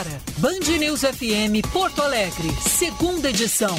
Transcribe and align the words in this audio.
Agora, 0.00 0.22
Band 0.38 0.78
News 0.78 1.00
FM 1.00 1.60
Porto 1.74 2.00
Alegre, 2.00 2.48
segunda 2.62 3.28
edição. 3.28 3.78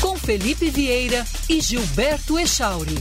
Com 0.00 0.16
Felipe 0.16 0.70
Vieira 0.70 1.26
e 1.48 1.60
Gilberto 1.60 2.38
Echauri. 2.38 2.94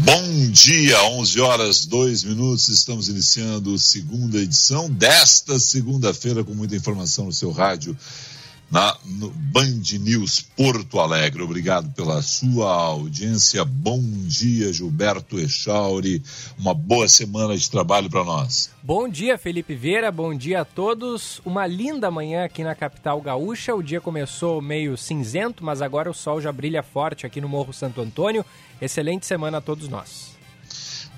Bom 0.00 0.50
dia, 0.50 1.02
11 1.04 1.40
horas 1.40 1.86
2 1.86 2.24
minutos. 2.24 2.68
Estamos 2.68 3.08
iniciando 3.08 3.74
a 3.74 3.78
segunda 3.78 4.36
edição 4.36 4.90
desta 4.90 5.58
segunda-feira 5.58 6.44
com 6.44 6.52
muita 6.52 6.76
informação 6.76 7.24
no 7.24 7.32
seu 7.32 7.52
rádio 7.52 7.96
na 8.70 8.96
Band 9.04 9.82
News 10.00 10.40
Porto 10.40 10.98
Alegre. 10.98 11.42
Obrigado 11.42 11.92
pela 11.94 12.20
sua 12.22 12.72
audiência. 12.72 13.64
Bom 13.64 14.00
dia, 14.26 14.72
Gilberto 14.72 15.38
Echauri. 15.38 16.22
Uma 16.58 16.74
boa 16.74 17.08
semana 17.08 17.56
de 17.56 17.70
trabalho 17.70 18.10
para 18.10 18.24
nós. 18.24 18.70
Bom 18.82 19.08
dia, 19.08 19.38
Felipe 19.38 19.74
Vieira. 19.74 20.10
Bom 20.10 20.34
dia 20.34 20.62
a 20.62 20.64
todos. 20.64 21.40
Uma 21.44 21.66
linda 21.66 22.10
manhã 22.10 22.44
aqui 22.44 22.62
na 22.62 22.74
capital 22.74 23.20
gaúcha. 23.20 23.74
O 23.74 23.82
dia 23.82 24.00
começou 24.00 24.60
meio 24.60 24.96
cinzento, 24.96 25.64
mas 25.64 25.80
agora 25.80 26.10
o 26.10 26.14
sol 26.14 26.40
já 26.40 26.52
brilha 26.52 26.82
forte 26.82 27.24
aqui 27.26 27.40
no 27.40 27.48
Morro 27.48 27.72
Santo 27.72 28.00
Antônio. 28.00 28.44
Excelente 28.80 29.26
semana 29.26 29.58
a 29.58 29.60
todos 29.60 29.88
nós 29.88 30.35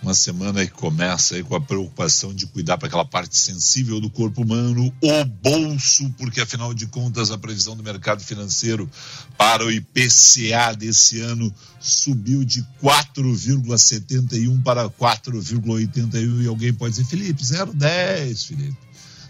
uma 0.03 0.15
semana 0.15 0.65
que 0.65 0.73
começa 0.73 1.35
aí 1.35 1.43
com 1.43 1.55
a 1.55 1.61
preocupação 1.61 2.33
de 2.33 2.47
cuidar 2.47 2.79
para 2.79 2.89
aquela 2.89 3.05
parte 3.05 3.37
sensível 3.37 4.01
do 4.01 4.09
corpo 4.09 4.43
humano, 4.43 4.93
o 5.03 5.25
bolso, 5.25 6.09
porque 6.17 6.41
afinal 6.41 6.73
de 6.73 6.87
contas 6.87 7.31
a 7.31 7.39
previsão 7.39 7.77
do 7.77 7.83
mercado 7.83 8.23
financeiro 8.23 8.89
para 9.37 9.65
o 9.65 9.71
IPCA 9.71 10.75
desse 10.77 11.21
ano 11.21 11.53
subiu 11.81 12.45
de 12.45 12.63
4,71 12.83 14.63
para 14.63 14.89
4,81 14.89 16.43
e 16.43 16.47
alguém 16.47 16.73
pode 16.73 16.93
dizer, 16.95 17.05
Felipe, 17.05 17.43
0,10, 17.43 18.47
Felipe. 18.47 18.88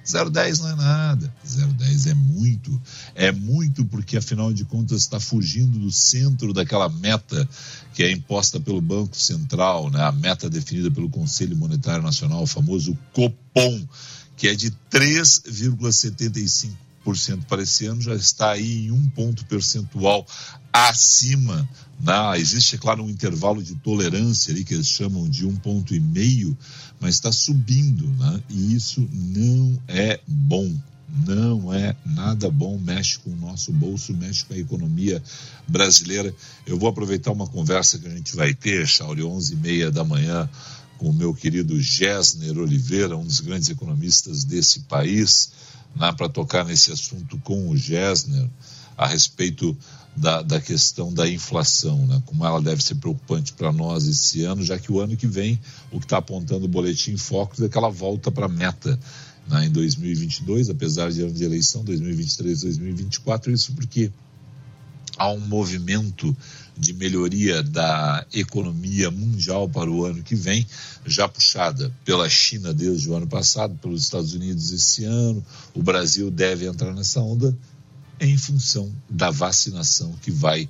0,10 0.09 0.61
não 0.61 0.71
é 0.71 0.75
nada. 0.77 1.33
0,10 1.47 2.11
é 2.11 2.15
muito. 2.15 2.81
É 3.15 3.31
muito 3.31 3.85
porque, 3.85 4.17
afinal 4.17 4.51
de 4.53 4.65
contas, 4.65 5.03
está 5.03 5.21
fugindo 5.21 5.79
do 5.79 5.93
centro 5.93 6.55
daquela 6.55 6.89
meta 6.89 7.47
que 7.93 8.03
é 8.03 8.11
imposta 8.11 8.59
pelo 8.59 8.81
Banco 8.81 9.17
Central, 9.17 9.91
né? 9.91 10.01
a 10.03 10.11
meta 10.13 10.49
definida 10.49 10.91
pelo 10.91 11.11
Conselho 11.11 11.55
Monetário 11.57 12.03
Nacional, 12.03 12.43
o 12.43 12.47
famoso 12.47 12.97
Copom, 13.13 13.87
que 14.37 14.49
é 14.49 14.55
de 14.55 14.71
3,75% 14.91 16.88
para 17.49 17.63
esse 17.63 17.87
ano, 17.87 18.01
já 18.01 18.15
está 18.15 18.51
aí 18.53 18.87
em 18.87 18.91
um 18.91 19.07
ponto 19.09 19.45
percentual 19.47 20.27
acima. 20.73 21.69
Né? 22.01 22.39
Existe, 22.39 22.77
é 22.77 22.79
claro, 22.79 23.05
um 23.05 23.11
intervalo 23.11 23.63
de 23.63 23.75
tolerância 23.77 24.53
ali 24.53 24.65
que 24.65 24.75
eles 24.75 24.89
chamam 24.89 25.29
de 25.29 25.47
um 25.47 25.57
ponto 25.57 25.95
e 25.95 26.01
meio, 26.01 26.57
mas 27.01 27.15
está 27.15 27.33
subindo, 27.33 28.07
né? 28.17 28.43
e 28.49 28.75
isso 28.75 29.07
não 29.13 29.81
é 29.89 30.21
bom. 30.27 30.75
Não 31.27 31.73
é 31.73 31.97
nada 32.05 32.51
bom, 32.51 32.79
mexe 32.79 33.19
com 33.21 33.31
o 33.31 33.37
nosso 33.37 33.73
bolso, 33.73 34.13
mexe 34.13 34.45
com 34.45 34.53
a 34.53 34.59
economia 34.59 35.23
brasileira. 35.67 36.35
Eu 36.67 36.79
vou 36.79 36.89
aproveitar 36.89 37.33
uma 37.33 37.47
conversa 37.47 37.99
que 37.99 38.07
a 38.07 38.11
gente 38.11 38.37
vai 38.37 38.53
ter, 38.53 38.87
Chauri, 38.87 39.23
11 39.23 39.55
e 39.55 39.57
meia 39.57 39.91
da 39.91 40.05
manhã, 40.05 40.49
com 40.99 41.09
o 41.09 41.13
meu 41.13 41.33
querido 41.33 41.81
Gessner 41.81 42.59
Oliveira, 42.59 43.17
um 43.17 43.25
dos 43.25 43.41
grandes 43.41 43.71
economistas 43.71 44.45
desse 44.45 44.81
país, 44.81 45.51
para 45.99 46.29
tocar 46.29 46.65
nesse 46.65 46.93
assunto 46.93 47.39
com 47.39 47.69
o 47.69 47.77
Gessner 47.77 48.49
a 48.97 49.07
respeito 49.07 49.77
da, 50.17 50.43
da 50.43 50.61
questão 50.61 51.13
da 51.13 51.29
inflação, 51.29 52.07
né? 52.07 52.21
como 52.27 52.45
ela 52.45 52.61
deve 52.61 52.83
ser 52.83 52.97
preocupante 52.97 53.53
para 53.53 53.73
nós 53.73 54.07
esse 54.07 54.43
ano, 54.43 54.65
já 54.65 54.79
que 54.79 54.91
o 54.91 55.01
ano 55.01 55.17
que 55.17 55.27
vem, 55.27 55.61
o 55.93 56.01
que 56.01 56.07
está 56.07 56.19
apontando 56.19 56.65
o 56.65 56.69
boletim 56.69 57.17
Focus 57.17 57.61
é 57.61 57.69
que 57.69 57.79
ela 57.79 57.91
volta 57.91 58.31
para 58.31 58.47
a 58.47 58.49
meta 58.49 58.99
né? 59.47 59.67
em 59.67 59.71
2022, 59.71 60.71
apesar 60.71 61.13
de 61.13 61.23
ano 61.23 61.33
de 61.33 61.45
eleição, 61.45 61.85
2023, 61.85 62.63
2024, 62.63 63.53
isso 63.53 63.73
porque 63.75 64.11
há 65.17 65.31
um 65.31 65.41
movimento 65.41 66.37
de 66.79 66.93
melhoria 66.95 67.63
da 67.63 68.25
economia 68.33 69.11
mundial 69.11 69.69
para 69.69 69.91
o 69.91 70.05
ano 70.05 70.23
que 70.23 70.35
vem, 70.35 70.67
já 71.05 71.29
puxada 71.29 71.93
pela 72.05 72.29
China 72.29 72.73
desde 72.73 73.11
o 73.11 73.15
ano 73.15 73.27
passado, 73.27 73.77
pelos 73.83 74.03
Estados 74.03 74.33
Unidos 74.33 74.73
esse 74.73 75.05
ano. 75.05 75.45
O 75.75 75.83
Brasil 75.83 76.31
deve 76.31 76.67
entrar 76.67 76.95
nessa 76.95 77.21
onda 77.21 77.57
em 78.21 78.37
função 78.37 78.93
da 79.09 79.31
vacinação 79.31 80.15
que 80.23 80.31
vai 80.31 80.69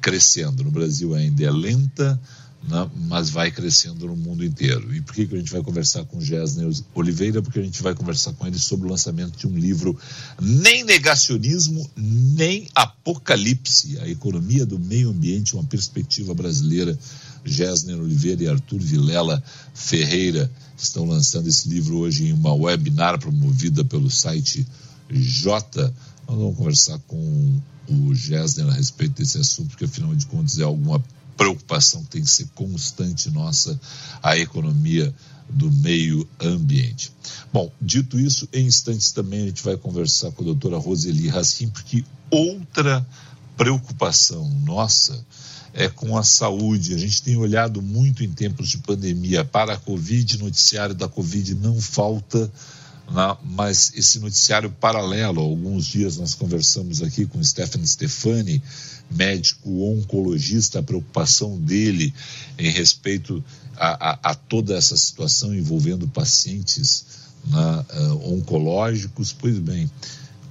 crescendo. 0.00 0.64
No 0.64 0.70
Brasil 0.70 1.14
ainda 1.14 1.44
é 1.44 1.50
lenta, 1.50 2.20
né, 2.62 2.90
mas 3.08 3.30
vai 3.30 3.50
crescendo 3.50 4.06
no 4.06 4.16
mundo 4.16 4.44
inteiro. 4.44 4.94
E 4.94 5.00
por 5.00 5.14
que, 5.14 5.26
que 5.26 5.34
a 5.34 5.38
gente 5.38 5.50
vai 5.50 5.62
conversar 5.62 6.04
com 6.04 6.20
Gessner 6.20 6.70
Oliveira? 6.94 7.42
Porque 7.42 7.58
a 7.58 7.62
gente 7.62 7.82
vai 7.82 7.94
conversar 7.94 8.32
com 8.34 8.46
ele 8.46 8.58
sobre 8.58 8.86
o 8.86 8.90
lançamento 8.90 9.36
de 9.36 9.46
um 9.46 9.56
livro 9.56 9.98
Nem 10.40 10.84
Negacionismo, 10.84 11.88
Nem 11.96 12.68
Apocalipse, 12.74 13.98
a 13.98 14.08
economia 14.08 14.66
do 14.66 14.78
meio 14.78 15.10
ambiente, 15.10 15.54
uma 15.54 15.64
perspectiva 15.64 16.34
brasileira. 16.34 16.98
Gessner 17.42 17.98
Oliveira 17.98 18.42
e 18.42 18.48
Arthur 18.48 18.78
Vilela 18.78 19.42
Ferreira 19.72 20.50
estão 20.76 21.06
lançando 21.06 21.48
esse 21.48 21.68
livro 21.70 21.96
hoje 21.96 22.26
em 22.26 22.32
uma 22.34 22.52
webinar 22.52 23.18
promovida 23.18 23.82
pelo 23.82 24.10
site 24.10 24.66
J 25.10 25.90
nós 26.30 26.38
vamos 26.38 26.56
conversar 26.56 26.98
com 27.08 27.60
o 27.88 28.14
Gessner 28.14 28.68
a 28.68 28.72
respeito 28.72 29.14
desse 29.14 29.36
assunto, 29.38 29.70
porque 29.70 29.84
afinal 29.84 30.14
de 30.14 30.26
contas 30.26 30.60
é 30.60 30.62
alguma 30.62 31.02
preocupação 31.40 32.04
que 32.04 32.10
tem 32.10 32.22
que 32.22 32.28
ser 32.28 32.46
constante 32.54 33.30
nossa, 33.30 33.80
a 34.22 34.36
economia 34.36 35.14
do 35.48 35.72
meio 35.72 36.28
ambiente. 36.38 37.10
Bom, 37.50 37.72
dito 37.80 38.20
isso, 38.20 38.46
em 38.52 38.66
instantes 38.66 39.10
também 39.10 39.44
a 39.44 39.46
gente 39.46 39.62
vai 39.62 39.74
conversar 39.74 40.32
com 40.32 40.42
a 40.42 40.44
doutora 40.44 40.76
Roseli 40.76 41.28
Raskin, 41.28 41.70
porque 41.70 42.04
outra 42.30 43.06
preocupação 43.56 44.50
nossa 44.66 45.18
é 45.72 45.88
com 45.88 46.18
a 46.18 46.22
saúde. 46.22 46.94
A 46.94 46.98
gente 46.98 47.22
tem 47.22 47.38
olhado 47.38 47.80
muito 47.80 48.22
em 48.22 48.30
tempos 48.30 48.68
de 48.68 48.76
pandemia 48.76 49.42
para 49.42 49.72
a 49.72 49.78
Covid, 49.78 50.38
noticiário 50.38 50.94
da 50.94 51.08
Covid 51.08 51.54
não 51.54 51.80
falta 51.80 52.52
né? 53.10 53.36
mas 53.42 53.92
esse 53.94 54.18
noticiário 54.18 54.70
paralelo, 54.70 55.40
alguns 55.40 55.86
dias 55.86 56.16
nós 56.16 56.34
conversamos 56.34 57.02
aqui 57.02 57.26
com 57.26 57.42
Stefano 57.42 57.86
Stefani, 57.86 58.62
médico 59.10 59.82
oncologista, 59.82 60.78
a 60.78 60.82
preocupação 60.82 61.58
dele 61.58 62.14
em 62.58 62.70
respeito 62.70 63.42
a, 63.76 64.10
a, 64.10 64.30
a 64.30 64.34
toda 64.34 64.76
essa 64.76 64.96
situação 64.96 65.54
envolvendo 65.54 66.06
pacientes 66.06 67.04
né, 67.46 67.84
uh, 67.94 68.34
oncológicos. 68.34 69.32
Pois 69.32 69.58
bem, 69.58 69.90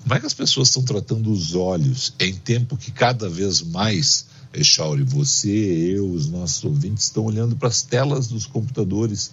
como 0.03 0.15
é 0.15 0.19
que 0.19 0.25
as 0.25 0.33
pessoas 0.33 0.67
estão 0.67 0.83
tratando 0.83 1.31
os 1.31 1.55
olhos 1.55 2.13
em 2.19 2.33
tempo 2.33 2.75
que 2.75 2.91
cada 2.91 3.29
vez 3.29 3.61
mais 3.61 4.25
Echauri, 4.53 5.03
você, 5.03 5.49
eu, 5.49 6.09
os 6.09 6.27
nossos 6.27 6.63
ouvintes 6.63 7.03
estão 7.03 7.25
olhando 7.25 7.55
para 7.55 7.67
as 7.67 7.83
telas 7.83 8.27
dos 8.27 8.47
computadores 8.47 9.31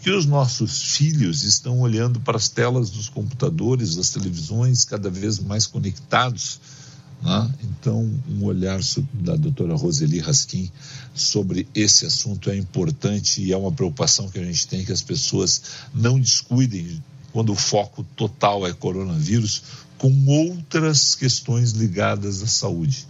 que 0.00 0.10
os 0.10 0.26
nossos 0.26 0.96
filhos 0.96 1.42
estão 1.42 1.80
olhando 1.80 2.20
para 2.20 2.36
as 2.36 2.48
telas 2.48 2.90
dos 2.90 3.08
computadores, 3.08 3.96
das 3.96 4.10
televisões, 4.10 4.84
cada 4.84 5.10
vez 5.10 5.38
mais 5.38 5.66
conectados. 5.66 6.60
Né? 7.20 7.54
Então, 7.64 8.08
um 8.28 8.44
olhar 8.44 8.80
da 9.12 9.34
doutora 9.34 9.74
Roseli 9.74 10.20
Raskin 10.20 10.70
sobre 11.14 11.66
esse 11.74 12.06
assunto 12.06 12.48
é 12.48 12.56
importante 12.56 13.42
e 13.42 13.52
é 13.52 13.56
uma 13.56 13.72
preocupação 13.72 14.28
que 14.28 14.38
a 14.38 14.44
gente 14.44 14.68
tem 14.68 14.84
que 14.84 14.92
as 14.92 15.02
pessoas 15.02 15.62
não 15.92 16.18
descuidem 16.20 17.02
quando 17.32 17.52
o 17.52 17.56
foco 17.56 18.04
total 18.16 18.66
é 18.66 18.72
coronavírus, 18.72 19.62
com 19.98 20.26
outras 20.26 21.14
questões 21.14 21.72
ligadas 21.72 22.42
à 22.42 22.46
saúde. 22.46 23.06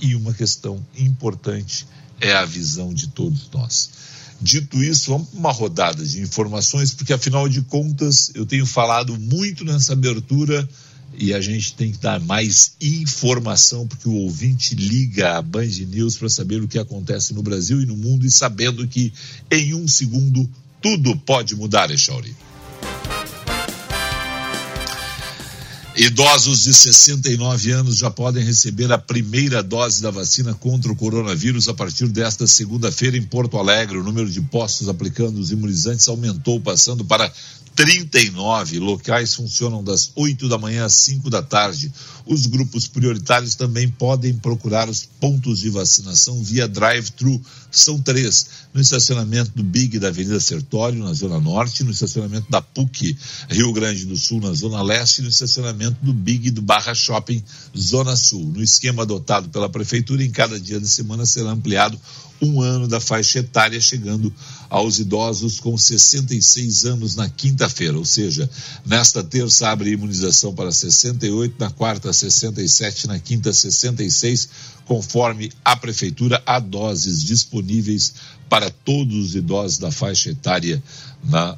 E 0.00 0.16
uma 0.16 0.32
questão 0.32 0.84
importante 0.98 1.86
é 2.20 2.32
a 2.32 2.44
visão 2.44 2.92
de 2.92 3.08
todos 3.08 3.48
nós. 3.52 3.90
Dito 4.42 4.82
isso, 4.82 5.12
vamos 5.12 5.28
para 5.28 5.38
uma 5.38 5.52
rodada 5.52 6.04
de 6.04 6.20
informações, 6.20 6.92
porque 6.92 7.12
afinal 7.12 7.48
de 7.48 7.62
contas 7.62 8.32
eu 8.34 8.44
tenho 8.44 8.66
falado 8.66 9.16
muito 9.16 9.64
nessa 9.64 9.92
abertura 9.92 10.68
e 11.16 11.32
a 11.32 11.40
gente 11.40 11.74
tem 11.74 11.92
que 11.92 11.98
dar 11.98 12.18
mais 12.18 12.72
informação, 12.80 13.86
porque 13.86 14.08
o 14.08 14.14
ouvinte 14.14 14.74
liga 14.74 15.36
a 15.36 15.42
Band 15.42 15.68
News 15.86 16.16
para 16.16 16.28
saber 16.28 16.60
o 16.60 16.66
que 16.66 16.78
acontece 16.78 17.32
no 17.32 17.42
Brasil 17.42 17.80
e 17.80 17.86
no 17.86 17.96
mundo 17.96 18.26
e 18.26 18.30
sabendo 18.32 18.88
que 18.88 19.12
em 19.48 19.74
um 19.74 19.86
segundo 19.86 20.50
tudo 20.80 21.16
pode 21.18 21.54
mudar, 21.54 21.92
Echauri. 21.92 22.34
Idosos 25.94 26.62
de 26.62 26.72
69 26.72 27.70
anos 27.70 27.98
já 27.98 28.10
podem 28.10 28.42
receber 28.42 28.90
a 28.90 28.96
primeira 28.96 29.62
dose 29.62 30.00
da 30.00 30.10
vacina 30.10 30.54
contra 30.54 30.90
o 30.90 30.96
coronavírus 30.96 31.68
a 31.68 31.74
partir 31.74 32.08
desta 32.08 32.46
segunda-feira 32.46 33.16
em 33.16 33.22
Porto 33.22 33.58
Alegre. 33.58 33.98
O 33.98 34.02
número 34.02 34.30
de 34.30 34.40
postos 34.40 34.88
aplicando 34.88 35.38
os 35.38 35.50
imunizantes 35.50 36.08
aumentou, 36.08 36.58
passando 36.58 37.04
para 37.04 37.30
39 37.74 38.78
locais 38.78 39.34
funcionam 39.34 39.82
das 39.82 40.12
8 40.14 40.48
da 40.48 40.58
manhã 40.58 40.84
às 40.84 40.92
5 40.94 41.30
da 41.30 41.42
tarde. 41.42 41.92
Os 42.26 42.46
grupos 42.46 42.86
prioritários 42.86 43.54
também 43.54 43.88
podem 43.88 44.34
procurar 44.34 44.88
os 44.88 45.04
pontos 45.18 45.58
de 45.60 45.70
vacinação 45.70 46.42
via 46.42 46.68
drive-thru. 46.68 47.40
São 47.70 47.98
três: 47.98 48.46
no 48.74 48.80
estacionamento 48.80 49.52
do 49.54 49.62
Big 49.62 49.98
da 49.98 50.08
Avenida 50.08 50.38
Sertório, 50.38 51.02
na 51.02 51.14
Zona 51.14 51.40
Norte, 51.40 51.82
no 51.82 51.90
estacionamento 51.90 52.50
da 52.50 52.60
PUC, 52.60 53.16
Rio 53.48 53.72
Grande 53.72 54.04
do 54.04 54.16
Sul, 54.16 54.40
na 54.40 54.52
Zona 54.52 54.82
Leste, 54.82 55.20
e 55.20 55.22
no 55.24 55.30
estacionamento 55.30 55.96
do 56.02 56.12
Big 56.12 56.50
do 56.50 56.60
Barra 56.60 56.94
Shopping, 56.94 57.42
Zona 57.76 58.14
Sul. 58.16 58.52
No 58.54 58.62
esquema 58.62 59.02
adotado 59.02 59.48
pela 59.48 59.68
Prefeitura, 59.68 60.22
em 60.22 60.30
cada 60.30 60.60
dia 60.60 60.78
da 60.78 60.86
semana 60.86 61.24
será 61.24 61.50
ampliado 61.50 61.98
um 62.42 62.60
ano 62.60 62.88
da 62.88 63.00
faixa 63.00 63.38
etária, 63.38 63.80
chegando 63.80 64.32
aos 64.68 64.98
idosos 64.98 65.60
com 65.60 65.78
66 65.78 66.84
anos 66.84 67.14
na 67.14 67.28
quinta-feira, 67.62 67.96
ou 67.96 68.04
seja, 68.04 68.48
nesta 68.84 69.22
terça 69.22 69.68
abre 69.68 69.92
imunização 69.92 70.54
para 70.54 70.72
68, 70.72 71.54
na 71.58 71.70
quarta 71.70 72.12
67, 72.12 73.06
na 73.06 73.18
quinta 73.18 73.52
66, 73.52 74.48
conforme 74.84 75.52
a 75.64 75.76
prefeitura 75.76 76.42
há 76.44 76.58
doses 76.58 77.22
disponíveis 77.22 78.14
para 78.48 78.68
todos 78.70 79.16
os 79.16 79.34
idosos 79.34 79.78
da 79.78 79.90
faixa 79.90 80.30
etária 80.30 80.82
na, 81.24 81.56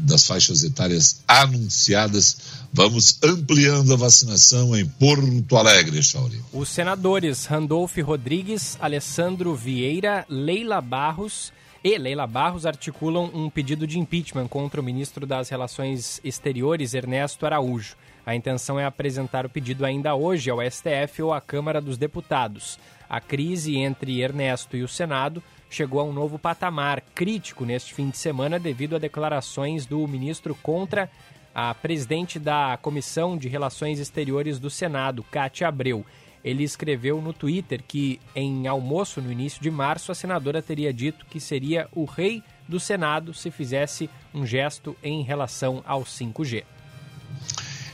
das 0.00 0.26
faixas 0.26 0.62
etárias 0.62 1.22
anunciadas. 1.26 2.36
Vamos 2.72 3.18
ampliando 3.22 3.92
a 3.92 3.96
vacinação 3.96 4.76
em 4.76 4.86
Porto 4.86 5.56
Alegre, 5.56 6.02
Chauri. 6.02 6.40
Os 6.52 6.68
senadores 6.68 7.46
Randolph 7.46 7.96
Rodrigues, 7.98 8.76
Alessandro 8.80 9.54
Vieira, 9.54 10.26
Leila 10.28 10.80
Barros 10.80 11.52
e 11.84 11.98
Leila 11.98 12.26
Barros 12.26 12.64
articulam 12.64 13.30
um 13.34 13.50
pedido 13.50 13.86
de 13.86 13.98
impeachment 13.98 14.46
contra 14.46 14.80
o 14.80 14.84
ministro 14.84 15.26
das 15.26 15.48
Relações 15.48 16.20
Exteriores, 16.22 16.94
Ernesto 16.94 17.44
Araújo. 17.44 17.96
A 18.24 18.36
intenção 18.36 18.78
é 18.78 18.84
apresentar 18.84 19.44
o 19.44 19.50
pedido 19.50 19.84
ainda 19.84 20.14
hoje 20.14 20.48
ao 20.48 20.58
STF 20.62 21.22
ou 21.22 21.32
à 21.32 21.40
Câmara 21.40 21.80
dos 21.80 21.98
Deputados. 21.98 22.78
A 23.10 23.20
crise 23.20 23.76
entre 23.76 24.22
Ernesto 24.22 24.76
e 24.76 24.82
o 24.84 24.88
Senado 24.88 25.42
chegou 25.68 26.00
a 26.00 26.04
um 26.04 26.12
novo 26.12 26.38
patamar 26.38 27.00
crítico 27.14 27.64
neste 27.64 27.92
fim 27.92 28.10
de 28.10 28.16
semana 28.16 28.60
devido 28.60 28.94
a 28.94 29.00
declarações 29.00 29.84
do 29.84 30.06
ministro 30.06 30.54
contra 30.62 31.10
a 31.52 31.74
presidente 31.74 32.38
da 32.38 32.78
Comissão 32.80 33.36
de 33.36 33.48
Relações 33.48 33.98
Exteriores 33.98 34.60
do 34.60 34.70
Senado, 34.70 35.24
Cátia 35.30 35.66
Abreu. 35.66 36.06
Ele 36.44 36.64
escreveu 36.64 37.20
no 37.20 37.32
Twitter 37.32 37.82
que, 37.86 38.20
em 38.34 38.66
almoço 38.66 39.20
no 39.20 39.30
início 39.30 39.62
de 39.62 39.70
março, 39.70 40.10
a 40.10 40.14
senadora 40.14 40.60
teria 40.60 40.92
dito 40.92 41.26
que 41.26 41.38
seria 41.38 41.88
o 41.92 42.04
rei 42.04 42.42
do 42.68 42.80
Senado 42.80 43.32
se 43.32 43.50
fizesse 43.50 44.10
um 44.34 44.44
gesto 44.44 44.96
em 45.02 45.22
relação 45.22 45.82
ao 45.86 46.02
5G. 46.02 46.64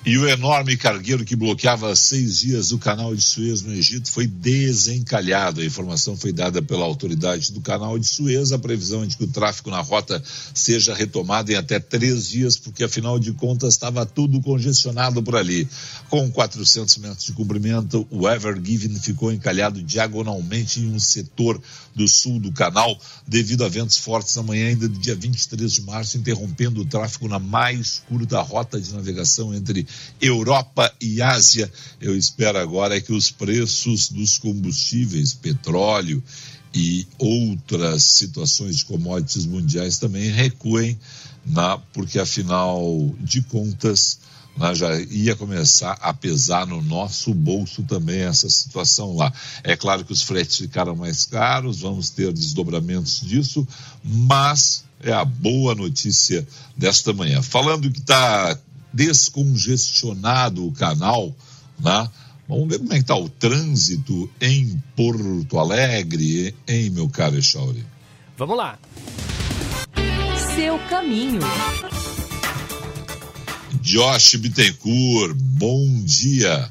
E 0.08 0.16
o 0.16 0.26
enorme 0.26 0.74
cargueiro 0.74 1.22
que 1.22 1.36
bloqueava 1.36 1.94
seis 1.94 2.38
dias 2.38 2.72
o 2.72 2.78
canal 2.78 3.14
de 3.14 3.20
Suez 3.20 3.60
no 3.60 3.74
Egito 3.74 4.10
foi 4.10 4.26
desencalhado. 4.26 5.60
A 5.60 5.66
informação 5.66 6.16
foi 6.16 6.32
dada 6.32 6.62
pela 6.62 6.86
autoridade 6.86 7.52
do 7.52 7.60
canal 7.60 7.98
de 7.98 8.06
Suez. 8.06 8.50
A 8.50 8.58
previsão 8.58 9.02
é 9.02 9.06
de 9.06 9.18
que 9.18 9.24
o 9.24 9.28
tráfego 9.28 9.70
na 9.70 9.82
rota 9.82 10.22
seja 10.54 10.94
retomado 10.94 11.52
em 11.52 11.56
até 11.56 11.78
três 11.78 12.26
dias, 12.26 12.56
porque 12.56 12.84
afinal 12.84 13.18
de 13.18 13.34
contas 13.34 13.74
estava 13.74 14.06
tudo 14.06 14.40
congestionado 14.40 15.22
por 15.22 15.36
ali. 15.36 15.68
Com 16.08 16.30
400 16.30 16.96
metros 16.96 17.26
de 17.26 17.34
comprimento, 17.34 18.08
o 18.10 18.26
Ever 18.26 18.58
Given 18.64 18.98
ficou 18.98 19.30
encalhado 19.30 19.82
diagonalmente 19.82 20.80
em 20.80 20.90
um 20.90 20.98
setor 20.98 21.60
do 21.94 22.08
sul 22.08 22.40
do 22.40 22.50
canal, 22.50 22.98
devido 23.26 23.62
a 23.62 23.68
ventos 23.68 23.98
fortes 23.98 24.34
na 24.36 24.42
manhã 24.42 24.68
ainda 24.68 24.88
do 24.88 24.98
dia 24.98 25.14
23 25.14 25.70
de 25.70 25.82
março, 25.82 26.16
interrompendo 26.16 26.80
o 26.80 26.86
tráfego 26.86 27.28
na 27.28 27.38
mais 27.38 28.02
curta 28.08 28.40
rota 28.40 28.80
de 28.80 28.94
navegação 28.94 29.52
entre 29.52 29.86
Europa 30.20 30.92
e 31.00 31.22
Ásia. 31.22 31.70
Eu 32.00 32.16
espero 32.16 32.58
agora 32.58 32.96
é 32.96 33.00
que 33.00 33.12
os 33.12 33.30
preços 33.30 34.08
dos 34.08 34.38
combustíveis, 34.38 35.34
petróleo 35.34 36.22
e 36.74 37.06
outras 37.18 38.04
situações 38.04 38.78
de 38.78 38.84
commodities 38.84 39.46
mundiais 39.46 39.98
também 39.98 40.30
recuem, 40.30 40.98
na, 41.46 41.78
porque 41.78 42.18
afinal 42.18 43.14
de 43.20 43.42
contas 43.42 44.18
já 44.74 45.00
ia 45.00 45.36
começar 45.36 45.96
a 46.00 46.12
pesar 46.12 46.66
no 46.66 46.82
nosso 46.82 47.32
bolso 47.32 47.82
também 47.84 48.20
essa 48.20 48.50
situação 48.50 49.14
lá. 49.14 49.32
É 49.62 49.76
claro 49.76 50.04
que 50.04 50.12
os 50.12 50.22
fretes 50.22 50.56
ficaram 50.56 50.96
mais 50.96 51.24
caros, 51.24 51.80
vamos 51.80 52.10
ter 52.10 52.32
desdobramentos 52.32 53.20
disso, 53.20 53.66
mas 54.02 54.84
é 55.00 55.12
a 55.12 55.24
boa 55.24 55.74
notícia 55.74 56.46
desta 56.76 57.12
manhã. 57.12 57.40
Falando 57.40 57.90
que 57.90 58.00
está 58.00 58.58
descongestionado 58.92 60.66
o 60.66 60.72
canal, 60.72 61.34
né? 61.78 62.08
Vamos 62.48 62.68
ver 62.68 62.78
como 62.78 62.92
é 62.92 62.96
que 62.96 63.02
está 63.02 63.14
o 63.14 63.28
trânsito 63.28 64.30
em 64.40 64.82
Porto 64.96 65.58
Alegre, 65.58 66.54
hein, 66.66 66.88
meu 66.90 67.08
caro 67.08 67.36
Echauri? 67.36 67.84
Vamos 68.38 68.56
lá. 68.56 68.78
Seu 70.54 70.78
caminho. 70.88 71.40
Josh 73.82 74.36
Bittencourt, 74.36 75.34
bom 75.34 76.02
dia. 76.04 76.70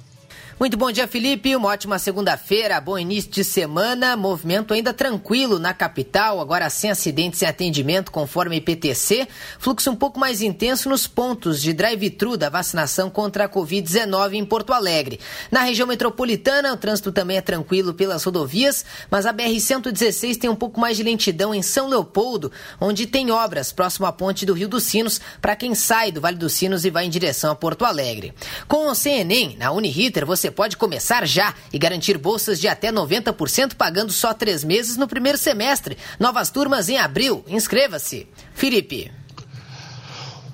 Muito 0.60 0.76
bom 0.76 0.92
dia, 0.92 1.08
Felipe. 1.08 1.56
Uma 1.56 1.70
ótima 1.70 2.00
segunda-feira, 2.00 2.82
bom 2.82 2.98
início 2.98 3.30
de 3.30 3.44
semana. 3.44 4.18
Movimento 4.18 4.74
ainda 4.74 4.92
tranquilo 4.92 5.60
na 5.60 5.72
capital, 5.72 6.42
agora 6.42 6.68
sem 6.68 6.90
acidentes 6.90 7.44
e 7.44 7.46
atendimento, 7.46 8.12
conforme 8.12 8.56
IPTC. 8.56 9.28
Fluxo 9.60 9.92
um 9.92 9.96
pouco 9.96 10.20
mais 10.20 10.42
intenso 10.42 10.90
nos 10.90 11.06
pontos 11.06 11.62
de 11.62 11.74
drive-thru 11.74 12.36
da 12.36 12.50
vacinação 12.50 13.08
contra 13.08 13.46
a 13.46 13.50
Covid-19 13.50 14.34
em 14.34 14.44
Porto 14.44 14.74
Alegre. 14.74 15.20
Na 15.52 15.62
região 15.62 15.88
metropolitana, 15.88 16.74
o 16.74 16.78
trânsito 16.78 17.12
também 17.12 17.38
é 17.38 17.42
tranquilo 17.42 17.94
pelas 17.94 18.24
rodovias, 18.24 18.84
mas 19.12 19.28
a 19.28 19.34
BR-116 19.36 20.38
tem 20.38 20.50
um 20.50 20.56
pouco 20.56 20.80
mais 20.80 20.98
de 20.98 21.04
lentidão 21.04 21.54
em 21.54 21.62
São 21.62 21.88
Leopoldo, 21.88 22.52
onde 22.82 23.06
tem 23.06 23.30
obras 23.30 23.72
próximo 23.72 24.08
à 24.08 24.12
ponte 24.12 24.44
do 24.44 24.56
Rio 24.56 24.68
dos 24.68 24.86
Sinos, 24.86 25.22
para 25.40 25.56
quem 25.56 25.76
sai 25.76 26.12
do 26.12 26.20
Vale 26.20 26.36
dos 26.36 26.54
Sinos 26.54 26.84
e 26.84 26.90
vai 26.90 27.06
em 27.06 27.12
direção 27.12 27.52
a 27.52 27.56
Porto 27.56 27.86
Alegre. 27.86 28.34
Com 28.68 28.90
o 28.90 28.96
CNEM, 28.96 29.56
na 29.60 29.72
Uniriter, 29.72 30.26
você 30.26 30.47
você 30.48 30.52
pode 30.52 30.78
começar 30.78 31.28
já 31.28 31.54
e 31.74 31.78
garantir 31.78 32.18
bolsas 32.18 32.60
de 32.60 32.70
até 32.70 32.90
90% 32.90 33.76
pagando 33.76 34.14
só 34.14 34.34
três 34.34 34.64
meses 34.64 34.96
no 34.96 35.08
primeiro 35.08 35.38
semestre. 35.38 35.98
Novas 36.18 36.50
turmas 36.50 36.88
em 36.88 36.98
abril. 36.98 37.44
Inscreva-se. 37.50 38.28
Felipe. 38.54 39.12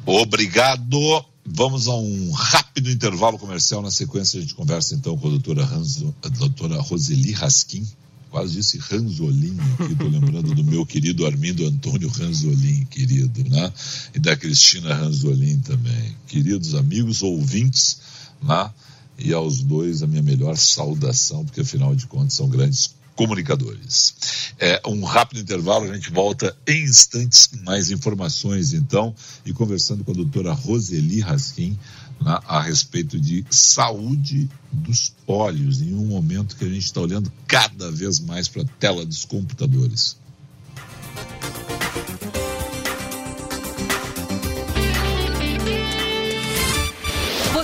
Obrigado. 0.03 1.23
Vamos 1.45 1.87
a 1.87 1.93
um 1.93 2.31
rápido 2.31 2.89
intervalo 2.89 3.37
comercial. 3.37 3.83
Na 3.83 3.91
sequência, 3.91 4.39
a 4.39 4.41
gente 4.41 4.55
conversa 4.55 4.95
então 4.95 5.15
com 5.15 5.27
a 5.27 5.29
doutora, 5.29 5.63
Hanzo, 5.63 6.15
a 6.23 6.29
doutora 6.29 6.81
Roseli 6.81 7.31
Raskin. 7.31 7.85
Quase 8.31 8.55
disse 8.55 8.79
Ranzolin 8.79 9.55
aqui, 9.73 9.93
estou 9.93 10.09
lembrando 10.09 10.55
do 10.55 10.63
meu 10.63 10.83
querido 10.87 11.23
Armindo 11.23 11.67
Antônio 11.67 12.09
Ranzolin, 12.09 12.83
querido, 12.85 13.47
né? 13.47 13.71
E 14.15 14.17
da 14.17 14.35
Cristina 14.35 14.91
Ranzolin 14.95 15.59
também. 15.59 16.15
Queridos 16.25 16.73
amigos 16.73 17.21
ouvintes, 17.21 17.99
né? 18.41 18.71
E 19.17 19.33
aos 19.33 19.61
dois 19.61 20.03
a 20.03 20.07
minha 20.07 20.23
melhor 20.23 20.57
saudação, 20.57 21.45
porque 21.45 21.61
afinal 21.61 21.95
de 21.95 22.07
contas 22.07 22.33
são 22.33 22.49
grandes 22.49 22.95
comunicadores. 23.15 24.15
É, 24.59 24.81
um 24.87 25.03
rápido 25.03 25.41
intervalo, 25.41 25.89
a 25.89 25.93
gente 25.93 26.11
volta 26.11 26.55
em 26.67 26.83
instantes 26.83 27.47
com 27.47 27.57
mais 27.63 27.91
informações, 27.91 28.73
então, 28.73 29.13
e 29.45 29.53
conversando 29.53 30.03
com 30.03 30.11
a 30.11 30.15
doutora 30.15 30.53
Roseli 30.53 31.19
Raskin 31.19 31.77
na, 32.19 32.41
a 32.47 32.61
respeito 32.61 33.19
de 33.19 33.45
saúde 33.49 34.49
dos 34.71 35.13
olhos, 35.27 35.81
em 35.81 35.93
um 35.93 36.05
momento 36.05 36.55
que 36.55 36.65
a 36.65 36.69
gente 36.69 36.85
está 36.85 37.01
olhando 37.01 37.31
cada 37.47 37.91
vez 37.91 38.19
mais 38.19 38.47
para 38.47 38.63
a 38.63 38.67
tela 38.79 39.05
dos 39.05 39.25
computadores. 39.25 40.17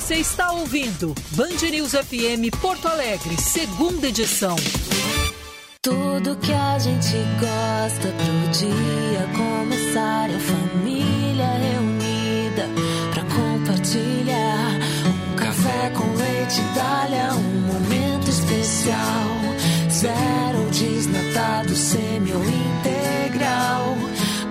Você 0.10 0.16
está 0.16 0.52
ouvindo 0.54 1.14
Band 1.34 1.70
News 1.70 1.92
FM 1.92 2.50
Porto 2.60 2.88
Alegre, 2.88 3.40
segunda 3.40 4.08
edição. 4.08 4.56
Tudo 5.84 6.36
que 6.38 6.52
a 6.52 6.80
gente 6.80 7.14
gosta 7.40 8.08
pro 8.08 8.52
dia 8.52 9.30
começar, 9.38 10.28
a 10.32 10.40
família 10.40 11.46
reunida 11.46 12.68
pra 13.14 13.24
compartilhar. 13.26 14.80
Um 15.06 15.36
café 15.36 15.92
com 15.92 16.12
leite 16.16 16.60
Dália, 16.74 17.32
um 17.36 17.68
momento 17.68 18.30
especial. 18.32 19.30
Zero 19.92 20.72
desnatado, 20.72 21.76
semi 21.76 22.34
ou 22.34 22.44
integral. 22.44 23.96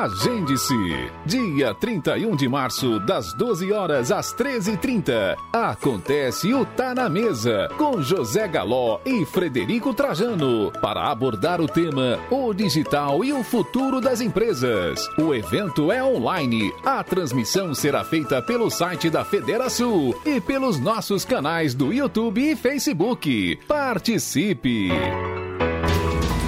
Agende-se. 0.00 1.10
Dia 1.26 1.74
31 1.74 2.34
de 2.34 2.48
março, 2.48 2.98
das 3.00 3.34
12 3.34 3.70
horas 3.70 4.10
às 4.10 4.34
13h30. 4.34 5.36
Acontece 5.52 6.54
o 6.54 6.64
Tá 6.64 6.94
na 6.94 7.06
Mesa, 7.06 7.68
com 7.76 8.00
José 8.00 8.48
Galó 8.48 8.98
e 9.04 9.26
Frederico 9.26 9.92
Trajano, 9.92 10.72
para 10.80 11.10
abordar 11.10 11.60
o 11.60 11.68
tema 11.68 12.18
O 12.30 12.54
Digital 12.54 13.22
e 13.22 13.30
o 13.30 13.44
Futuro 13.44 14.00
das 14.00 14.22
Empresas. 14.22 15.06
O 15.18 15.34
evento 15.34 15.92
é 15.92 16.02
online. 16.02 16.72
A 16.82 17.04
transmissão 17.04 17.74
será 17.74 18.02
feita 18.02 18.40
pelo 18.40 18.70
site 18.70 19.10
da 19.10 19.22
Federação 19.22 20.14
e 20.24 20.40
pelos 20.40 20.80
nossos 20.80 21.26
canais 21.26 21.74
do 21.74 21.92
YouTube 21.92 22.40
e 22.40 22.56
Facebook. 22.56 23.58
Participe! 23.68 24.88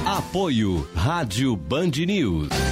Apoio 0.06 0.88
Rádio 0.94 1.54
Band 1.54 1.90
News. 2.06 2.71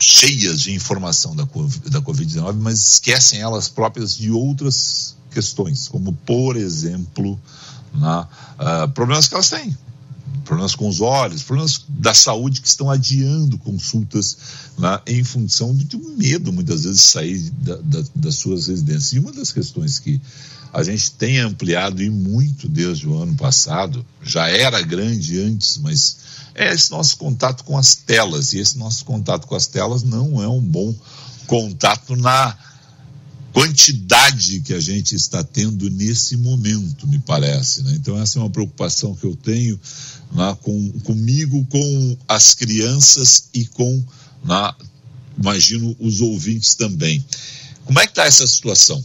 cheias 0.00 0.62
de 0.62 0.72
informação 0.72 1.36
da 1.36 1.46
Covid-19, 1.46 2.54
mas 2.56 2.94
esquecem 2.94 3.40
elas 3.40 3.68
próprias 3.68 4.16
de 4.16 4.32
outras 4.32 5.14
questões, 5.30 5.86
como, 5.86 6.12
por 6.12 6.56
exemplo, 6.56 7.38
na, 7.96 8.22
uh, 8.22 8.88
problemas 8.92 9.26
que 9.28 9.34
elas 9.34 9.50
têm, 9.50 9.76
problemas 10.44 10.74
com 10.74 10.88
os 10.88 11.00
olhos, 11.00 11.42
problemas 11.42 11.84
da 11.88 12.14
saúde 12.14 12.60
que 12.60 12.68
estão 12.68 12.90
adiando 12.90 13.58
consultas 13.58 14.36
né, 14.78 15.00
em 15.06 15.24
função 15.24 15.74
de 15.74 15.96
um 15.96 16.16
medo, 16.16 16.52
muitas 16.52 16.84
vezes, 16.84 17.00
de 17.00 17.06
sair 17.06 17.50
da, 17.50 17.76
da, 17.76 18.04
das 18.14 18.36
suas 18.36 18.68
residências. 18.68 19.12
E 19.12 19.18
uma 19.18 19.32
das 19.32 19.52
questões 19.52 19.98
que 19.98 20.20
a 20.72 20.82
gente 20.82 21.10
tem 21.12 21.38
ampliado 21.38 22.02
e 22.02 22.10
muito 22.10 22.68
desde 22.68 23.08
o 23.08 23.16
ano 23.16 23.34
passado, 23.34 24.04
já 24.22 24.48
era 24.48 24.82
grande 24.82 25.40
antes, 25.40 25.78
mas 25.78 26.18
é 26.54 26.72
esse 26.72 26.90
nosso 26.90 27.16
contato 27.16 27.64
com 27.64 27.76
as 27.76 27.94
telas. 27.94 28.52
E 28.52 28.58
esse 28.58 28.76
nosso 28.78 29.04
contato 29.04 29.46
com 29.46 29.54
as 29.54 29.66
telas 29.66 30.02
não 30.02 30.42
é 30.42 30.48
um 30.48 30.60
bom 30.60 30.94
contato 31.46 32.14
na 32.14 32.56
quantidade 33.56 34.60
que 34.60 34.74
a 34.74 34.80
gente 34.80 35.14
está 35.14 35.42
tendo 35.42 35.88
nesse 35.88 36.36
momento, 36.36 37.08
me 37.08 37.18
parece. 37.18 37.82
Né? 37.82 37.96
Então, 37.98 38.20
essa 38.20 38.38
é 38.38 38.42
uma 38.42 38.52
preocupação 38.52 39.16
que 39.16 39.24
eu 39.24 39.34
tenho 39.34 39.80
né, 40.30 40.54
com, 40.60 40.92
comigo, 41.06 41.64
com 41.70 42.18
as 42.28 42.54
crianças 42.54 43.50
e 43.54 43.66
com, 43.66 44.04
né, 44.44 44.74
imagino, 45.40 45.96
os 45.98 46.20
ouvintes 46.20 46.74
também. 46.74 47.24
Como 47.86 47.98
é 47.98 48.02
que 48.02 48.10
está 48.10 48.26
essa 48.26 48.46
situação? 48.46 49.00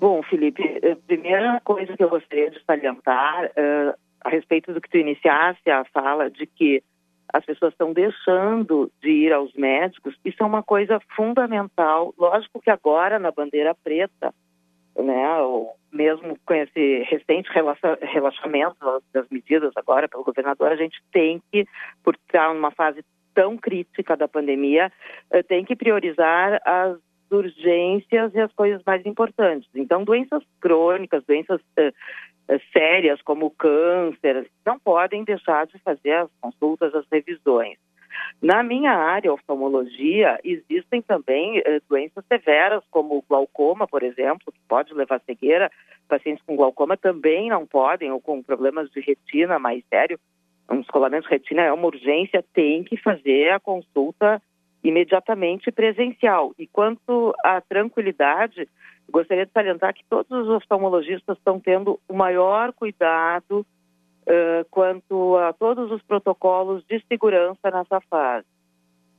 Bom, 0.00 0.20
Felipe, 0.24 0.64
a 0.64 0.88
eh, 0.88 0.96
primeira 1.06 1.60
coisa 1.60 1.96
que 1.96 2.02
eu 2.02 2.10
gostaria 2.10 2.50
de 2.50 2.58
salientar 2.64 3.44
uh, 3.50 3.94
a 4.24 4.30
respeito 4.30 4.74
do 4.74 4.80
que 4.80 4.90
tu 4.90 4.96
iniciasse 4.96 5.70
a 5.70 5.84
fala 5.94 6.28
de 6.28 6.44
que 6.44 6.82
as 7.32 7.44
pessoas 7.44 7.72
estão 7.72 7.92
deixando 7.92 8.90
de 9.02 9.10
ir 9.10 9.32
aos 9.32 9.52
médicos, 9.54 10.16
isso 10.24 10.42
é 10.42 10.46
uma 10.46 10.62
coisa 10.62 11.00
fundamental. 11.14 12.14
Lógico 12.18 12.60
que 12.60 12.70
agora, 12.70 13.18
na 13.18 13.30
bandeira 13.30 13.74
preta, 13.74 14.34
né, 14.96 15.38
ou 15.40 15.74
mesmo 15.92 16.38
com 16.44 16.54
esse 16.54 17.02
recente 17.04 17.50
relaxamento 17.52 18.76
das 19.12 19.28
medidas 19.28 19.72
agora 19.76 20.08
pelo 20.08 20.24
governador, 20.24 20.72
a 20.72 20.76
gente 20.76 21.00
tem 21.12 21.42
que, 21.50 21.66
por 22.02 22.14
estar 22.14 22.52
numa 22.54 22.70
fase 22.70 23.04
tão 23.34 23.56
crítica 23.56 24.16
da 24.16 24.28
pandemia, 24.28 24.92
eh, 25.30 25.42
tem 25.42 25.64
que 25.64 25.76
priorizar 25.76 26.60
as 26.64 26.98
urgências 27.30 28.34
e 28.34 28.40
as 28.40 28.52
coisas 28.52 28.82
mais 28.84 29.04
importantes. 29.06 29.68
Então, 29.74 30.04
doenças 30.04 30.42
crônicas, 30.60 31.24
doenças 31.24 31.60
uh, 31.60 31.92
sérias 32.72 33.20
como 33.22 33.50
câncer, 33.50 34.50
não 34.64 34.78
podem 34.78 35.24
deixar 35.24 35.66
de 35.66 35.78
fazer 35.78 36.12
as 36.12 36.30
consultas, 36.40 36.94
as 36.94 37.06
revisões. 37.10 37.78
Na 38.42 38.62
minha 38.62 38.92
área, 38.92 39.32
oftalmologia, 39.32 40.38
existem 40.42 41.02
também 41.02 41.58
uh, 41.58 41.82
doenças 41.88 42.24
severas, 42.26 42.82
como 42.90 43.24
glaucoma, 43.28 43.86
por 43.86 44.02
exemplo, 44.02 44.52
que 44.52 44.60
pode 44.68 44.92
levar 44.94 45.16
à 45.16 45.20
cegueira. 45.20 45.70
Pacientes 46.08 46.44
com 46.44 46.56
glaucoma 46.56 46.96
também 46.96 47.48
não 47.48 47.66
podem, 47.66 48.10
ou 48.10 48.20
com 48.20 48.42
problemas 48.42 48.90
de 48.90 49.00
retina 49.00 49.58
mais 49.58 49.84
sério. 49.88 50.18
Um 50.70 50.80
descolamento 50.80 51.28
de 51.28 51.34
retina 51.34 51.62
é 51.62 51.72
uma 51.72 51.86
urgência, 51.86 52.44
tem 52.54 52.82
que 52.82 52.96
fazer 52.96 53.50
a 53.50 53.60
consulta 53.60 54.40
imediatamente 54.82 55.70
presencial. 55.70 56.52
E 56.58 56.66
quanto 56.66 57.34
à 57.44 57.60
tranquilidade, 57.60 58.68
gostaria 59.10 59.46
de 59.46 59.52
salientar 59.52 59.94
que 59.94 60.04
todos 60.08 60.30
os 60.30 60.48
oftalmologistas 60.48 61.36
estão 61.36 61.60
tendo 61.60 62.00
o 62.08 62.14
maior 62.14 62.72
cuidado 62.72 63.60
uh, 63.60 64.64
quanto 64.70 65.36
a 65.36 65.52
todos 65.52 65.90
os 65.90 66.02
protocolos 66.02 66.84
de 66.86 67.02
segurança 67.08 67.70
nessa 67.70 68.00
fase. 68.02 68.46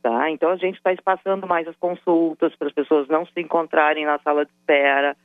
Tá? 0.01 0.31
Então, 0.31 0.49
a 0.49 0.55
gente 0.55 0.77
está 0.77 0.91
espaçando 0.91 1.45
mais 1.45 1.67
as 1.67 1.75
consultas 1.75 2.55
para 2.55 2.67
as 2.67 2.73
pessoas 2.73 3.07
não 3.07 3.25
se 3.25 3.39
encontrarem 3.39 4.05
na 4.05 4.17
sala 4.19 4.45
de 4.45 4.51
espera, 4.51 5.15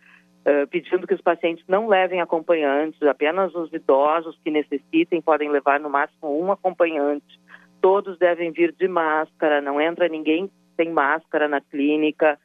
uh, 0.47 0.67
pedindo 0.67 1.07
que 1.07 1.15
os 1.15 1.23
pacientes 1.23 1.65
não 1.67 1.89
levem 1.89 2.21
acompanhantes, 2.21 3.01
apenas 3.03 3.55
os 3.55 3.73
idosos 3.73 4.39
que 4.45 4.51
necessitem 4.51 5.23
podem 5.23 5.49
levar 5.49 5.81
no 5.81 5.89
máximo 5.89 6.39
um 6.39 6.53
acompanhante. 6.53 7.41
Todos 7.87 8.19
devem 8.19 8.51
vir 8.51 8.73
de 8.73 8.89
máscara, 8.89 9.61
não 9.61 9.81
entra 9.81 10.09
ninguém 10.09 10.51
sem 10.75 10.91
máscara 10.91 11.47
na 11.47 11.61
clínica. 11.61 12.37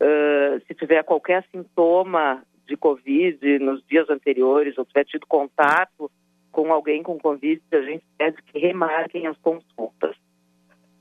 Uh, 0.00 0.64
se 0.68 0.74
tiver 0.74 1.02
qualquer 1.02 1.44
sintoma 1.50 2.44
de 2.64 2.76
Covid 2.76 3.58
nos 3.58 3.84
dias 3.88 4.08
anteriores 4.08 4.78
ou 4.78 4.84
tiver 4.84 5.04
tido 5.04 5.26
contato 5.26 6.08
com 6.52 6.72
alguém 6.72 7.02
com 7.02 7.18
Covid, 7.18 7.60
a 7.72 7.80
gente 7.80 8.04
pede 8.16 8.40
que 8.44 8.56
remarquem 8.60 9.26
as 9.26 9.36
consultas. 9.38 10.14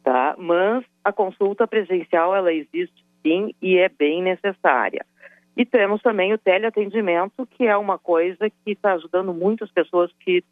Tá? 0.04 0.34
Mas 0.40 0.84
a 1.04 1.14
consulta 1.14 1.68
presencial, 1.68 2.36
ela 2.36 2.52
existe 2.52 3.06
sim 3.22 3.54
e 3.62 3.78
é 3.78 3.90
bem 3.90 4.24
necessária. 4.24 5.06
E 5.56 5.68
temos 5.68 6.02
também 6.02 6.34
o 6.34 6.40
teleatendimento, 6.40 7.46
que 7.46 7.68
é 7.68 7.78
uma 7.78 8.00
coisa 8.00 8.50
que 8.50 8.72
está 8.72 8.94
ajudando 8.94 9.36
muitas 9.36 9.70
pessoas 9.70 10.12
que 10.20 10.44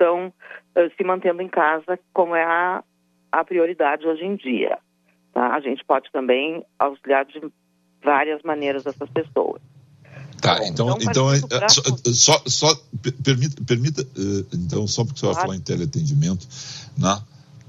estão 0.00 0.28
uh, 0.28 0.96
se 0.96 1.04
mantendo 1.04 1.42
em 1.42 1.48
casa, 1.48 1.98
como 2.14 2.34
é 2.34 2.42
a, 2.42 2.82
a 3.30 3.44
prioridade 3.44 4.06
hoje 4.06 4.24
em 4.24 4.36
dia. 4.36 4.78
Tá? 5.34 5.54
A 5.54 5.60
gente 5.60 5.84
pode 5.84 6.10
também 6.10 6.64
auxiliar 6.78 7.26
de 7.26 7.40
várias 8.02 8.42
maneiras 8.42 8.86
essas 8.86 9.10
pessoas. 9.10 9.60
Tá, 10.40 10.58
Bom, 10.58 10.66
então, 10.66 10.98
então, 11.02 11.34
então 11.34 11.58
é, 11.58 11.68
só, 11.68 11.82
só, 12.06 12.42
só, 12.46 12.82
permita, 13.22 13.62
permita 13.62 14.02
uh, 14.02 14.46
então, 14.54 14.86
só 14.86 15.04
porque 15.04 15.20
você 15.20 15.26
claro. 15.26 15.36
vai 15.36 15.46
falar 15.46 15.56
em 15.56 15.60
teleatendimento, 15.60 16.48
né? 16.96 17.20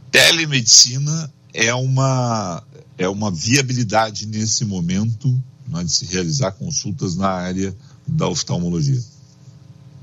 telemedicina 0.09 1.31
é 1.53 1.73
uma, 1.73 2.63
é 2.97 3.09
uma 3.09 3.29
viabilidade 3.29 4.25
nesse 4.25 4.63
momento 4.63 5.27
né, 5.67 5.83
de 5.83 5.91
se 5.91 6.05
realizar 6.05 6.53
consultas 6.53 7.17
na 7.17 7.29
área 7.29 7.75
da 8.07 8.27
oftalmologia? 8.27 9.01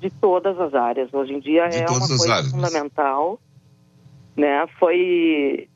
De 0.01 0.11
todas 0.11 0.59
as 0.61 0.75
áreas. 0.75 1.13
Hoje 1.13 1.35
em 1.35 1.41
dia 1.41 1.69
de 1.69 1.79
é 1.79 1.87
uma 1.87 2.07
coisa 2.07 2.33
áreas, 2.33 2.51
fundamental. 2.51 3.41
Né? 4.37 4.67
Foi, 4.79 5.69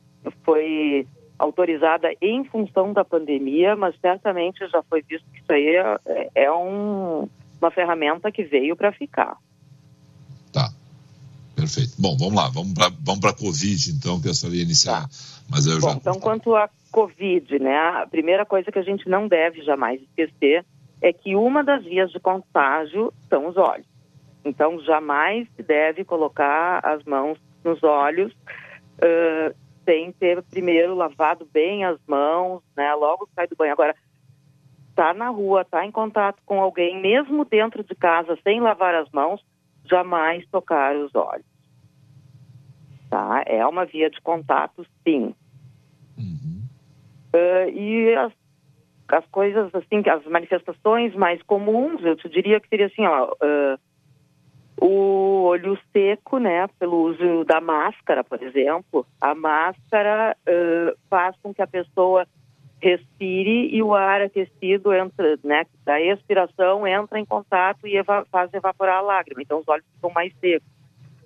foi 0.44 1.06
autorizada 1.38 2.08
em 2.20 2.44
função 2.44 2.92
da 2.92 3.04
pandemia, 3.04 3.74
mas 3.74 3.94
certamente 4.00 4.66
já 4.68 4.82
foi 4.84 5.02
visto 5.02 5.26
que 5.32 5.40
isso 5.40 5.52
aí 5.52 5.76
é, 6.06 6.30
é 6.34 6.52
um, 6.52 7.28
uma 7.60 7.70
ferramenta 7.70 8.30
que 8.30 8.44
veio 8.44 8.76
para 8.76 8.92
ficar. 8.92 9.36
Tá. 10.52 10.70
Perfeito. 11.56 11.94
Bom, 11.98 12.16
vamos 12.16 12.34
lá, 12.34 12.48
vamos 12.48 12.72
para 12.74 12.90
vamos 13.00 13.24
a 13.24 13.32
Covid, 13.32 13.90
então, 13.90 14.20
que 14.20 14.28
essa 14.28 14.46
ia 14.48 14.62
iniciar. 14.62 15.02
Tá. 15.02 15.08
Mas 15.50 15.66
eu 15.66 15.80
Bom, 15.80 15.90
já... 15.90 15.94
Então, 15.94 16.14
quanto 16.20 16.54
à 16.54 16.70
Covid, 16.90 17.58
né, 17.58 17.76
a 17.76 18.06
primeira 18.06 18.46
coisa 18.46 18.70
que 18.70 18.78
a 18.78 18.82
gente 18.82 19.08
não 19.08 19.26
deve 19.26 19.62
jamais 19.62 20.00
esquecer 20.00 20.64
é 21.00 21.12
que 21.12 21.34
uma 21.34 21.64
das 21.64 21.84
vias 21.84 22.10
de 22.12 22.20
contágio 22.20 23.12
são 23.28 23.48
os 23.48 23.56
olhos. 23.56 23.86
Então, 24.44 24.80
jamais 24.80 25.48
se 25.56 25.62
deve 25.62 26.04
colocar 26.04 26.80
as 26.84 27.02
mãos 27.04 27.38
nos 27.64 27.82
olhos 27.82 28.32
uh, 28.32 29.54
sem 29.84 30.12
ter 30.12 30.42
primeiro 30.42 30.94
lavado 30.94 31.48
bem 31.52 31.84
as 31.84 31.98
mãos, 32.06 32.62
né, 32.76 32.94
logo 32.94 33.26
que 33.26 33.34
sai 33.34 33.46
do 33.46 33.56
banho. 33.56 33.72
Agora, 33.72 33.94
tá 34.94 35.14
na 35.14 35.28
rua, 35.28 35.64
tá 35.64 35.84
em 35.84 35.90
contato 35.90 36.40
com 36.44 36.60
alguém, 36.60 37.00
mesmo 37.00 37.44
dentro 37.44 37.82
de 37.82 37.94
casa, 37.94 38.38
sem 38.42 38.60
lavar 38.60 38.94
as 38.94 39.10
mãos, 39.10 39.44
jamais 39.84 40.46
tocar 40.50 40.94
os 40.96 41.14
olhos. 41.14 41.46
Tá? 43.10 43.42
É 43.46 43.66
uma 43.66 43.84
via 43.84 44.10
de 44.10 44.20
contato, 44.20 44.86
sim. 45.04 45.34
Uhum. 46.16 46.62
Uh, 47.34 47.70
e 47.70 48.14
as, 48.14 48.32
as 49.08 49.26
coisas, 49.26 49.74
assim, 49.74 50.02
as 50.08 50.24
manifestações 50.26 51.14
mais 51.14 51.42
comuns, 51.42 52.02
eu 52.04 52.16
te 52.16 52.28
diria 52.28 52.60
que 52.60 52.68
seria 52.68 52.86
assim, 52.86 53.06
ó, 53.06 53.32
uh, 53.32 53.78
o 54.84 55.44
olho 55.44 55.78
seco, 55.92 56.38
né, 56.38 56.66
pelo 56.78 57.04
uso 57.04 57.44
da 57.44 57.60
máscara, 57.60 58.24
por 58.24 58.42
exemplo. 58.42 59.06
A 59.20 59.32
máscara 59.32 60.36
uh, 60.40 60.98
faz 61.08 61.36
com 61.40 61.54
que 61.54 61.62
a 61.62 61.66
pessoa 61.68 62.26
respire 62.80 63.72
e 63.72 63.80
o 63.80 63.94
ar 63.94 64.22
aquecido 64.22 64.92
entra, 64.92 65.38
né, 65.44 65.64
da 65.84 66.00
expiração 66.00 66.84
entra 66.84 67.20
em 67.20 67.24
contato 67.24 67.86
e 67.86 67.96
eva 67.96 68.26
faz 68.30 68.52
evaporar 68.52 68.96
a 68.96 69.02
lágrima. 69.02 69.40
Então 69.40 69.60
os 69.60 69.68
olhos 69.68 69.86
ficam 69.94 70.10
mais 70.10 70.34
secos. 70.40 70.66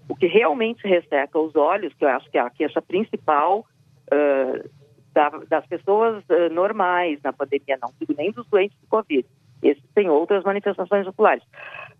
O 0.07 0.15
que 0.15 0.27
realmente 0.27 0.87
resseca 0.87 1.39
os 1.39 1.57
olhos, 1.57 1.95
que 1.95 2.05
eu 2.05 2.11
acho 2.11 2.31
que 2.31 2.37
é 2.37 2.43
a 2.43 2.51
queixa 2.51 2.83
principal 2.83 3.65
uh, 4.13 4.71
da, 5.15 5.31
das 5.49 5.67
pessoas 5.67 6.23
uh, 6.29 6.53
normais 6.53 7.19
na 7.25 7.33
pandemia, 7.33 7.79
não 7.81 7.91
digo 7.99 8.15
nem 8.17 8.31
dos 8.31 8.47
doentes 8.49 8.79
de 8.79 8.87
Covid. 8.87 9.27
Esses 9.63 9.83
têm 9.95 10.09
outras 10.11 10.45
manifestações 10.45 11.07
oculares. 11.07 11.43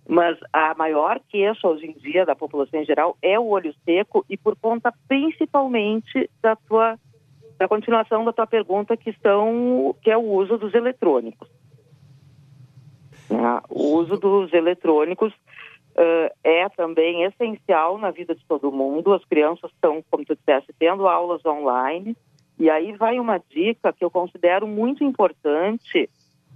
Mas 0.09 0.39
a 0.53 0.75
maior 0.75 1.21
queixa 1.29 1.67
hoje 1.67 1.87
em 1.87 1.93
dia 1.93 2.25
da 2.25 2.37
população 2.37 2.81
em 2.81 2.85
geral 2.85 3.17
é 3.21 3.39
o 3.39 3.47
olho 3.47 3.75
seco 3.85 4.25
e 4.29 4.37
por 4.37 4.57
conta 4.57 4.93
principalmente 5.09 6.31
da 6.41 6.55
tua 6.55 6.99
da 7.59 7.67
continuação 7.67 8.23
da 8.23 8.35
tua 8.35 8.47
pergunta 8.47 8.97
que 8.97 9.15
são 9.23 9.97
que 10.03 10.11
é 10.11 10.17
o 10.17 10.23
uso 10.23 10.59
dos 10.59 10.75
eletrônicos. 10.75 11.49
Né? 13.31 13.61
O 13.69 13.95
uso 13.95 14.17
dos 14.17 14.53
eletrônicos 14.53 15.33
uh, 15.33 16.35
é 16.45 16.69
também 16.69 17.25
essencial 17.25 17.99
na 17.99 18.11
vida 18.11 18.35
de 18.35 18.45
todo 18.47 18.71
mundo. 18.71 19.13
As 19.13 19.25
crianças 19.25 19.71
estão, 19.73 20.05
como 20.11 20.25
tu 20.25 20.37
disseste, 20.37 20.73
tendo 20.79 21.09
aulas 21.09 21.45
online. 21.45 22.17
E 22.59 22.71
aí 22.71 22.93
vai 22.93 23.19
uma 23.19 23.39
dica 23.51 23.93
que 23.93 24.05
eu 24.05 24.11
considero 24.11 24.67
muito 24.67 25.05
importante 25.05 26.09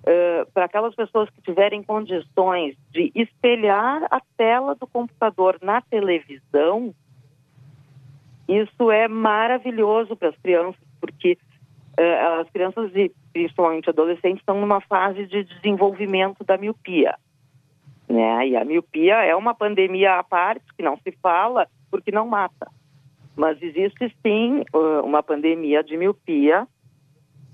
uh, 0.03 0.51
para 0.53 0.65
aquelas 0.65 0.95
pessoas 0.95 1.29
que 1.31 1.43
tiverem 1.43 1.83
condições 1.83 2.77
de 2.91 3.11
espelhar 3.15 4.07
a 4.11 4.21
tela 4.37 4.75
do 4.75 4.87
computador 4.87 5.59
na 5.63 5.81
televisão. 5.81 6.95
Isso 8.49 8.91
é 8.91 9.07
maravilhoso 9.09 10.17
para 10.17 10.31
as 10.31 10.37
crianças, 10.37 10.83
porque 11.01 11.39
uh, 11.99 12.41
as 12.41 12.51
crianças 12.51 12.91
e 12.95 13.13
principalmente 13.33 13.89
adolescentes 13.89 14.41
estão 14.41 14.61
numa 14.61 14.81
fase 14.81 15.27
de 15.27 15.45
desenvolvimento 15.45 16.45
da 16.45 16.59
miopia. 16.59 17.15
Né? 18.09 18.49
E 18.49 18.57
a 18.57 18.65
miopia 18.65 19.23
é 19.25 19.37
uma 19.37 19.55
pandemia 19.55 20.19
à 20.19 20.25
parte 20.25 20.65
que 20.77 20.83
não 20.83 20.97
se 20.97 21.13
fala 21.23 21.69
porque 21.91 22.11
não 22.11 22.27
mata. 22.27 22.69
Mas 23.37 23.63
existe 23.63 24.15
sim 24.21 24.65
uh, 24.75 25.05
uma 25.05 25.23
pandemia 25.23 25.83
de 25.83 25.97
miopia. 25.97 26.67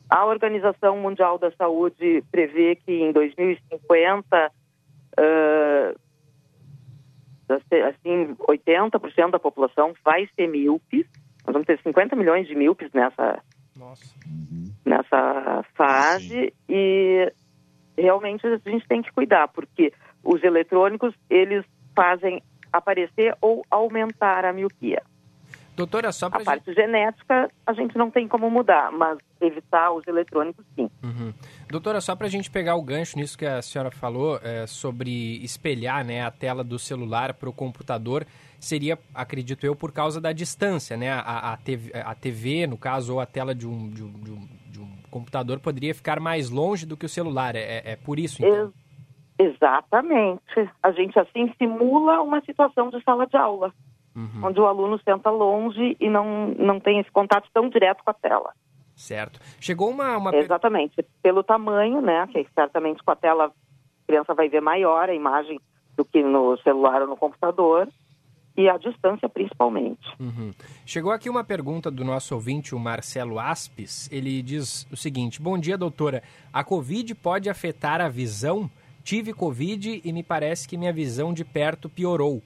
A 0.09 0.25
Organização 0.25 0.97
Mundial 0.99 1.39
da 1.39 1.51
Saúde 1.53 2.23
prevê 2.31 2.77
que 2.77 2.93
em 2.93 3.13
2050 3.13 4.53
uh, 5.19 6.01
assim 7.49 8.35
80% 8.49 9.31
da 9.31 9.39
população 9.39 9.95
vai 10.05 10.29
ser 10.35 10.47
míopes. 10.49 11.07
Nós 11.45 11.53
vamos 11.53 11.67
ter 11.67 11.81
50 11.83 12.17
milhões 12.17 12.47
de 12.47 12.55
míopes 12.55 12.91
nessa 12.93 13.43
nessa 14.85 15.65
fase 15.75 16.29
Sim. 16.29 16.53
e 16.69 17.33
realmente 17.99 18.47
a 18.47 18.71
gente 18.71 18.87
tem 18.89 19.03
que 19.03 19.13
cuidar 19.13 19.49
porque 19.49 19.93
os 20.25 20.43
eletrônicos, 20.43 21.15
eles 21.31 21.65
fazem 21.95 22.43
aparecer 22.73 23.35
ou 23.41 23.65
aumentar 23.71 24.45
a 24.45 24.53
miopia. 24.53 25.03
Doutora, 25.77 26.11
só 26.11 26.31
pra 26.31 26.39
A 26.39 26.41
gente... 26.41 26.47
parte 26.47 26.73
genética 26.73 27.51
a 27.67 27.73
gente 27.75 27.99
não 27.99 28.11
tem 28.11 28.27
como 28.27 28.51
mudar, 28.51 28.91
mas 28.91 29.19
evitar 29.41 29.93
os 29.93 30.07
eletrônicos 30.07 30.65
sim. 30.75 30.91
Uhum. 31.05 31.35
Doutora, 31.69 32.01
só 32.01 32.17
para 32.17 32.27
a 32.27 32.31
gente 32.31 32.51
pegar 32.51 32.77
o 32.77 32.83
gancho 32.83 33.19
nisso 33.19 33.37
que 33.37 33.45
a 33.45 33.61
senhora 33.61 33.91
falou, 33.91 34.41
é, 34.43 34.67
sobre 34.67 35.37
espelhar 35.45 36.03
né, 36.03 36.25
a 36.25 36.31
tela 36.31 36.65
do 36.65 36.79
celular 36.79 37.35
para 37.35 37.51
o 37.51 37.53
computador, 37.53 38.27
seria, 38.59 38.99
acredito 39.15 39.67
eu, 39.67 39.77
por 39.77 39.93
causa 39.93 40.19
da 40.19 40.33
distância, 40.33 40.97
né? 40.97 41.11
A, 41.13 41.53
a, 41.53 41.57
TV, 41.59 41.93
a 41.95 42.15
TV, 42.15 42.67
no 42.67 42.79
caso, 42.79 43.13
ou 43.13 43.21
a 43.21 43.27
tela 43.27 43.55
de 43.55 43.69
um, 43.69 43.91
de 43.91 44.03
um, 44.03 44.13
de 44.13 44.31
um, 44.33 44.49
de 44.71 44.81
um 44.81 44.97
computador 45.11 45.61
poderia 45.61 45.95
ficar 45.95 46.19
mais 46.19 46.49
longe 46.49 46.87
do 46.87 46.97
que 46.97 47.05
o 47.05 47.09
celular. 47.09 47.55
É, 47.55 47.61
é, 47.61 47.83
é 47.93 47.97
por 47.97 48.19
isso, 48.19 48.43
então? 48.43 48.65
Ex 48.67 48.87
Exatamente. 49.39 50.71
A 50.83 50.91
gente 50.93 51.19
assim 51.19 51.53
simula 51.59 52.23
uma 52.23 52.41
situação 52.41 52.89
de 52.89 53.03
sala 53.03 53.27
de 53.27 53.37
aula, 53.37 53.73
uhum. 54.17 54.47
onde 54.47 54.59
o 54.59 54.67
aluno 54.67 54.99
senta 55.05 55.31
longe 55.31 55.97
e 56.01 56.09
não, 56.09 56.49
não 56.59 56.81
tem 56.81 56.99
esse 56.99 57.11
contato 57.11 57.49
tão 57.53 57.69
direto 57.69 58.03
com 58.03 58.11
a 58.11 58.15
tela. 58.15 58.53
Certo. 58.97 59.39
Chegou 59.61 59.91
uma, 59.91 60.17
uma... 60.17 60.35
Exatamente. 60.35 61.05
Pelo 61.23 61.43
tamanho, 61.43 62.01
né? 62.01 62.27
Que 62.33 62.47
certamente 62.55 63.03
com 63.05 63.11
a 63.11 63.17
tela 63.17 63.47
a 63.47 63.51
criança 64.07 64.35
vai 64.35 64.49
ver 64.49 64.63
maior 64.63 65.11
a 65.11 65.15
imagem 65.15 65.61
do 65.97 66.05
que 66.05 66.23
no 66.23 66.57
celular 66.63 67.03
ou 67.03 67.09
no 67.09 67.17
computador 67.17 67.89
e 68.57 68.69
a 68.69 68.79
distância 68.79 69.29
principalmente. 69.29 70.09
Uhum. 70.19 70.53
Chegou 70.87 71.13
aqui 71.13 71.29
uma 71.29 71.45
pergunta 71.45 71.91
do 71.91 72.05
nosso 72.05 72.35
ouvinte, 72.35 72.75
o 72.75 72.79
Marcelo 72.79 73.39
Aspes. 73.39 74.11
Ele 74.11 74.41
diz 74.41 74.87
o 74.91 74.97
seguinte: 74.97 75.43
Bom 75.43 75.59
dia, 75.59 75.77
doutora. 75.77 76.23
A 76.53 76.65
Covid 76.65 77.15
pode 77.17 77.51
afetar 77.51 78.01
a 78.01 78.09
visão? 78.09 78.71
Tive 79.05 79.33
Covid 79.33 80.01
e 80.03 80.13
me 80.13 80.23
parece 80.23 80.67
que 80.67 80.77
minha 80.77 80.93
visão 80.93 81.33
de 81.33 81.45
perto 81.45 81.89
piorou. 81.89 82.43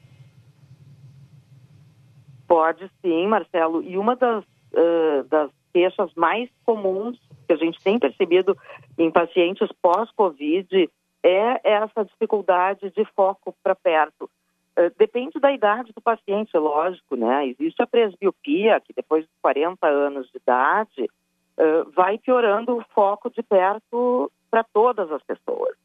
Pode 2.51 2.91
sim, 3.01 3.29
Marcelo. 3.29 3.81
E 3.81 3.97
uma 3.97 4.17
das, 4.17 4.45
uh, 4.73 5.23
das 5.29 5.53
queixas 5.73 6.13
mais 6.17 6.51
comuns 6.67 7.17
que 7.47 7.53
a 7.53 7.57
gente 7.57 7.81
tem 7.81 7.97
percebido 7.97 8.59
em 8.99 9.09
pacientes 9.09 9.69
pós-Covid 9.81 10.91
é 11.23 11.61
essa 11.63 12.05
dificuldade 12.05 12.91
de 12.91 13.05
foco 13.15 13.55
para 13.63 13.77
perto. 13.77 14.29
Uh, 14.77 14.93
depende 14.99 15.39
da 15.39 15.53
idade 15.53 15.93
do 15.93 16.01
paciente, 16.01 16.59
lógico, 16.59 17.15
né? 17.15 17.47
Existe 17.47 17.83
a 17.83 17.87
presbiopia, 17.87 18.81
que 18.81 18.93
depois 18.93 19.23
de 19.23 19.31
40 19.41 19.87
anos 19.87 20.29
de 20.33 20.39
idade, 20.39 21.09
uh, 21.57 21.89
vai 21.95 22.19
piorando 22.19 22.79
o 22.79 22.85
foco 22.93 23.31
de 23.31 23.45
perto 23.45 24.29
para 24.51 24.65
todas 24.65 25.09
as 25.13 25.23
pessoas. 25.23 25.77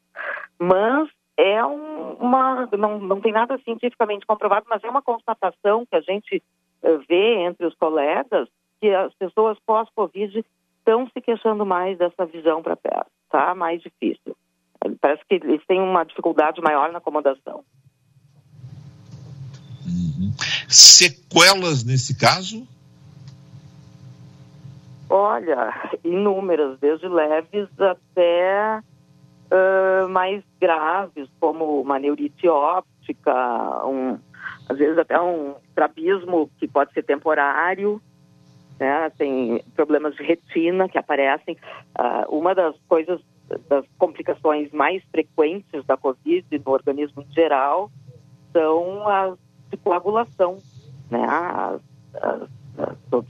Mas 0.58 1.08
é 1.36 1.64
um, 1.64 2.12
uma. 2.14 2.68
Não, 2.76 2.98
não 2.98 3.20
tem 3.20 3.32
nada 3.32 3.58
cientificamente 3.64 4.26
comprovado, 4.26 4.66
mas 4.68 4.82
é 4.82 4.88
uma 4.88 5.02
constatação 5.02 5.84
que 5.86 5.96
a 5.96 6.00
gente 6.00 6.42
uh, 6.82 6.98
vê 7.08 7.44
entre 7.44 7.66
os 7.66 7.74
colegas 7.74 8.48
que 8.80 8.88
as 8.90 9.12
pessoas 9.14 9.58
pós-Covid 9.66 10.44
estão 10.78 11.06
se 11.08 11.20
queixando 11.20 11.66
mais 11.66 11.98
dessa 11.98 12.24
visão 12.26 12.62
para 12.62 12.76
perto, 12.76 13.10
tá? 13.30 13.54
Mais 13.54 13.82
difícil. 13.82 14.36
Parece 15.00 15.22
que 15.28 15.34
eles 15.34 15.64
têm 15.66 15.80
uma 15.80 16.04
dificuldade 16.04 16.60
maior 16.60 16.92
na 16.92 16.98
acomodação. 16.98 17.64
Uhum. 19.84 20.32
Sequelas 20.68 21.84
nesse 21.84 22.16
caso? 22.18 22.66
Olha, 25.08 25.90
inúmeras, 26.04 26.78
desde 26.80 27.08
leves 27.08 27.68
até 27.80 28.80
uh, 29.50 30.08
mais 30.08 30.42
graves, 30.60 31.28
como 31.40 31.80
uma 31.80 31.98
neurite 31.98 32.48
óptica, 32.48 33.86
um, 33.86 34.18
às 34.68 34.78
vezes 34.78 34.98
até 34.98 35.20
um 35.20 35.54
estrabismo 35.68 36.50
que 36.58 36.66
pode 36.66 36.92
ser 36.92 37.02
temporário, 37.02 38.00
né? 38.78 39.10
tem 39.10 39.62
problemas 39.74 40.14
de 40.16 40.22
retina 40.22 40.88
que 40.88 40.98
aparecem. 40.98 41.56
Uh, 41.98 42.36
uma 42.36 42.54
das 42.54 42.76
coisas, 42.88 43.20
das 43.68 43.84
complicações 43.98 44.70
mais 44.72 45.02
frequentes 45.10 45.84
da 45.86 45.96
Covid 45.96 46.46
no 46.64 46.72
organismo 46.72 47.22
em 47.22 47.32
geral 47.32 47.90
são 48.52 49.06
as 49.08 49.38
de 49.70 49.76
coagulação, 49.78 50.58
né? 51.10 51.26
as, 51.28 51.80
as 52.22 52.48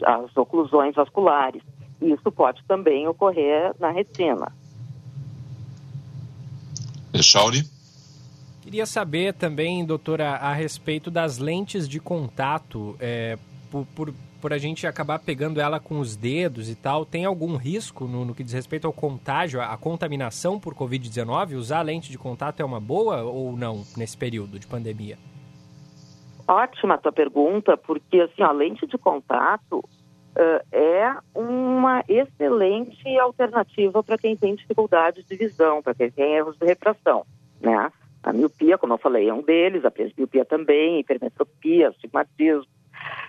as 0.05 0.37
oclusões 0.37 0.94
vasculares. 0.94 1.62
Isso 2.00 2.31
pode 2.33 2.62
também 2.64 3.07
ocorrer 3.07 3.74
na 3.79 3.90
retina. 3.90 4.52
Echauri? 7.18 7.64
Queria 8.62 8.85
saber 8.85 9.33
também, 9.35 9.85
doutora, 9.85 10.31
a 10.31 10.52
respeito 10.52 11.11
das 11.11 11.38
lentes 11.38 11.88
de 11.88 12.00
contato, 12.00 12.96
é, 12.98 13.38
por, 13.70 13.87
por, 13.94 14.14
por, 14.40 14.52
a 14.52 14.59
gente 14.59 14.88
acabar 14.88 15.20
pegando 15.20 15.61
ela 15.61 15.79
com 15.79 16.00
os 16.00 16.16
dedos 16.16 16.68
e 16.68 16.74
tal, 16.74 17.07
tem 17.07 17.24
algum 17.24 17.57
risco 17.57 18.07
no, 18.07 18.24
no 18.24 18.35
que 18.35 18.42
diz 18.42 18.52
respeito 18.52 18.87
ao 18.87 18.92
contágio, 18.92 19.61
à 19.61 19.76
contaminação 19.76 20.59
por 20.59 20.74
Covid-19? 20.74 21.55
Usar 21.57 21.83
lente 21.83 22.11
de 22.11 22.18
contato 22.18 22.59
é 22.61 22.64
uma 22.64 22.81
boa 22.81 23.22
ou 23.22 23.57
não 23.57 23.85
nesse 23.96 24.16
período 24.16 24.59
de 24.59 24.66
pandemia? 24.66 25.16
Ótima 26.48 26.94
a 26.94 26.98
tua 26.98 27.12
pergunta, 27.12 27.76
porque 27.76 28.20
assim, 28.20 28.42
a 28.42 28.50
lente 28.50 28.85
de 28.87 28.98
contato 28.98 29.85
uh, 30.37 30.66
é 30.70 31.16
uma 31.35 32.05
excelente 32.09 33.18
alternativa 33.18 34.03
para 34.03 34.18
quem 34.18 34.37
tem 34.37 34.55
dificuldades 34.55 35.25
de 35.25 35.37
visão, 35.37 35.83
para 35.83 35.94
quem 35.94 36.11
tem 36.11 36.35
erros 36.35 36.57
de 36.59 36.66
refração, 36.66 37.25
né? 37.61 37.90
A 38.22 38.33
miopia, 38.33 38.77
como 38.77 38.92
eu 38.92 38.99
falei, 38.99 39.29
é 39.29 39.35
um 39.35 39.42
deles, 39.42 39.85
a 39.85 39.90
presbiopia 39.90 40.44
também, 40.44 41.01
hipermetropia, 41.01 41.88
astigmatismo. 41.88 42.66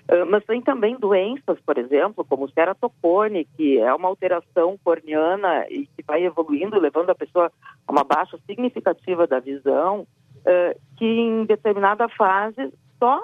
Uh, 0.10 0.26
mas 0.30 0.44
tem 0.46 0.62
também 0.62 0.98
doenças, 0.98 1.60
por 1.66 1.78
exemplo, 1.78 2.26
como 2.26 2.50
ceratocone, 2.50 3.46
que 3.56 3.78
é 3.78 3.94
uma 3.94 4.08
alteração 4.08 4.78
corneana 4.84 5.68
e 5.70 5.86
que 5.86 6.04
vai 6.06 6.24
evoluindo, 6.24 6.80
levando 6.80 7.12
a 7.12 7.16
pessoa 7.16 7.52
a 7.88 7.92
uma 7.92 8.04
baixa 8.04 8.40
significativa 8.48 9.28
da 9.28 9.40
visão, 9.40 10.02
uh, 10.02 10.80
que 10.98 11.06
em 11.06 11.46
determinada 11.46 12.10
fase 12.10 12.74
só 12.98 13.22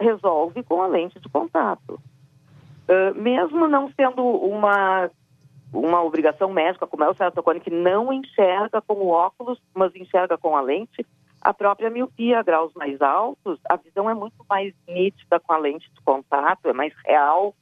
resolve 0.00 0.64
com 0.64 0.82
a 0.82 0.88
lente 0.88 1.20
de 1.20 1.28
contato. 1.28 2.00
Uh, 2.88 3.14
mesmo 3.14 3.66
não 3.66 3.90
sendo 3.92 4.22
uma, 4.22 5.10
uma 5.72 6.02
obrigação 6.02 6.52
médica, 6.52 6.86
como 6.86 7.04
é 7.04 7.08
o 7.08 7.14
ceratocone, 7.14 7.60
que 7.60 7.70
não 7.70 8.12
enxerga 8.12 8.82
com 8.82 8.94
o 8.94 9.08
óculos, 9.08 9.58
mas 9.74 9.94
enxerga 9.96 10.36
com 10.36 10.56
a 10.56 10.60
lente, 10.60 11.06
a 11.40 11.52
própria 11.52 11.90
miopia 11.90 12.42
graus 12.42 12.72
mais 12.74 13.00
altos, 13.00 13.58
a 13.68 13.76
visão 13.76 14.08
é 14.08 14.14
muito 14.14 14.44
mais 14.48 14.74
nítida 14.88 15.40
com 15.40 15.52
a 15.52 15.58
lente 15.58 15.90
de 15.92 16.00
contato, 16.02 16.68
é 16.68 16.72
mais 16.72 16.92
real 17.04 17.54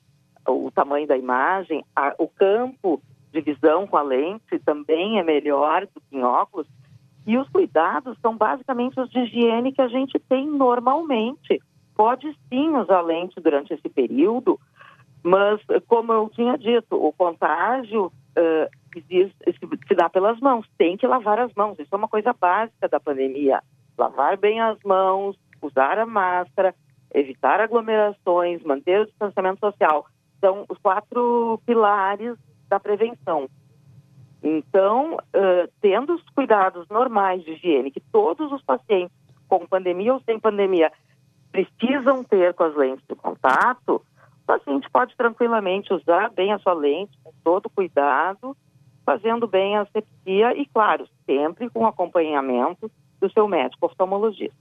o 0.48 0.70
tamanho 0.70 1.06
da 1.06 1.16
imagem, 1.16 1.84
a, 1.94 2.14
o 2.18 2.28
campo 2.28 3.00
de 3.32 3.40
visão 3.40 3.86
com 3.86 3.96
a 3.96 4.02
lente 4.02 4.58
também 4.64 5.18
é 5.18 5.22
melhor 5.22 5.86
do 5.86 6.00
que 6.00 6.16
em 6.16 6.22
óculos. 6.22 6.66
E 7.26 7.38
os 7.38 7.48
cuidados 7.48 8.18
são 8.20 8.36
basicamente 8.36 8.98
os 9.00 9.08
de 9.08 9.20
higiene 9.20 9.72
que 9.72 9.80
a 9.80 9.88
gente 9.88 10.18
tem 10.18 10.46
normalmente. 10.46 11.62
Pode 11.94 12.36
sim 12.48 12.70
usar 12.76 13.00
lente 13.00 13.40
durante 13.40 13.72
esse 13.72 13.88
período, 13.88 14.58
mas, 15.22 15.60
como 15.86 16.12
eu 16.12 16.28
tinha 16.30 16.58
dito, 16.58 16.96
o 16.96 17.12
contágio 17.12 18.06
uh, 18.06 18.68
existe, 18.96 19.36
se 19.86 19.94
dá 19.94 20.08
pelas 20.08 20.40
mãos. 20.40 20.66
Tem 20.76 20.96
que 20.96 21.06
lavar 21.06 21.38
as 21.38 21.52
mãos. 21.54 21.78
Isso 21.78 21.88
é 21.92 21.96
uma 21.96 22.08
coisa 22.08 22.32
básica 22.32 22.88
da 22.88 22.98
pandemia. 22.98 23.62
Lavar 23.96 24.36
bem 24.36 24.60
as 24.60 24.78
mãos, 24.84 25.36
usar 25.60 25.98
a 25.98 26.06
máscara, 26.06 26.74
evitar 27.14 27.60
aglomerações, 27.60 28.62
manter 28.64 29.02
o 29.02 29.06
distanciamento 29.06 29.60
social. 29.60 30.06
São 30.40 30.64
os 30.68 30.78
quatro 30.78 31.60
pilares 31.64 32.36
da 32.68 32.80
prevenção. 32.80 33.48
Então, 34.42 35.14
uh, 35.14 35.70
tendo 35.80 36.14
os 36.14 36.22
cuidados 36.30 36.88
normais 36.88 37.44
de 37.44 37.52
higiene 37.52 37.92
que 37.92 38.00
todos 38.00 38.50
os 38.50 38.60
pacientes 38.62 39.16
com 39.46 39.66
pandemia 39.66 40.14
ou 40.14 40.20
sem 40.22 40.40
pandemia 40.40 40.90
precisam 41.52 42.24
ter 42.24 42.54
com 42.54 42.64
as 42.64 42.74
lentes 42.74 43.04
de 43.06 43.14
contato, 43.14 44.02
o 44.42 44.46
paciente 44.46 44.88
pode 44.90 45.16
tranquilamente 45.16 45.92
usar 45.92 46.30
bem 46.30 46.52
a 46.52 46.58
sua 46.58 46.74
lente, 46.74 47.16
com 47.22 47.32
todo 47.44 47.70
cuidado, 47.70 48.56
fazendo 49.04 49.46
bem 49.46 49.76
a 49.76 49.82
asepsia 49.82 50.56
e, 50.56 50.66
claro, 50.66 51.08
sempre 51.24 51.70
com 51.70 51.86
acompanhamento 51.86 52.90
do 53.20 53.32
seu 53.32 53.46
médico 53.48 53.86
oftalmologista. 53.86 54.56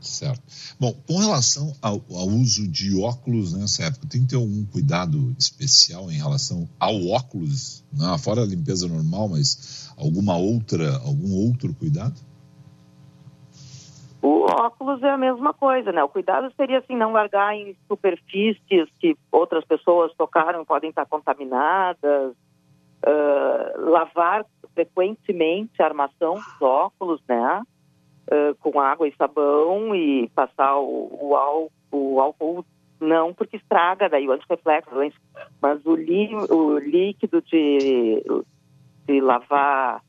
Certo. 0.00 0.42
Bom, 0.78 0.92
com 1.06 1.16
relação 1.16 1.74
ao, 1.80 1.94
ao, 2.10 2.28
uso 2.28 2.68
de 2.68 2.94
óculos 3.00 3.54
nessa 3.54 3.84
época, 3.84 4.06
tem 4.06 4.20
que 4.22 4.28
ter 4.28 4.36
algum 4.36 4.66
cuidado 4.66 5.34
especial 5.38 6.10
em 6.12 6.16
relação 6.16 6.68
ao 6.78 7.06
óculos, 7.06 7.82
né? 7.90 8.18
fora 8.18 8.42
a 8.42 8.46
limpeza 8.46 8.86
normal, 8.86 9.30
mas 9.30 9.90
alguma 9.96 10.36
outra, 10.36 10.98
algum 10.98 11.32
outro 11.32 11.72
cuidado? 11.72 12.20
O 14.24 14.46
óculos 14.50 15.02
é 15.02 15.10
a 15.10 15.18
mesma 15.18 15.52
coisa, 15.52 15.92
né? 15.92 16.02
O 16.02 16.08
cuidado 16.08 16.50
seria 16.56 16.78
assim 16.78 16.96
não 16.96 17.12
largar 17.12 17.54
em 17.54 17.76
superfícies 17.86 18.88
que 18.98 19.14
outras 19.30 19.64
pessoas 19.66 20.14
tocaram 20.14 20.64
podem 20.64 20.88
estar 20.88 21.04
contaminadas, 21.04 22.32
uh, 22.32 23.90
lavar 23.90 24.46
frequentemente 24.72 25.82
a 25.82 25.84
armação 25.84 26.36
dos 26.36 26.62
óculos, 26.62 27.20
né? 27.28 27.62
uh, 28.30 28.54
com 28.60 28.80
água 28.80 29.06
e 29.06 29.14
sabão 29.16 29.94
e 29.94 30.28
passar 30.34 30.78
o, 30.78 31.18
o, 31.20 31.36
álcool, 31.36 31.70
o 31.92 32.20
álcool 32.20 32.64
não, 33.00 33.34
porque 33.34 33.56
estraga 33.56 34.08
daí 34.08 34.26
o 34.26 34.32
antirreflexo, 34.32 34.90
mas 35.60 35.84
o, 35.84 35.94
li, 35.94 36.34
o 36.34 36.78
líquido 36.78 37.42
de, 37.42 38.24
de 39.06 39.20
lavar, 39.20 40.00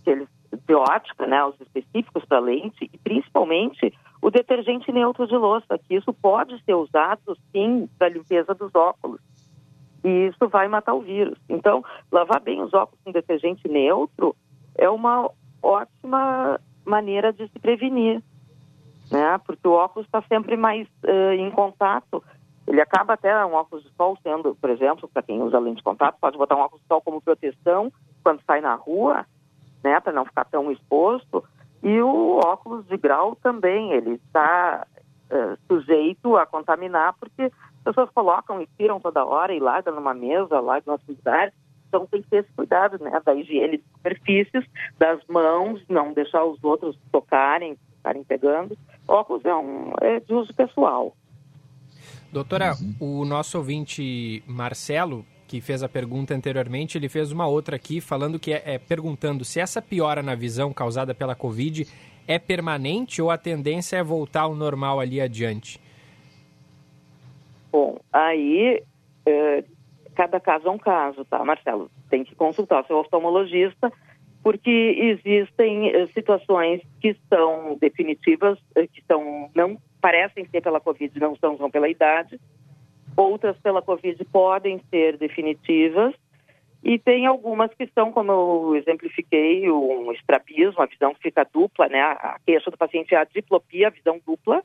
aqueles 0.00 0.28
de 0.28 0.39
ótica, 0.74 1.26
né, 1.26 1.44
os 1.44 1.60
específicos 1.60 2.24
para 2.24 2.38
lente, 2.38 2.90
e 2.92 2.98
principalmente 2.98 3.92
o 4.22 4.30
detergente 4.30 4.92
neutro 4.92 5.26
de 5.26 5.36
louça, 5.36 5.78
que 5.78 5.94
isso 5.94 6.12
pode 6.12 6.62
ser 6.64 6.74
usado 6.74 7.36
sim 7.52 7.88
para 7.98 8.08
limpeza 8.08 8.54
dos 8.54 8.74
óculos. 8.74 9.20
E 10.04 10.28
isso 10.28 10.48
vai 10.48 10.68
matar 10.68 10.94
o 10.94 11.00
vírus. 11.00 11.38
Então, 11.48 11.84
lavar 12.10 12.40
bem 12.40 12.62
os 12.62 12.72
óculos 12.72 13.00
com 13.04 13.12
detergente 13.12 13.68
neutro 13.68 14.34
é 14.76 14.88
uma 14.88 15.30
ótima 15.62 16.58
maneira 16.84 17.32
de 17.32 17.46
se 17.48 17.58
prevenir, 17.58 18.22
né? 19.10 19.38
Porque 19.46 19.66
o 19.68 19.72
óculos 19.72 20.06
está 20.06 20.22
sempre 20.22 20.56
mais 20.56 20.86
uh, 21.04 21.32
em 21.32 21.50
contato. 21.50 22.22
Ele 22.66 22.80
acaba 22.80 23.14
até 23.14 23.44
um 23.44 23.54
óculos 23.54 23.84
de 23.84 23.90
sol 23.90 24.16
sendo, 24.22 24.54
por 24.54 24.70
exemplo, 24.70 25.08
para 25.08 25.22
quem 25.22 25.42
usa 25.42 25.58
lente 25.58 25.78
de 25.78 25.82
contato, 25.82 26.18
pode 26.20 26.38
botar 26.38 26.56
um 26.56 26.60
óculos 26.60 26.82
de 26.82 26.88
sol 26.88 27.00
como 27.02 27.20
proteção 27.20 27.92
quando 28.22 28.42
sai 28.46 28.60
na 28.60 28.74
rua, 28.74 29.26
né? 29.82 30.00
Para 30.00 30.12
não 30.12 30.24
ficar 30.24 30.44
tão 30.44 30.70
exposto. 30.70 31.44
E 31.82 32.00
o 32.00 32.40
óculos 32.44 32.86
de 32.86 32.96
grau 32.96 33.36
também, 33.36 33.92
ele 33.92 34.12
está 34.12 34.86
uh, 35.30 35.58
sujeito 35.66 36.36
a 36.36 36.46
contaminar 36.46 37.14
porque 37.18 37.42
as 37.42 37.82
pessoas 37.82 38.10
colocam 38.10 38.60
e 38.60 38.68
tiram 38.76 39.00
toda 39.00 39.24
hora 39.24 39.54
e 39.54 39.60
largam 39.60 39.94
numa 39.94 40.12
mesa, 40.12 40.60
largam 40.60 40.98
no 41.08 41.14
lugar 41.14 41.52
então 41.90 42.06
tem 42.06 42.22
que 42.22 42.30
ter 42.30 42.38
esse 42.38 42.52
cuidado, 42.52 43.02
né? 43.02 43.20
Da 43.24 43.34
higiene 43.34 43.78
de 43.78 43.84
superfícies, 43.92 44.64
das 44.96 45.20
mãos, 45.28 45.82
não 45.88 46.12
deixar 46.12 46.44
os 46.44 46.62
outros 46.62 46.96
tocarem, 47.10 47.76
estarem 47.96 48.22
pegando. 48.22 48.78
Óculos 49.06 49.44
é, 49.44 49.54
um, 49.54 49.92
é 50.00 50.20
de 50.20 50.32
uso 50.32 50.54
pessoal. 50.54 51.14
Doutora, 52.32 52.74
uhum. 53.00 53.20
o 53.20 53.24
nosso 53.24 53.58
ouvinte 53.58 54.44
Marcelo 54.46 55.26
que 55.50 55.60
fez 55.60 55.82
a 55.82 55.88
pergunta 55.88 56.32
anteriormente, 56.32 56.96
ele 56.96 57.08
fez 57.08 57.32
uma 57.32 57.44
outra 57.44 57.74
aqui 57.74 58.00
falando 58.00 58.38
que 58.38 58.52
é, 58.52 58.62
é 58.74 58.78
perguntando 58.78 59.44
se 59.44 59.58
essa 59.58 59.82
piora 59.82 60.22
na 60.22 60.36
visão 60.36 60.72
causada 60.72 61.12
pela 61.12 61.34
Covid 61.34 61.88
é 62.28 62.38
permanente 62.38 63.20
ou 63.20 63.32
a 63.32 63.36
tendência 63.36 63.96
é 63.96 64.02
voltar 64.04 64.42
ao 64.42 64.54
normal 64.54 65.00
ali 65.00 65.20
adiante? 65.20 65.80
Bom, 67.72 67.98
aí 68.12 68.80
é, 69.26 69.64
cada 70.14 70.38
caso 70.38 70.68
é 70.68 70.70
um 70.70 70.78
caso, 70.78 71.24
tá, 71.24 71.44
Marcelo? 71.44 71.90
Tem 72.08 72.22
que 72.22 72.36
consultar 72.36 72.84
o 72.84 72.86
seu 72.86 72.98
oftalmologista, 72.98 73.92
porque 74.44 74.70
existem 74.70 75.88
é, 75.88 76.06
situações 76.14 76.80
que 77.00 77.16
são 77.28 77.76
definitivas, 77.80 78.56
é, 78.76 78.86
que 78.86 79.02
são, 79.04 79.50
não 79.52 79.76
parecem 80.00 80.46
ser 80.46 80.60
pela 80.60 80.80
Covid, 80.80 81.18
não 81.18 81.34
são, 81.34 81.56
são 81.58 81.68
pela 81.68 81.88
idade, 81.88 82.38
outras 83.16 83.56
pela 83.58 83.82
Covid 83.82 84.24
podem 84.26 84.80
ser 84.90 85.16
definitivas, 85.16 86.14
e 86.82 86.98
tem 86.98 87.26
algumas 87.26 87.72
que 87.74 87.86
são, 87.94 88.10
como 88.10 88.32
eu 88.32 88.76
exemplifiquei, 88.76 89.70
um 89.70 90.10
estrabismo, 90.12 90.82
a 90.82 90.86
visão 90.86 91.14
fica 91.20 91.46
dupla, 91.52 91.88
né? 91.88 92.00
A 92.00 92.38
queixa 92.44 92.70
do 92.70 92.78
paciente 92.78 93.14
é 93.14 93.18
a 93.18 93.24
diplopia, 93.24 93.88
a 93.88 93.90
visão 93.90 94.18
dupla. 94.26 94.62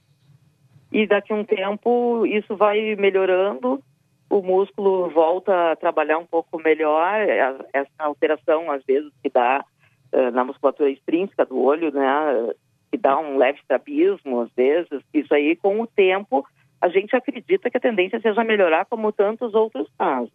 E 0.92 1.06
daqui 1.06 1.34
a 1.34 1.36
um 1.36 1.44
tempo 1.44 2.26
isso 2.26 2.56
vai 2.56 2.96
melhorando, 2.96 3.84
o 4.30 4.42
músculo 4.42 5.10
volta 5.10 5.72
a 5.72 5.76
trabalhar 5.76 6.18
um 6.18 6.26
pouco 6.26 6.58
melhor. 6.58 7.20
Essa 7.74 7.92
alteração, 8.00 8.72
às 8.72 8.84
vezes, 8.86 9.12
que 9.22 9.30
dá 9.30 9.66
uh, 10.14 10.32
na 10.32 10.46
musculatura 10.46 10.90
extrínseca 10.90 11.46
do 11.46 11.62
olho, 11.62 11.92
né? 11.92 12.54
Que 12.90 12.98
dá 12.98 13.20
um 13.20 13.38
leve 13.38 13.60
estrabismo, 13.60 14.40
às 14.40 14.52
vezes. 14.56 15.04
Isso 15.14 15.34
aí, 15.34 15.58
com 15.58 15.82
o 15.82 15.88
tempo, 15.88 16.48
a 16.86 16.88
gente 16.88 17.16
acredita 17.16 17.68
que 17.68 17.78
a 17.78 17.80
tendência 17.80 18.20
seja 18.20 18.44
melhorar, 18.44 18.86
como 18.86 19.12
tantos 19.12 19.56
outros 19.56 19.90
casos. 19.98 20.32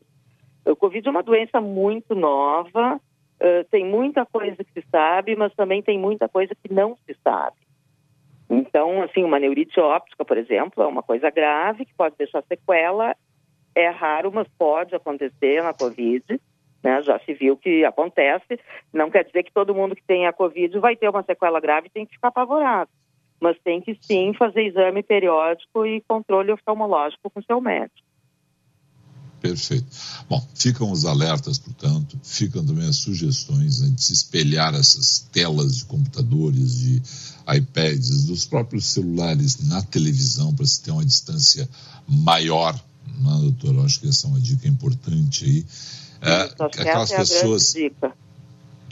O 0.67 0.75
Covid 0.75 1.07
é 1.07 1.11
uma 1.11 1.23
doença 1.23 1.61
muito 1.61 2.13
nova, 2.13 2.97
uh, 2.97 3.65
tem 3.71 3.87
muita 3.87 4.27
coisa 4.27 4.57
que 4.57 4.73
se 4.73 4.85
sabe, 4.91 5.37
mas 5.37 5.55
também 5.55 5.81
tem 5.81 5.97
muita 5.97 6.29
coisa 6.29 6.53
que 6.53 6.75
não 6.75 6.97
se 7.07 7.17
sabe. 7.23 7.57
Então, 8.51 9.01
assim, 9.01 9.23
uma 9.23 9.39
neurite 9.39 9.79
óptica, 9.79 10.25
por 10.25 10.37
exemplo, 10.37 10.83
é 10.83 10.87
uma 10.89 11.05
coisa 11.05 11.31
grave 11.31 11.85
que 11.85 11.95
pode 11.95 12.17
deixar 12.19 12.43
sequela. 12.43 13.15
É 13.73 13.89
raro, 13.89 14.33
mas 14.35 14.49
pode 14.59 14.93
acontecer 14.93 15.63
na 15.63 15.73
Covid. 15.73 16.25
Né? 16.83 17.01
Já 17.03 17.21
se 17.21 17.33
viu 17.33 17.57
que 17.57 17.85
acontece. 17.85 18.59
Não 18.93 19.09
quer 19.09 19.25
dizer 19.25 19.45
que 19.45 19.53
todo 19.53 19.73
mundo 19.73 19.95
que 19.95 20.03
tem 20.03 20.27
a 20.27 20.33
Covid 20.33 20.77
vai 20.81 20.97
ter 20.97 21.09
uma 21.09 21.23
sequela 21.23 21.61
grave 21.61 21.87
e 21.87 21.91
tem 21.91 22.05
que 22.05 22.15
ficar 22.15 22.29
apavorado. 22.29 22.91
Mas 23.41 23.57
tem 23.65 23.81
que 23.81 23.97
sim 24.01 24.35
fazer 24.35 24.67
exame 24.67 25.03
periódico 25.03 25.87
e 25.87 26.03
controle 26.03 26.53
oftalmológico 26.53 27.31
com 27.31 27.43
seu 27.43 27.61
médico. 27.61 28.11
Perfeito. 29.41 29.87
Bom, 30.29 30.47
ficam 30.55 30.91
os 30.91 31.07
alertas, 31.07 31.59
portanto, 31.59 32.19
ficam 32.23 32.65
também 32.65 32.87
as 32.87 32.97
sugestões 32.97 33.81
né, 33.81 33.89
de 33.89 34.05
se 34.05 34.13
espelhar 34.13 34.75
essas 34.75 35.21
telas 35.33 35.79
de 35.79 35.85
computadores, 35.87 36.79
de 36.79 37.03
iPads, 37.57 38.27
dos 38.27 38.45
próprios 38.45 38.85
celulares 38.87 39.67
na 39.67 39.83
televisão 39.83 40.55
para 40.55 40.67
se 40.67 40.83
ter 40.83 40.91
uma 40.91 41.05
distância 41.05 41.69
maior, 42.07 42.75
né, 43.07 43.39
doutor? 43.41 43.75
Eu 43.77 43.85
acho 43.85 44.01
que 44.01 44.09
essa 44.09 44.27
é 44.27 44.31
uma 44.31 44.41
dica 44.41 44.69
importante 44.69 45.45
aí. 45.45 45.67
É, 46.21 46.43
aquelas 46.79 47.11
é 47.11 47.17
pessoas. 47.17 47.73
Dica. 47.73 48.13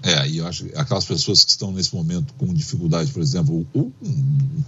É, 0.03 0.29
e 0.29 0.39
eu 0.39 0.47
acho 0.47 0.65
que 0.65 0.77
aquelas 0.77 1.05
pessoas 1.05 1.45
que 1.45 1.51
estão 1.51 1.73
nesse 1.73 1.95
momento 1.95 2.33
com 2.35 2.53
dificuldade, 2.55 3.11
por 3.11 3.21
exemplo, 3.21 3.67
ou 3.75 3.93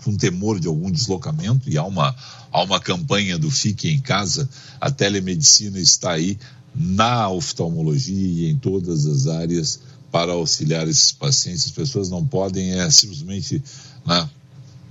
com 0.02 0.16
temor 0.16 0.58
de 0.58 0.66
algum 0.66 0.90
deslocamento, 0.90 1.70
e 1.70 1.78
há 1.78 1.84
uma, 1.84 2.14
há 2.50 2.62
uma 2.62 2.80
campanha 2.80 3.38
do 3.38 3.50
Fique 3.50 3.88
em 3.88 4.00
Casa, 4.00 4.48
a 4.80 4.90
telemedicina 4.90 5.78
está 5.78 6.12
aí 6.12 6.36
na 6.74 7.28
oftalmologia 7.28 8.48
e 8.48 8.50
em 8.50 8.58
todas 8.58 9.06
as 9.06 9.26
áreas 9.26 9.80
para 10.10 10.32
auxiliar 10.32 10.88
esses 10.88 11.12
pacientes. 11.12 11.66
As 11.66 11.72
pessoas 11.72 12.10
não 12.10 12.26
podem 12.26 12.72
é, 12.72 12.90
simplesmente 12.90 13.62
né, 14.04 14.28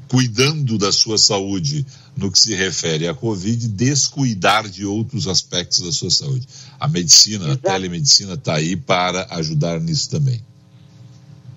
cuidando 0.10 0.78
da 0.78 0.92
sua 0.92 1.18
saúde 1.18 1.86
no 2.18 2.32
que 2.32 2.40
se 2.40 2.56
refere 2.56 3.08
à 3.08 3.14
Covid, 3.14 3.70
descuidar 3.70 4.68
de 4.68 4.86
outros 4.86 5.28
aspectos 5.28 5.82
da 5.86 5.92
sua 5.92 6.10
saúde. 6.10 6.48
A 6.80 6.88
medicina, 6.88 7.46
Exato. 7.46 7.68
a 7.68 7.72
telemedicina 7.72 8.34
está 8.34 8.56
aí 8.56 8.76
para 8.76 9.28
ajudar 9.36 9.80
nisso 9.80 10.10
também. 10.10 10.42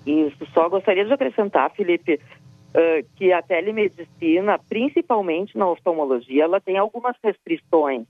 Isso, 0.05 0.45
só 0.53 0.69
gostaria 0.69 1.03
de 1.03 1.13
acrescentar, 1.13 1.71
Felipe, 1.71 2.15
uh, 2.15 3.05
que 3.15 3.31
a 3.31 3.41
telemedicina, 3.41 4.59
principalmente 4.69 5.57
na 5.57 5.67
oftalmologia, 5.67 6.43
ela 6.43 6.61
tem 6.61 6.77
algumas 6.77 7.15
restrições. 7.23 8.05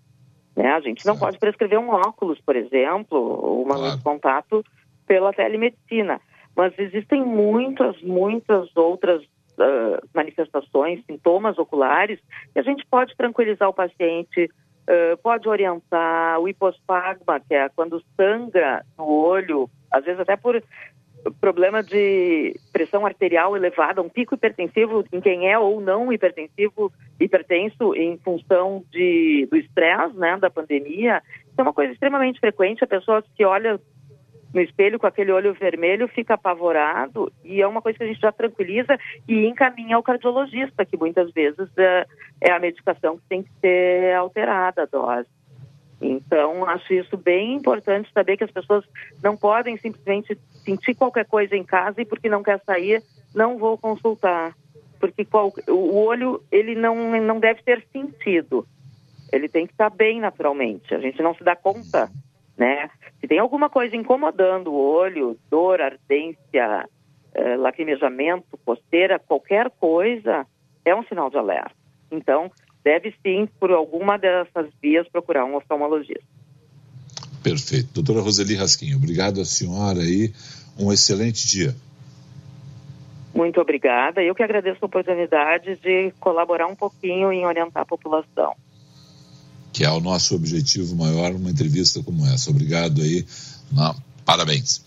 Né? 0.56 0.68
A 0.68 0.82
gente 0.82 1.06
não 1.06 1.14
certo. 1.14 1.26
pode 1.26 1.40
prescrever 1.40 1.80
um 1.80 1.90
óculos, 1.90 2.40
por 2.42 2.56
exemplo, 2.56 3.62
uma 3.62 3.76
claro. 3.76 3.82
luz 3.84 3.98
de 3.98 4.04
contato 4.04 4.66
pela 5.08 5.32
telemedicina. 5.32 6.20
Mas 6.56 6.78
existem 6.78 7.24
muitas, 7.24 8.00
muitas 8.02 8.76
outras 8.76 9.24
uh, 9.58 10.08
manifestações, 10.14 11.04
sintomas 11.06 11.58
oculares, 11.58 12.20
e 12.56 12.60
a 12.60 12.64
gente 12.64 12.86
pode 12.86 13.16
tranquilizar 13.16 13.70
o 13.70 13.74
paciente, 13.74 14.46
uh, 14.46 15.18
pode 15.22 15.48
orientar 15.48 16.40
o 16.40 16.48
hipospagma, 16.48 17.40
que 17.40 17.54
é 17.54 17.70
quando 17.70 18.04
sangra 18.16 18.86
no 18.98 19.08
olho, 19.08 19.70
às 19.92 20.04
vezes 20.04 20.20
até 20.20 20.36
por 20.36 20.62
problema 21.40 21.82
de 21.82 22.56
pressão 22.72 23.06
arterial 23.06 23.56
elevada, 23.56 24.02
um 24.02 24.10
pico 24.10 24.36
hipertensivo 24.36 25.06
em 25.12 25.22
quem 25.22 25.50
é 25.50 25.58
ou 25.58 25.80
não 25.80 26.12
hipertensivo, 26.12 26.92
hipertenso 27.20 27.96
em 27.96 28.18
função 28.18 28.84
de, 28.92 29.48
do 29.50 29.58
estresse, 29.58 30.16
né, 30.18 30.38
da 30.38 30.50
pandemia. 30.50 31.22
Isso 31.46 31.56
é 31.58 31.62
uma 31.62 31.74
coisa 31.74 31.94
extremamente 31.94 32.40
frequente. 32.40 32.84
A 32.84 32.88
pessoa 32.88 33.24
que 33.36 33.46
olha 33.46 33.80
no 34.54 34.62
espelho 34.62 35.00
com 35.00 35.08
aquele 35.08 35.32
olho 35.32 35.54
vermelho, 35.54 36.08
fica 36.08 36.36
apavorado 36.36 37.32
e 37.44 37.62
é 37.62 37.68
uma 37.68 37.82
coisa 37.82 37.98
que 37.98 38.04
a 38.04 38.08
gente 38.08 38.22
já 38.22 38.32
tranquiliza 38.32 38.98
e 39.28 39.46
encaminha 39.48 39.96
ao 39.96 40.04
cardiologista, 40.04 40.86
que 40.86 40.96
muitas 40.96 41.32
vezes 41.32 41.68
é, 41.78 42.06
é 42.40 42.52
a 42.52 42.60
medicação 42.60 43.18
que 43.18 43.24
tem 43.28 43.44
que 43.44 43.50
ser 43.60 44.16
alterada 44.16 44.84
a 44.84 44.86
dose. 44.86 45.28
Então, 46.00 46.66
acho 46.66 46.94
isso 46.94 47.18
bem 47.18 47.56
importante 47.56 48.12
saber 48.14 48.38
que 48.38 48.44
as 48.44 48.52
pessoas 48.52 48.86
não 49.24 49.38
podem 49.38 49.78
simplesmente 49.78 50.38
sentir 50.64 50.94
qualquer 50.94 51.26
coisa 51.26 51.56
em 51.56 51.64
casa 51.64 52.02
e 52.02 52.06
porque 52.06 52.30
não 52.30 52.44
quer 52.44 52.62
sair, 52.66 53.02
não 53.34 53.58
vou 53.58 53.78
consultar. 53.78 54.54
Porque 55.00 55.26
qual, 55.26 55.52
o 55.68 55.96
olho, 55.96 56.44
ele 56.52 56.76
não, 56.76 57.20
não 57.22 57.40
deve 57.40 57.64
ter 57.64 57.86
sentido. 57.92 58.68
Ele 59.32 59.50
tem 59.50 59.66
que 59.66 59.74
estar 59.74 59.90
bem 59.90 60.20
naturalmente. 60.20 60.94
A 60.94 61.00
gente 61.00 61.22
não 61.22 61.34
se 61.34 61.44
dá 61.44 61.56
conta 61.56 62.10
né? 62.58 62.90
Se 63.20 63.28
tem 63.28 63.40
alguma 63.40 63.70
coisa 63.70 63.96
incomodando 63.96 64.72
o 64.72 64.76
olho, 64.76 65.38
dor, 65.50 65.82
ardência, 65.82 66.88
eh, 67.34 67.56
lacrimejamento, 67.58 68.58
coceira, 68.64 69.20
qualquer 69.20 69.70
coisa, 69.72 70.46
é 70.86 70.96
um 70.96 71.04
sinal 71.04 71.30
de 71.30 71.38
alerta. 71.38 71.76
Então, 72.12 72.52
deve 72.84 73.14
sim, 73.24 73.48
por 73.60 73.72
alguma 73.72 74.18
dessas 74.18 74.70
vias, 74.82 75.08
procurar 75.08 75.46
um 75.46 75.56
oftalmologista. 75.56 76.24
Perfeito. 77.42 77.94
Doutora 77.94 78.22
Roseli 78.22 78.56
Rasquinho, 78.56 78.98
obrigado 78.98 79.42
à 79.42 79.46
senhora 79.46 80.00
aí. 80.00 80.32
Um 80.80 80.92
excelente 80.92 81.48
dia. 81.48 81.76
Muito 83.34 83.60
obrigada. 83.60 84.22
Eu 84.22 84.36
que 84.36 84.44
agradeço 84.44 84.80
a 84.82 84.86
oportunidade 84.86 85.76
de 85.78 86.12
colaborar 86.20 86.68
um 86.68 86.76
pouquinho 86.76 87.32
em 87.32 87.46
orientar 87.46 87.82
a 87.82 87.86
população 87.86 88.56
que 89.74 89.84
é 89.84 89.90
o 89.90 90.00
nosso 90.00 90.36
objetivo 90.36 90.96
maior 90.96 91.34
numa 91.34 91.50
entrevista 91.50 92.02
como 92.04 92.26
essa. 92.28 92.52
Obrigado 92.52 93.02
aí, 93.02 93.26
na, 93.72 93.96
parabéns. 94.24 94.82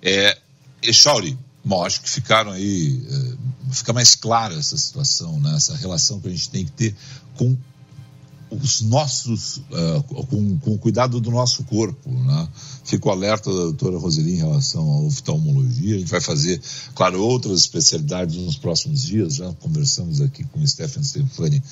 É, 0.00 0.38
Echauri, 0.80 1.36
bom, 1.64 1.84
acho 1.84 2.00
que 2.00 2.08
ficaram 2.08 2.52
aí, 2.52 3.04
é, 3.10 3.74
fica 3.74 3.92
mais 3.92 4.14
clara 4.14 4.54
essa 4.54 4.78
situação, 4.78 5.40
né? 5.40 5.56
essa 5.56 5.76
relação 5.76 6.20
que 6.20 6.28
a 6.28 6.30
gente 6.30 6.48
tem 6.48 6.64
que 6.64 6.70
ter 6.70 6.94
com 7.36 7.56
os 8.50 8.80
nossos, 8.80 9.58
uh, 9.58 10.02
com, 10.26 10.58
com, 10.58 10.72
o 10.72 10.78
cuidado 10.78 11.20
do 11.20 11.30
nosso 11.30 11.64
corpo, 11.64 12.10
né? 12.10 12.48
Fico 12.82 13.10
alerta 13.10 13.50
da 13.50 13.64
doutora 13.64 13.98
Roseli 13.98 14.34
em 14.34 14.36
relação 14.36 14.90
à 14.90 15.00
oftalmologia. 15.02 15.96
A 15.96 15.98
gente 15.98 16.10
vai 16.10 16.20
fazer, 16.20 16.60
claro, 16.94 17.20
outras 17.22 17.60
especialidades 17.60 18.36
nos 18.36 18.56
próximos 18.56 19.02
dias. 19.02 19.34
Já 19.34 19.52
conversamos 19.54 20.22
aqui 20.22 20.44
com 20.44 20.60
o 20.60 20.66
Stephen 20.66 21.02
Stefani 21.02 21.62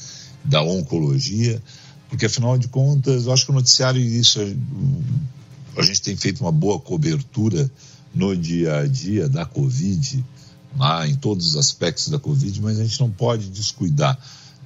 da 0.45 0.63
oncologia. 0.63 1.63
Porque, 2.09 2.27
afinal 2.27 2.57
de 2.57 2.69
contas, 2.69 3.27
eu 3.27 3.33
acho 3.33 3.45
que 3.45 3.51
o 3.51 3.55
noticiário, 3.55 4.01
isso, 4.01 4.41
a 5.77 5.83
gente 5.83 6.03
tem 6.03 6.17
feito 6.17 6.41
uma 6.41 6.53
boa 6.53 6.79
cobertura 6.79 7.71
no 8.15 8.37
dia 8.37 8.79
a 8.79 8.87
dia 8.87 9.29
da 9.29 9.45
Covid, 9.45 10.25
lá, 10.77 11.07
em 11.07 11.17
todos 11.17 11.49
os 11.49 11.57
aspectos 11.57 12.09
da 12.09 12.19
Covid, 12.19 12.61
mas 12.61 12.79
a 12.79 12.85
gente 12.85 13.01
não 13.01 13.11
pode 13.11 13.49
descuidar 13.51 14.19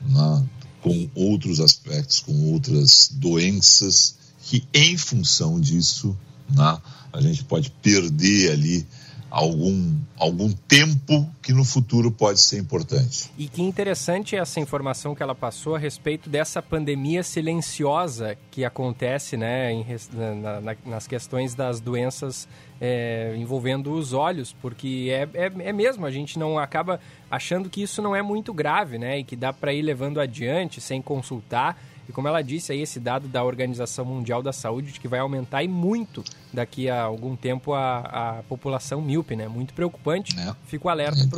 né, 0.09 0.47
com 0.83 1.09
outros 1.15 1.61
aspectos, 1.61 2.21
com 2.21 2.53
outras 2.53 3.11
doenças 3.13 4.15
que, 4.43 4.65
em 4.73 4.97
função 4.97 5.61
disso, 5.61 6.17
né, 6.49 6.79
a 7.13 7.21
gente 7.21 7.45
pode 7.45 7.71
perder 7.83 8.53
ali 8.53 8.87
algum, 9.31 9.95
algum 10.19 10.51
tempo 10.53 11.29
que 11.41 11.53
no 11.53 11.65
futuro 11.65 12.11
pode 12.11 12.41
ser 12.41 12.59
importante. 12.59 13.31
E 13.39 13.49
que 13.49 13.63
interessante 13.63 14.35
essa 14.35 14.59
informação 14.59 15.15
que 15.15 15.23
ela 15.23 15.35
passou 15.35 15.77
a 15.77 15.79
respeito 15.79 16.29
dessa 16.29 16.61
pandemia 16.61 17.23
silenciosa 17.23 18.37
que 18.51 18.65
acontece 18.65 19.37
né, 19.37 19.73
em, 19.73 19.87
na, 20.13 20.61
na, 20.61 20.77
nas 20.85 21.07
questões 21.07 21.55
das 21.55 21.81
doenças 21.81 22.49
é, 22.81 23.35
envolvendo 23.37 23.93
os 23.93 24.13
olhos, 24.13 24.55
porque 24.61 25.09
é, 25.11 25.29
é, 25.35 25.53
é, 25.69 25.73
mesmo, 25.73 26.07
a 26.07 26.11
gente 26.11 26.39
não 26.39 26.59
acaba 26.59 26.99
achando 27.31 27.69
que 27.69 27.83
isso 27.83 28.01
não 28.01 28.17
é 28.17 28.23
muito 28.23 28.55
grave, 28.55 28.99
né? 28.99 29.19
E 29.19 29.25
que 29.25 29.37
dá 29.37 29.53
para 29.53 29.73
ir 29.73 29.83
levando 29.83 30.19
adiante 30.19 30.81
sem 30.81 31.03
consultar 31.03 31.79
e 32.11 32.13
como 32.13 32.27
ela 32.27 32.43
disse 32.43 32.73
aí, 32.73 32.83
esse 32.83 32.99
dado 32.99 33.29
da 33.29 33.45
Organização 33.45 34.05
Mundial 34.05 34.43
da 34.43 34.53
Saúde 34.53 34.91
de 34.91 34.99
que 34.99 35.07
vai 35.07 35.21
aumentar 35.21 35.63
e 35.63 35.69
muito 35.69 36.25
daqui 36.53 36.91
a 36.91 37.03
algum 37.03 37.37
tempo 37.37 37.73
a, 37.73 37.99
a 38.39 38.43
população 38.49 39.01
míope, 39.01 39.37
né? 39.37 39.47
Muito 39.47 39.73
preocupante. 39.73 40.37
É. 40.37 40.53
Fico 40.67 40.89
alerta 40.89 41.21
é 41.21 41.29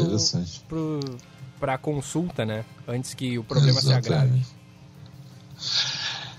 para 1.61 1.75
a 1.75 1.79
consulta, 1.79 2.47
né? 2.47 2.65
Antes 2.89 3.13
que 3.13 3.39
o 3.39 3.45
problema 3.45 3.79
Exatamente. 3.79 4.07
se 4.07 4.13
agrave. 4.13 4.43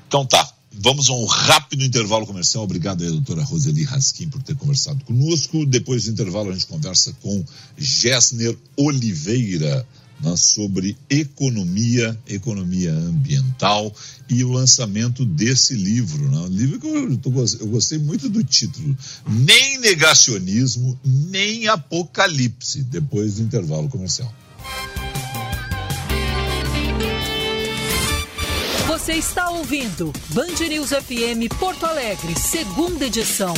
Então 0.08 0.26
tá. 0.26 0.52
Vamos 0.76 1.08
a 1.08 1.14
um 1.14 1.26
rápido 1.26 1.84
intervalo 1.84 2.26
comercial. 2.26 2.64
Obrigado 2.64 3.04
aí, 3.04 3.10
doutora 3.12 3.44
Roseli 3.44 3.84
Raskin, 3.84 4.30
por 4.30 4.42
ter 4.42 4.56
conversado 4.56 5.06
conosco. 5.06 5.64
Depois 5.68 6.06
do 6.06 6.10
intervalo, 6.10 6.50
a 6.50 6.54
gente 6.54 6.66
conversa 6.66 7.16
com 7.22 7.46
Gessner 7.78 8.58
Oliveira 8.76 9.88
né, 10.24 10.36
sobre 10.38 10.98
economia, 11.10 12.18
economia 12.28 12.94
ambiental 12.94 13.94
e 14.30 14.44
o 14.44 14.52
lançamento 14.52 15.26
desse 15.26 15.76
livro. 15.76 16.30
Né, 16.30 16.38
um 16.38 16.48
livro 16.48 16.80
que 16.80 16.88
eu, 16.88 17.20
eu 17.60 17.68
gostei 17.68 17.98
muito 17.98 18.30
do 18.30 18.44
título. 18.44 18.96
Nem 19.28 19.78
negacionismo, 19.80 20.98
nem 21.04 21.68
apocalipse, 21.68 22.84
depois 22.84 23.36
do 23.36 23.44
intervalo 23.44 23.90
comercial. 23.90 24.34
Você 28.88 29.14
está 29.14 29.50
ouvindo 29.50 30.14
Band 30.30 30.66
News 30.70 30.90
FM 30.90 31.54
Porto 31.60 31.86
Alegre, 31.86 32.40
segunda 32.40 33.06
edição. 33.06 33.54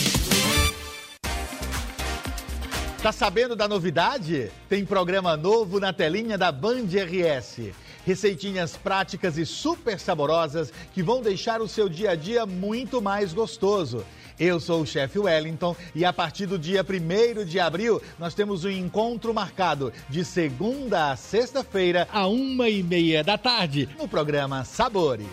Tá 3.06 3.12
sabendo 3.12 3.56
da 3.56 3.68
novidade? 3.68 4.52
Tem 4.68 4.84
programa 4.84 5.38
novo 5.38 5.80
na 5.80 5.94
telinha 5.94 6.40
da 6.40 6.52
Band 6.52 6.88
RS. 6.88 7.72
Receitinhas 8.04 8.76
práticas 8.76 9.38
e 9.38 9.46
super 9.46 10.00
saborosas 10.00 10.74
que 10.92 11.04
vão 11.04 11.22
deixar 11.22 11.62
o 11.62 11.68
seu 11.68 11.88
dia 11.88 12.10
a 12.10 12.16
dia 12.16 12.48
muito 12.48 13.00
mais 13.04 13.32
gostoso. 13.32 14.04
Eu 14.40 14.60
sou 14.60 14.82
o 14.82 14.88
chefe 14.88 15.20
Wellington 15.20 15.76
e 15.94 16.04
a 16.04 16.12
partir 16.12 16.48
do 16.48 16.58
dia 16.58 16.84
1 16.84 17.46
de 17.46 17.60
abril 17.60 18.02
nós 18.18 18.34
temos 18.34 18.66
um 18.66 18.72
encontro 18.72 19.32
marcado 19.36 19.94
de 20.10 20.26
segunda 20.26 21.12
a 21.12 21.16
sexta-feira, 21.16 22.08
a 22.12 22.26
uma 22.26 22.70
e 22.70 22.82
meia 22.82 23.24
da 23.24 23.38
tarde, 23.38 23.88
no 24.00 24.08
programa 24.08 24.66
Sabores. 24.66 25.28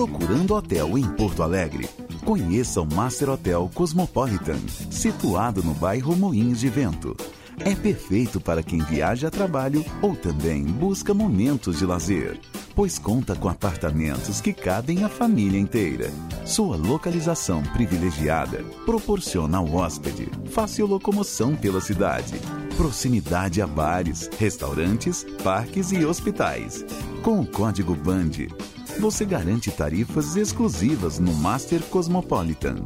Procurando 0.00 0.54
hotel 0.54 0.96
em 0.96 1.04
Porto 1.04 1.42
Alegre? 1.42 1.86
Conheça 2.24 2.80
o 2.80 2.86
Master 2.86 3.28
Hotel 3.28 3.70
Cosmopolitan, 3.74 4.58
situado 4.90 5.62
no 5.62 5.74
bairro 5.74 6.16
Moinhos 6.16 6.60
de 6.60 6.70
Vento. 6.70 7.14
É 7.58 7.74
perfeito 7.74 8.40
para 8.40 8.62
quem 8.62 8.82
viaja 8.82 9.28
a 9.28 9.30
trabalho 9.30 9.84
ou 10.00 10.16
também 10.16 10.64
busca 10.64 11.12
momentos 11.12 11.80
de 11.80 11.84
lazer, 11.84 12.40
pois 12.74 12.98
conta 12.98 13.36
com 13.36 13.50
apartamentos 13.50 14.40
que 14.40 14.54
cabem 14.54 15.04
a 15.04 15.08
família 15.10 15.60
inteira. 15.60 16.10
Sua 16.46 16.78
localização 16.78 17.62
privilegiada 17.62 18.64
proporciona 18.86 19.58
ao 19.58 19.70
hóspede 19.70 20.30
fácil 20.46 20.86
locomoção 20.86 21.54
pela 21.54 21.82
cidade, 21.82 22.40
proximidade 22.74 23.60
a 23.60 23.66
bares, 23.66 24.30
restaurantes, 24.38 25.26
parques 25.44 25.92
e 25.92 26.06
hospitais. 26.06 26.86
Com 27.22 27.40
o 27.40 27.46
código 27.46 27.94
BAND, 27.94 28.48
você 28.98 29.24
garante 29.24 29.70
tarifas 29.70 30.36
exclusivas 30.36 31.18
no 31.18 31.32
Master 31.34 31.80
Cosmopolitan. 31.82 32.76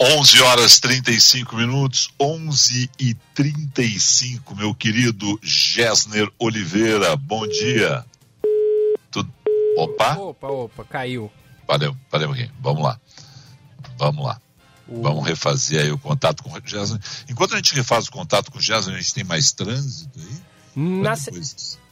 Onze 0.00 0.42
horas 0.42 0.80
35 0.80 1.54
minutos, 1.54 2.10
onze 2.18 2.90
e 2.98 3.14
trinta 3.32 3.80
e 3.80 4.00
cinco, 4.00 4.56
meu 4.56 4.74
querido 4.74 5.38
Gessner 5.40 6.28
Oliveira, 6.36 7.14
bom 7.14 7.46
dia. 7.46 8.04
Tudo... 9.12 9.32
Opa? 9.76 10.16
Opa, 10.18 10.48
opa, 10.48 10.84
caiu. 10.84 11.30
Valeu, 11.66 11.96
valeu 12.10 12.32
aqui. 12.32 12.50
Vamos 12.60 12.82
lá. 12.82 13.00
Vamos 13.96 14.26
lá. 14.26 14.40
O... 14.88 15.02
Vamos 15.02 15.26
refazer 15.26 15.82
aí 15.82 15.90
o 15.90 15.98
contato 15.98 16.42
com 16.42 16.50
o 16.50 16.60
Jasmine. 16.64 17.02
Enquanto 17.28 17.54
a 17.54 17.56
gente 17.56 17.74
refaz 17.74 18.06
o 18.06 18.12
contato 18.12 18.50
com 18.50 18.58
o 18.58 18.62
Jasmine, 18.62 18.98
a 18.98 19.00
gente 19.00 19.14
tem 19.14 19.24
mais 19.24 19.52
trânsito 19.52 20.18
aí? 20.18 20.40
Na, 20.76 21.16
se... 21.16 21.30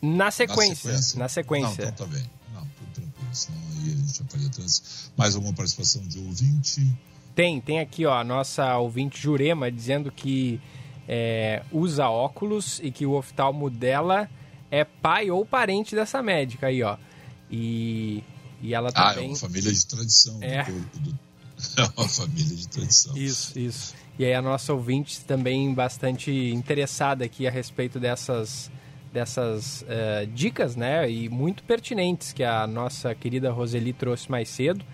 na, 0.03 0.31
sequência, 0.31 0.93
na 0.93 0.99
sequência. 0.99 1.19
Na 1.19 1.29
sequência. 1.29 1.85
Não, 1.85 1.91
então 1.91 2.07
tá 2.07 2.13
bem. 2.13 2.31
Não, 2.53 2.61
tudo 2.61 2.93
tranquilo. 2.93 3.29
Senão 3.33 3.59
aí 3.59 3.93
a 3.93 3.97
gente 3.97 4.19
já 4.19 4.25
faria 4.25 4.49
trânsito. 4.51 4.89
Mais 5.17 5.35
alguma 5.35 5.55
participação 5.55 6.03
de 6.07 6.19
ouvinte? 6.19 6.93
Tem, 7.35 7.61
tem 7.61 7.81
aqui 7.81 8.07
ó, 8.07 8.17
a 8.17 8.23
nossa 8.23 8.77
ouvinte 8.77 9.21
Jurema 9.21 9.73
dizendo 9.73 10.13
que 10.13 10.61
é, 11.09 11.63
usa 11.73 12.09
óculos 12.09 12.81
e 12.83 12.91
que 12.91 13.05
o 13.05 13.13
oftalmo 13.13 13.69
dela 13.69 14.29
é 14.71 14.85
pai 14.85 15.31
ou 15.31 15.45
parente 15.45 15.95
dessa 15.95 16.23
médica 16.23 16.69
aí, 16.69 16.83
ó. 16.83 16.97
E, 17.51 18.23
e 18.61 18.75
ela 18.75 18.93
também... 18.93 19.25
Ah, 19.25 19.25
é 19.25 19.29
uma 19.29 19.37
família 19.37 19.73
de 19.73 19.87
tradição 19.87 20.39
é. 20.41 20.65
do, 20.65 21.01
do, 21.01 21.19
É 21.77 21.83
uma 21.97 22.09
família 22.09 22.57
de 22.57 22.69
tradição. 22.69 23.17
Isso, 23.17 23.59
isso. 23.59 23.95
E 24.19 24.25
aí 24.25 24.35
a 24.35 24.43
nossa 24.43 24.73
ouvinte 24.73 25.25
também 25.25 25.75
bastante 25.75 26.31
interessada 26.31 27.25
aqui 27.25 27.47
a 27.47 27.51
respeito 27.51 27.99
dessas, 27.99 28.71
dessas 29.13 29.83
uh, 29.83 30.27
dicas, 30.33 30.77
né? 30.77 31.11
E 31.11 31.29
muito 31.29 31.65
pertinentes 31.65 32.33
que 32.33 32.45
a 32.45 32.67
nossa 32.67 33.15
querida 33.15 33.51
Roseli 33.51 33.93
trouxe 33.93 34.31
mais 34.31 34.49
cedo. 34.49 34.85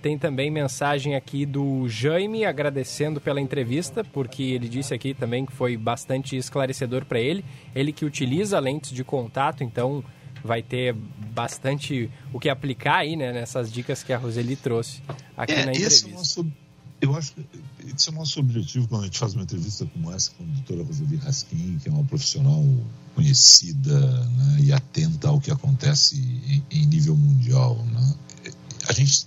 Tem 0.00 0.16
também 0.16 0.50
mensagem 0.50 1.14
aqui 1.14 1.44
do 1.44 1.86
Jaime 1.86 2.46
agradecendo 2.46 3.20
pela 3.20 3.38
entrevista, 3.38 4.02
porque 4.02 4.42
ele 4.42 4.66
disse 4.66 4.94
aqui 4.94 5.12
também 5.12 5.44
que 5.44 5.52
foi 5.52 5.76
bastante 5.76 6.36
esclarecedor 6.38 7.04
para 7.04 7.20
ele. 7.20 7.44
Ele 7.74 7.92
que 7.92 8.06
utiliza 8.06 8.58
lentes 8.58 8.92
de 8.92 9.04
contato, 9.04 9.62
então 9.62 10.02
vai 10.44 10.62
ter 10.62 10.94
bastante 10.94 12.10
o 12.32 12.40
que 12.40 12.48
aplicar 12.48 12.98
aí, 12.98 13.16
né, 13.16 13.32
nessas 13.32 13.72
dicas 13.72 14.02
que 14.02 14.12
a 14.12 14.18
Roseli 14.18 14.56
trouxe 14.56 15.02
aqui 15.36 15.52
é, 15.52 15.64
na 15.66 15.72
entrevista. 15.72 16.08
Esse 16.08 16.08
é 16.08 16.08
o 16.08 16.14
nosso, 16.14 16.52
eu 17.00 17.16
acho 17.16 17.32
que 17.32 17.46
esse 17.94 18.08
é 18.08 18.12
o 18.12 18.14
nosso 18.14 18.40
objetivo 18.40 18.88
quando 18.88 19.02
a 19.02 19.04
gente 19.06 19.18
faz 19.18 19.34
uma 19.34 19.42
entrevista 19.42 19.86
como 19.86 20.12
essa 20.12 20.30
com 20.32 20.44
a 20.44 20.46
doutora 20.46 20.84
Roseli 20.84 21.16
Raskin, 21.16 21.78
que 21.82 21.88
é 21.88 21.92
uma 21.92 22.04
profissional 22.04 22.64
conhecida 23.14 23.98
né, 24.26 24.58
e 24.60 24.72
atenta 24.72 25.28
ao 25.28 25.40
que 25.40 25.50
acontece 25.50 26.16
em, 26.16 26.64
em 26.70 26.86
nível 26.86 27.16
mundial. 27.16 27.76
Né? 27.86 28.14
A 28.88 28.92
gente 28.92 29.26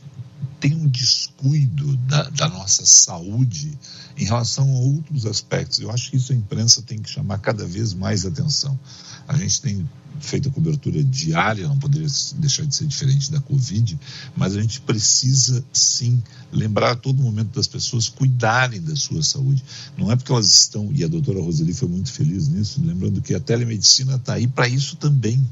tem 0.63 0.73
um 0.75 0.87
descuido 0.87 1.97
da, 2.07 2.23
da, 2.29 2.47
nossa 2.47 2.85
saúde 2.85 3.77
em 4.17 4.23
relação 4.23 4.65
a 4.73 4.79
outros 4.79 5.25
aspectos. 5.25 5.81
Eu 5.81 5.91
acho 5.91 6.09
que 6.09 6.15
isso 6.15 6.31
a 6.31 6.35
imprensa 6.37 6.81
tem 6.81 7.01
que 7.01 7.09
chamar 7.09 7.39
cada 7.39 7.65
vez 7.65 7.93
mais 7.93 8.25
atenção. 8.25 8.79
A 9.27 9.35
gente 9.35 9.61
tem 9.61 9.89
feito 10.21 10.47
a 10.47 10.51
cobertura 10.53 11.03
diária, 11.03 11.67
não 11.67 11.77
poderia 11.77 12.07
deixar 12.37 12.65
de 12.65 12.73
ser 12.73 12.87
diferente 12.87 13.29
da 13.29 13.41
Covid, 13.41 13.99
mas 14.37 14.55
a 14.55 14.61
gente 14.61 14.79
precisa 14.79 15.61
sim 15.73 16.23
lembrar 16.49 16.91
a 16.91 16.95
todo 16.95 17.21
momento 17.21 17.53
das 17.53 17.67
pessoas 17.67 18.07
cuidarem 18.07 18.81
da 18.81 18.95
sua 18.95 19.21
saúde. 19.21 19.61
Não 19.97 20.09
é 20.09 20.15
porque 20.15 20.31
elas 20.31 20.49
estão, 20.49 20.89
e 20.93 21.03
a 21.03 21.09
doutora 21.09 21.41
Roseli 21.41 21.73
foi 21.73 21.89
muito 21.89 22.09
feliz 22.09 22.47
nisso, 22.47 22.81
lembrando 22.81 23.21
que 23.21 23.35
a 23.35 23.39
telemedicina 23.39 24.15
está 24.15 24.35
aí 24.35 24.47
para 24.47 24.69
isso 24.69 24.95
também 24.95 25.45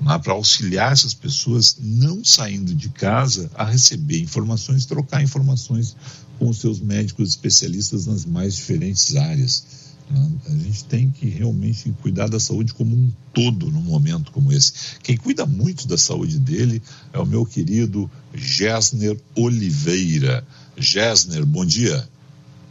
né, 0.00 0.18
para 0.18 0.32
auxiliar 0.32 0.92
essas 0.92 1.14
pessoas 1.14 1.76
não 1.80 2.24
saindo 2.24 2.74
de 2.74 2.88
casa 2.88 3.50
a 3.54 3.64
receber 3.64 4.20
informações, 4.20 4.86
trocar 4.86 5.22
informações 5.22 5.96
com 6.38 6.48
os 6.48 6.58
seus 6.58 6.80
médicos 6.80 7.30
especialistas 7.30 8.06
nas 8.06 8.24
mais 8.24 8.56
diferentes 8.56 9.16
áreas. 9.16 9.94
Né? 10.10 10.32
A 10.46 10.50
gente 10.50 10.84
tem 10.84 11.10
que 11.10 11.26
realmente 11.26 11.92
cuidar 12.02 12.28
da 12.28 12.38
saúde 12.38 12.74
como 12.74 12.94
um 12.94 13.10
todo 13.32 13.70
num 13.70 13.82
momento 13.82 14.32
como 14.32 14.52
esse. 14.52 14.98
Quem 15.00 15.16
cuida 15.16 15.46
muito 15.46 15.86
da 15.88 15.96
saúde 15.96 16.38
dele 16.38 16.82
é 17.12 17.18
o 17.18 17.26
meu 17.26 17.46
querido 17.46 18.10
Gessner 18.32 19.18
Oliveira. 19.36 20.44
Gessner, 20.76 21.44
bom 21.46 21.64
dia. 21.64 22.08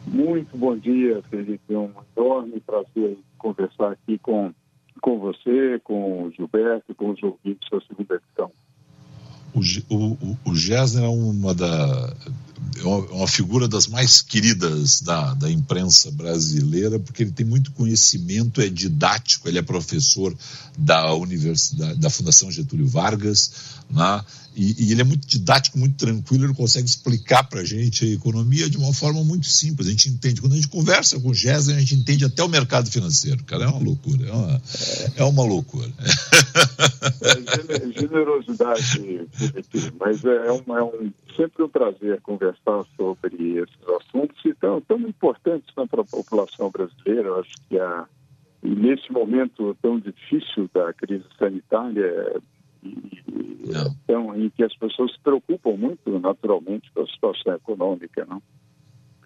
Muito 0.06 0.58
bom 0.58 0.78
dia, 0.78 1.24
Felipe. 1.30 1.74
É 1.74 1.78
um 1.78 1.92
enorme 2.16 2.60
prazer 2.60 3.18
conversar 3.38 3.94
aqui 3.94 4.18
com, 4.20 4.54
com 5.04 5.20
você, 5.20 5.82
com 5.84 6.24
o 6.24 6.32
Gilberto, 6.32 6.96
com 6.96 7.12
os 7.12 7.22
ouvintes 7.22 7.68
da 7.70 7.82
segunda 7.82 8.16
edição. 8.16 8.50
O, 9.54 9.60
o, 9.94 10.38
o 10.46 10.56
Gessner 10.56 11.04
é 11.04 11.08
uma 11.10 11.54
da, 11.54 12.16
é 12.80 12.88
uma 12.88 13.28
figura 13.28 13.68
das 13.68 13.86
mais 13.86 14.22
queridas 14.22 15.02
da, 15.02 15.34
da 15.34 15.52
imprensa 15.52 16.10
brasileira, 16.10 16.98
porque 17.00 17.22
ele 17.22 17.34
tem 17.34 17.46
muito 17.46 17.74
conhecimento, 17.74 18.62
é 18.62 18.70
didático, 18.70 19.50
ele 19.50 19.60
é 19.60 19.62
professor 19.62 20.34
da 20.78 21.14
Universidade, 21.14 22.00
da 22.00 22.10
Fundação 22.10 22.50
Getúlio 22.50 22.88
Vargas, 22.88 23.82
né? 23.92 24.24
E, 24.56 24.86
e, 24.86 24.92
ele 24.92 25.02
é 25.02 25.04
muito 25.04 25.28
didático, 25.28 25.78
muito 25.78 25.98
tranquilo, 25.98 26.46
ele 26.46 26.54
consegue 26.54 26.88
explicar 26.88 27.44
para 27.44 27.62
a 27.62 27.66
gente 27.66 28.06
a 28.06 28.10
economia 28.10 28.70
de 28.70 28.78
uma 28.78 28.94
forma 28.94 29.24
muito 29.24 29.48
simples. 29.48 29.88
A 29.88 29.92
gente 29.92 30.10
entende. 30.10 30.42
Quando 30.42 30.54
a 30.54 30.56
gente 30.56 30.68
conversa 30.68 31.20
com 31.20 31.30
o 31.30 31.34
Gessler, 31.34 31.78
a 31.78 31.80
gente 31.80 31.96
entende 31.96 32.26
até 32.26 32.44
o 32.44 32.50
mercado 32.50 32.90
financeiro. 32.90 33.44
Cara, 33.44 33.66
é 33.66 33.68
uma 33.68 33.80
loucura. 33.80 34.28
É 34.28 34.32
uma, 34.32 34.62
é 35.18 35.24
uma 35.24 35.44
loucura. 35.44 35.90
É 36.00 38.00
generosidade, 38.00 39.28
mas 40.00 40.24
é, 40.24 40.52
um, 40.52 40.78
é 40.78 40.84
um, 40.84 41.12
sempre 41.36 41.64
um 41.64 41.70
prazer 41.70 42.22
conversar 42.22 42.84
sobre 42.96 43.58
esses 43.58 44.02
assuntos 44.02 44.38
tão, 44.60 44.82
tão 44.82 45.00
importantes 45.00 45.74
para 45.74 46.02
a 46.02 46.06
população 46.06 46.70
brasileira. 46.70 47.30
Eu 47.30 47.40
acho 47.40 47.54
que 47.68 47.78
a, 47.78 48.06
nesse 48.62 49.12
momento 49.12 49.76
tão 49.82 50.00
difícil 50.00 50.70
da 50.74 50.94
crise 50.94 51.26
sanitária, 51.38 52.42
então, 53.66 54.36
em 54.36 54.50
que 54.50 54.64
as 54.64 54.76
pessoas 54.76 55.12
se 55.14 55.20
preocupam 55.22 55.78
muito, 55.78 56.20
naturalmente, 56.20 56.92
com 56.94 57.02
a 57.02 57.08
situação 57.08 57.54
econômica, 57.54 58.26
não? 58.26 58.42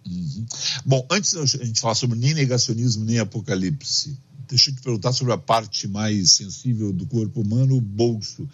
Uhum. 0.05 0.45
Bom, 0.86 1.05
antes 1.12 1.36
a 1.36 1.45
gente 1.45 1.82
falar 1.82 1.95
sobre 1.95 2.18
nem 2.18 2.34
negacionismo 2.34 3.03
nem 3.03 3.20
apocalipse, 3.20 4.18
deixa 4.47 4.70
eu 4.70 4.76
te 4.76 4.82
perguntar 4.82 5.12
sobre 5.12 5.34
a 5.34 5.38
parte 5.38 5.88
mais 5.88 6.32
sensível 6.32 6.93
do 6.93 7.05
corpo 7.05 7.41
humano, 7.41 7.76
o 7.76 7.82
bolso. 7.82 8.47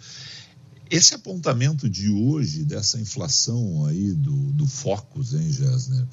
Esse 0.90 1.14
apontamento 1.14 1.88
de 1.88 2.10
hoje, 2.10 2.64
dessa 2.64 3.00
inflação 3.00 3.86
aí 3.86 4.12
do, 4.12 4.52
do 4.52 4.66
Focus, 4.66 5.34
hein, 5.34 5.50
Gessner? 5.50 6.06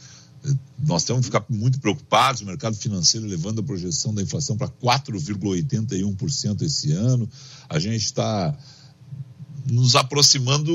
Nós 0.80 1.04
temos 1.04 1.22
que 1.22 1.28
ficar 1.28 1.46
muito 1.50 1.80
preocupados, 1.80 2.42
o 2.42 2.46
mercado 2.46 2.76
financeiro 2.76 3.28
levando 3.28 3.60
a 3.60 3.64
projeção 3.64 4.14
da 4.14 4.22
inflação 4.24 4.58
para 4.58 4.68
4,81% 4.68 6.62
esse 6.64 6.92
ano. 6.94 7.30
A 7.70 7.78
gente 7.78 8.06
está 8.06 8.58
nos 9.70 9.96
aproximando, 9.96 10.72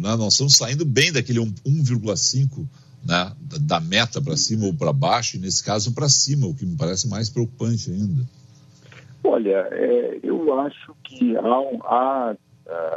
né, 0.00 0.16
nós 0.16 0.34
estamos 0.34 0.56
saindo 0.56 0.84
bem 0.84 1.12
daquele 1.12 1.40
1,5% 1.40 2.66
né, 3.04 3.32
da 3.60 3.80
meta 3.80 4.20
para 4.20 4.36
cima 4.36 4.66
ou 4.66 4.74
para 4.74 4.92
baixo, 4.92 5.36
e 5.36 5.40
nesse 5.40 5.62
caso 5.62 5.92
para 5.94 6.08
cima, 6.08 6.46
o 6.46 6.54
que 6.54 6.64
me 6.64 6.76
parece 6.76 7.08
mais 7.08 7.28
preocupante 7.28 7.90
ainda. 7.90 8.24
Olha, 9.22 9.68
é, 9.72 10.20
eu 10.22 10.58
acho 10.60 10.94
que 11.04 11.36
há, 11.36 11.42
há, 11.84 12.36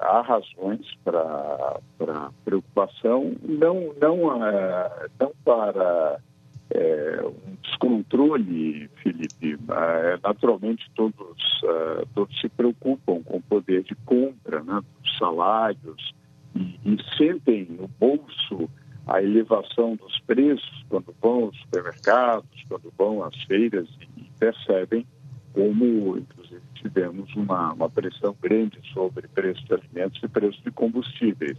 há 0.01 0.21
razões 0.21 0.81
para 1.03 2.31
preocupação, 2.43 3.35
não, 3.43 3.93
não, 3.99 4.45
é, 4.45 5.07
não 5.19 5.31
para 5.43 6.19
é, 6.69 7.21
um 7.23 7.55
descontrole, 7.61 8.89
Felipe. 9.03 9.57
É, 9.69 10.19
naturalmente, 10.23 10.89
todos, 10.95 11.61
todos 12.13 12.39
se 12.39 12.49
preocupam 12.49 13.21
com 13.23 13.37
o 13.37 13.41
poder 13.41 13.83
de 13.83 13.95
compra 14.05 14.63
né, 14.63 14.81
salários 15.17 16.13
e, 16.55 16.79
e, 16.85 16.97
sentem 17.17 17.65
no 17.69 17.87
bolso 17.87 18.69
a 19.05 19.21
elevação 19.21 19.95
dos 19.95 20.19
preços 20.21 20.85
quando 20.89 21.13
vão 21.21 21.45
aos 21.45 21.57
supermercados, 21.59 22.63
quando 22.67 22.93
vão 22.97 23.23
às 23.23 23.35
feiras 23.43 23.87
e, 24.01 24.21
e 24.21 24.31
percebem 24.39 25.05
como, 25.53 26.17
inclusive, 26.17 26.61
tivemos 26.75 27.33
uma, 27.35 27.73
uma 27.73 27.89
pressão 27.89 28.35
grande 28.39 28.79
sobre 28.93 29.27
preços 29.27 29.63
de 29.65 29.73
alimentos 29.73 30.21
e 30.21 30.27
preços 30.27 30.61
de 30.61 30.69
combustíveis. 30.69 31.57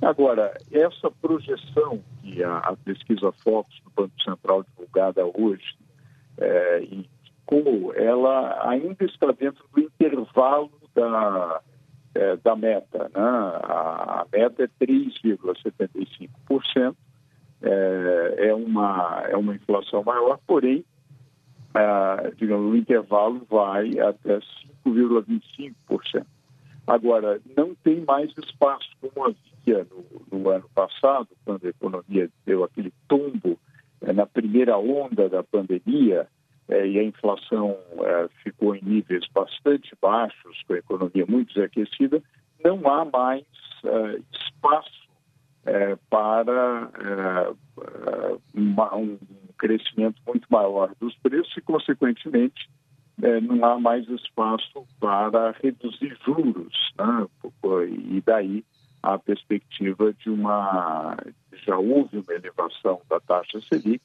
Agora, 0.00 0.56
essa 0.70 1.10
projeção 1.10 2.00
que 2.20 2.42
a, 2.42 2.58
a 2.58 2.76
pesquisa 2.76 3.32
Focus 3.42 3.80
do 3.84 3.90
Banco 3.90 4.22
Central 4.22 4.64
divulgada 4.64 5.24
hoje, 5.24 5.76
é, 6.38 6.82
e 6.82 7.08
como 7.44 7.92
ela 7.94 8.68
ainda 8.68 9.04
está 9.04 9.32
dentro 9.32 9.64
do 9.72 9.80
intervalo 9.80 10.70
da, 10.94 11.60
é, 12.14 12.36
da 12.36 12.56
meta. 12.56 13.04
Né? 13.04 13.10
A, 13.14 14.22
a 14.22 14.26
meta 14.32 14.64
é 14.64 14.68
3,75%, 14.84 16.96
é, 17.62 18.48
é, 18.48 18.54
uma, 18.54 19.22
é 19.28 19.36
uma 19.36 19.54
inflação 19.54 20.02
maior, 20.02 20.38
porém, 20.46 20.84
digamos, 22.36 22.72
o 22.72 22.76
intervalo 22.76 23.46
vai 23.48 23.98
até 23.98 24.40
5,25%. 24.84 26.26
Agora, 26.86 27.40
não 27.56 27.74
tem 27.76 28.04
mais 28.04 28.30
espaço, 28.36 28.90
como 29.00 29.26
havia 29.26 29.84
no, 29.84 30.38
no 30.38 30.50
ano 30.50 30.68
passado, 30.74 31.28
quando 31.44 31.64
a 31.64 31.70
economia 31.70 32.28
deu 32.44 32.64
aquele 32.64 32.92
tombo 33.06 33.58
é, 34.00 34.12
na 34.12 34.26
primeira 34.26 34.76
onda 34.76 35.28
da 35.28 35.42
pandemia 35.42 36.26
é, 36.68 36.86
e 36.86 36.98
a 36.98 37.04
inflação 37.04 37.76
é, 37.98 38.28
ficou 38.42 38.74
em 38.74 38.82
níveis 38.82 39.26
bastante 39.32 39.90
baixos, 40.00 40.62
com 40.66 40.74
a 40.74 40.78
economia 40.78 41.26
muito 41.26 41.54
desaquecida, 41.54 42.22
não 42.64 42.88
há 42.88 43.04
mais 43.04 43.44
é, 43.84 44.20
espaço 44.32 45.02
é, 45.64 45.96
para 46.08 46.90
é, 46.98 48.36
uma, 48.54 48.96
um 48.96 49.18
crescimento 49.58 50.20
muito 50.26 50.46
maior 50.50 50.92
dos 51.00 51.14
preços 51.16 51.56
e, 51.56 51.60
consequentemente, 51.60 52.68
é, 53.22 53.40
não 53.40 53.64
há 53.64 53.78
mais 53.78 54.08
espaço 54.08 54.86
para 54.98 55.54
reduzir 55.62 56.16
juros, 56.24 56.92
né? 56.98 57.26
e 57.90 58.22
daí 58.24 58.64
a 59.02 59.18
perspectiva 59.18 60.12
de 60.14 60.30
uma. 60.30 61.16
Já 61.66 61.76
houve 61.76 62.18
uma 62.18 62.32
elevação 62.32 63.00
da 63.10 63.20
taxa 63.20 63.60
Selic 63.62 64.02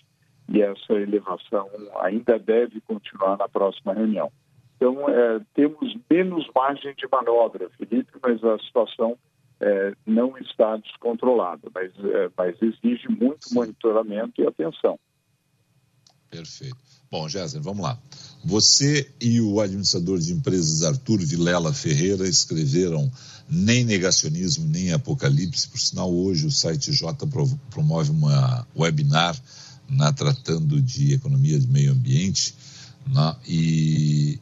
e 0.49 0.61
essa 0.61 0.93
elevação 0.93 1.69
ainda 1.99 2.39
deve 2.39 2.81
continuar 2.81 3.37
na 3.37 3.47
próxima 3.49 3.93
reunião. 3.93 4.31
Então, 4.75 5.09
é, 5.09 5.41
temos 5.53 5.97
menos 6.09 6.47
margem 6.55 6.93
de 6.95 7.07
manobra, 7.11 7.69
Felipe, 7.77 8.11
mas 8.21 8.43
a 8.43 8.59
situação 8.59 9.17
é, 9.59 9.93
não 10.05 10.37
está 10.37 10.77
descontrolada, 10.77 11.69
mas, 11.73 11.91
é, 11.97 12.29
mas 12.37 12.55
exige 12.61 13.09
muito 13.09 13.53
monitoramento 13.53 14.39
e 14.41 14.47
atenção. 14.47 14.99
Perfeito. 16.29 16.77
Bom, 17.09 17.27
Jéssica, 17.27 17.61
vamos 17.61 17.83
lá. 17.83 17.97
Você 18.43 19.09
e 19.19 19.41
o 19.41 19.59
administrador 19.61 20.19
de 20.19 20.33
empresas 20.33 20.83
Arthur 20.83 21.19
Vilela 21.19 21.73
Ferreira 21.73 22.27
escreveram 22.27 23.09
nem 23.49 23.83
negacionismo, 23.85 24.67
nem 24.67 24.91
apocalipse. 24.93 25.69
Por 25.69 25.79
sinal, 25.79 26.13
hoje 26.13 26.45
o 26.45 26.51
site 26.51 26.91
J 26.91 27.25
promove 27.71 28.11
uma 28.11 28.67
webinar 28.75 29.35
tratando 30.15 30.81
de 30.81 31.13
economia 31.13 31.59
de 31.59 31.67
meio 31.67 31.91
ambiente. 31.91 32.53
Né, 33.07 33.35
e 33.47 34.39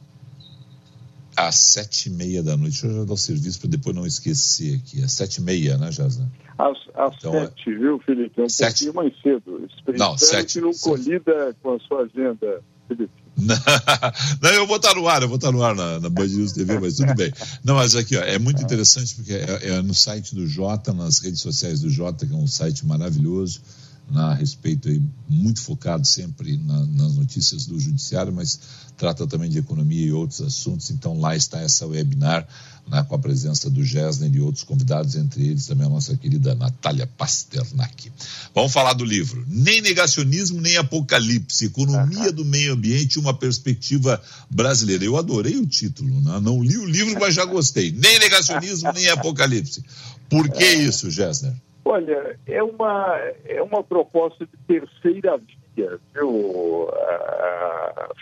às 1.35 1.55
sete 1.55 2.07
e 2.07 2.11
meia 2.11 2.41
da 2.41 2.55
noite, 2.55 2.81
deixa 2.81 2.87
eu 2.87 3.01
já 3.01 3.03
dar 3.03 3.13
o 3.13 3.17
serviço 3.17 3.59
para 3.59 3.69
depois 3.69 3.95
não 3.95 4.05
esquecer 4.05 4.75
aqui. 4.75 5.03
Às 5.03 5.11
sete 5.11 5.37
e 5.37 5.41
meia, 5.41 5.77
né, 5.77 5.91
Jasna? 5.91 6.31
Às, 6.57 6.77
às 6.95 7.15
então, 7.17 7.33
sete, 7.33 7.69
é... 7.69 7.77
viu, 7.77 7.99
Felipe? 7.99 8.41
É 8.41 8.43
um 8.45 8.49
sete... 8.49 8.85
pouquinho 8.85 8.93
mais 8.93 9.21
cedo. 9.21 9.69
Não, 9.97 10.17
sete, 10.17 10.53
que 10.53 10.61
não 10.61 10.71
sete. 10.71 10.83
colida 10.83 11.55
com 11.61 11.75
a 11.75 11.79
sua 11.79 12.01
agenda, 12.03 12.61
Felipe. 12.87 13.25
Não, 14.41 14.49
eu 14.51 14.65
vou 14.65 14.77
estar 14.77 14.95
no 14.95 15.07
ar, 15.09 15.21
eu 15.21 15.27
vou 15.27 15.35
estar 15.35 15.51
no 15.51 15.61
ar 15.61 15.75
na, 15.75 15.99
na 15.99 16.09
Band 16.09 16.27
News 16.27 16.53
TV, 16.53 16.79
mas 16.79 16.95
tudo 16.95 17.13
bem. 17.15 17.33
Não, 17.65 17.75
mas 17.75 17.93
aqui, 17.93 18.15
ó, 18.15 18.21
é 18.21 18.39
muito 18.39 18.61
interessante 18.61 19.13
porque 19.13 19.33
é, 19.33 19.71
é, 19.71 19.81
no 19.81 19.93
site 19.93 20.33
do 20.33 20.47
Jota, 20.47 20.93
nas 20.93 21.19
redes 21.19 21.41
sociais 21.41 21.81
do 21.81 21.89
Jota, 21.89 22.25
que 22.25 22.33
é 22.33 22.37
um 22.37 22.47
site 22.47 22.85
maravilhoso, 22.85 23.61
na, 24.09 24.33
respeito 24.33 24.87
aí, 24.87 25.01
muito 25.27 25.61
focado 25.61 26.05
sempre 26.05 26.57
na, 26.57 26.85
nas 26.85 27.15
notícias 27.15 27.65
do 27.65 27.79
judiciário, 27.79 28.31
mas 28.31 28.59
trata 28.97 29.27
também 29.27 29.49
de 29.49 29.57
economia 29.57 30.05
e 30.05 30.11
outros 30.11 30.41
assuntos. 30.41 30.91
Então 30.91 31.19
lá 31.19 31.35
está 31.35 31.59
essa 31.59 31.85
webinar 31.85 32.47
né, 32.87 33.03
com 33.03 33.15
a 33.15 33.19
presença 33.19 33.69
do 33.69 33.83
Gessner 33.83 34.33
e 34.33 34.39
outros 34.39 34.63
convidados, 34.63 35.15
entre 35.15 35.47
eles 35.47 35.65
também 35.65 35.87
a 35.87 35.89
nossa 35.89 36.15
querida 36.15 36.53
Natália 36.53 37.07
Pasternak. 37.07 38.11
Vamos 38.53 38.71
falar 38.71 38.93
do 38.93 39.03
livro. 39.03 39.43
Nem 39.47 39.81
negacionismo, 39.81 40.61
nem 40.61 40.77
apocalipse. 40.77 41.65
Economia 41.65 42.31
do 42.31 42.45
meio 42.45 42.73
ambiente, 42.73 43.19
uma 43.19 43.33
perspectiva 43.33 44.21
brasileira. 44.49 45.03
Eu 45.03 45.17
adorei 45.17 45.57
o 45.57 45.65
título, 45.65 46.21
né? 46.21 46.39
não 46.39 46.63
li 46.63 46.77
o 46.77 46.85
livro, 46.85 47.19
mas 47.19 47.33
já 47.33 47.43
gostei. 47.43 47.91
Nem 47.91 48.19
negacionismo, 48.19 48.91
nem 48.93 49.09
apocalipse. 49.09 49.83
Por 50.29 50.49
que 50.49 50.65
isso, 50.65 51.09
Gessner? 51.09 51.53
Olha, 51.87 52.39
é 52.47 52.63
uma, 52.63 53.15
é 53.45 53.61
uma 53.61 53.83
proposta 53.83 54.47
de 54.47 54.57
terceira 54.65 55.37
via, 55.37 55.99
viu, 56.15 56.89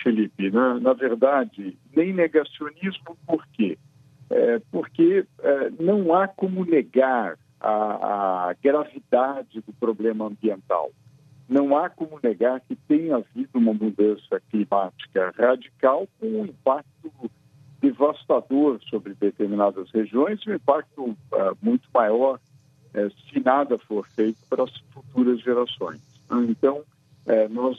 Felipe? 0.03 0.51
Na, 0.51 0.77
na 0.81 0.91
verdade, 0.91 1.77
nem 1.95 2.11
negacionismo, 2.11 3.17
por 3.25 3.47
quê? 3.53 3.77
É, 4.29 4.59
porque 4.69 5.25
é, 5.39 5.69
não 5.79 6.13
há 6.13 6.27
como 6.27 6.65
negar 6.65 7.39
a, 7.61 8.49
a 8.49 8.53
gravidade 8.61 9.61
do 9.61 9.71
problema 9.79 10.25
ambiental. 10.25 10.91
Não 11.47 11.77
há 11.77 11.89
como 11.89 12.19
negar 12.21 12.59
que 12.59 12.75
tem 12.75 13.13
havido 13.13 13.57
uma 13.57 13.73
mudança 13.73 14.41
climática 14.51 15.33
radical 15.37 16.05
com 16.19 16.27
um 16.27 16.45
impacto 16.45 17.31
devastador 17.81 18.81
sobre 18.89 19.13
determinadas 19.13 19.89
regiões, 19.91 20.45
um 20.47 20.53
impacto 20.53 21.03
uh, 21.03 21.17
muito 21.61 21.87
maior 21.93 22.39
é, 22.93 23.09
se 23.09 23.39
nada 23.39 23.77
for 23.79 24.07
feito 24.09 24.37
para 24.49 24.63
as 24.63 24.75
futuras 24.93 25.39
gerações. 25.41 26.01
Então, 26.49 26.83
é, 27.25 27.47
nós 27.47 27.77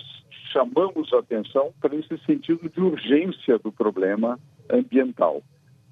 chamamos 0.52 1.12
a 1.12 1.18
atenção 1.18 1.72
para 1.80 1.94
esse 1.96 2.16
sentido 2.18 2.68
de 2.68 2.80
urgência 2.80 3.58
do 3.58 3.72
problema 3.72 4.38
ambiental. 4.70 5.42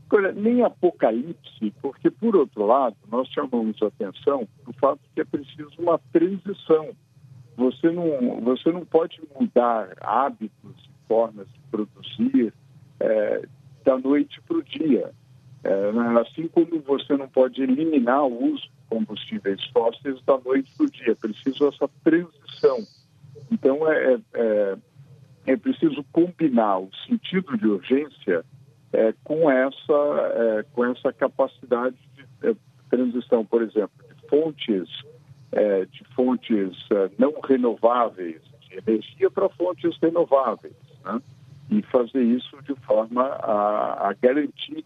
Agora, 0.06 0.32
nem 0.32 0.62
apocalipse, 0.62 1.72
porque, 1.80 2.10
por 2.10 2.36
outro 2.36 2.66
lado, 2.66 2.96
nós 3.10 3.28
chamamos 3.28 3.82
a 3.82 3.86
atenção 3.86 4.46
para 4.62 4.70
o 4.70 4.74
fato 4.74 5.00
que 5.14 5.20
é 5.22 5.24
preciso 5.24 5.72
uma 5.78 5.98
transição. 6.12 6.90
Você 7.56 7.90
não, 7.90 8.40
você 8.42 8.70
não 8.70 8.84
pode 8.84 9.20
mudar 9.38 9.88
hábitos 10.00 10.74
e 10.84 11.08
formas 11.08 11.46
de 11.50 11.60
produzir 11.70 12.52
é, 13.00 13.42
da 13.84 13.98
noite 13.98 14.40
para 14.42 14.58
o 14.58 14.62
dia. 14.62 15.12
É, 15.64 16.20
assim 16.20 16.46
como 16.48 16.80
você 16.80 17.16
não 17.16 17.28
pode 17.28 17.62
eliminar 17.62 18.24
o 18.24 18.52
uso 18.52 18.68
combustíveis 18.92 19.64
fósseis 19.72 20.22
da 20.26 20.36
noite 20.36 20.70
para 20.76 20.84
o 20.84 20.90
dia. 20.90 21.12
É 21.12 21.14
preciso 21.14 21.66
essa 21.68 21.88
transição. 22.04 22.86
Então, 23.50 23.90
é, 23.90 24.12
é, 24.12 24.18
é, 24.34 24.76
é 25.46 25.56
preciso 25.56 26.04
combinar 26.12 26.78
o 26.78 26.90
sentido 27.06 27.56
de 27.56 27.66
urgência 27.66 28.44
é, 28.92 29.14
com, 29.24 29.50
essa, 29.50 29.92
é, 30.34 30.62
com 30.74 30.84
essa 30.84 31.10
capacidade 31.10 31.96
de 32.14 32.50
é, 32.50 32.54
transição, 32.90 33.46
por 33.46 33.62
exemplo, 33.62 33.92
de 34.06 34.28
fontes, 34.28 34.88
de 35.90 36.02
fontes 36.14 36.78
não 37.18 37.34
renováveis 37.42 38.40
de 38.60 38.78
energia 38.78 39.30
para 39.30 39.50
fontes 39.50 39.98
renováveis. 40.00 40.72
Né? 41.04 41.20
E 41.70 41.82
fazer 41.82 42.22
isso 42.22 42.56
de 42.62 42.74
forma 42.86 43.22
a, 43.22 44.08
a 44.08 44.14
garantir 44.14 44.82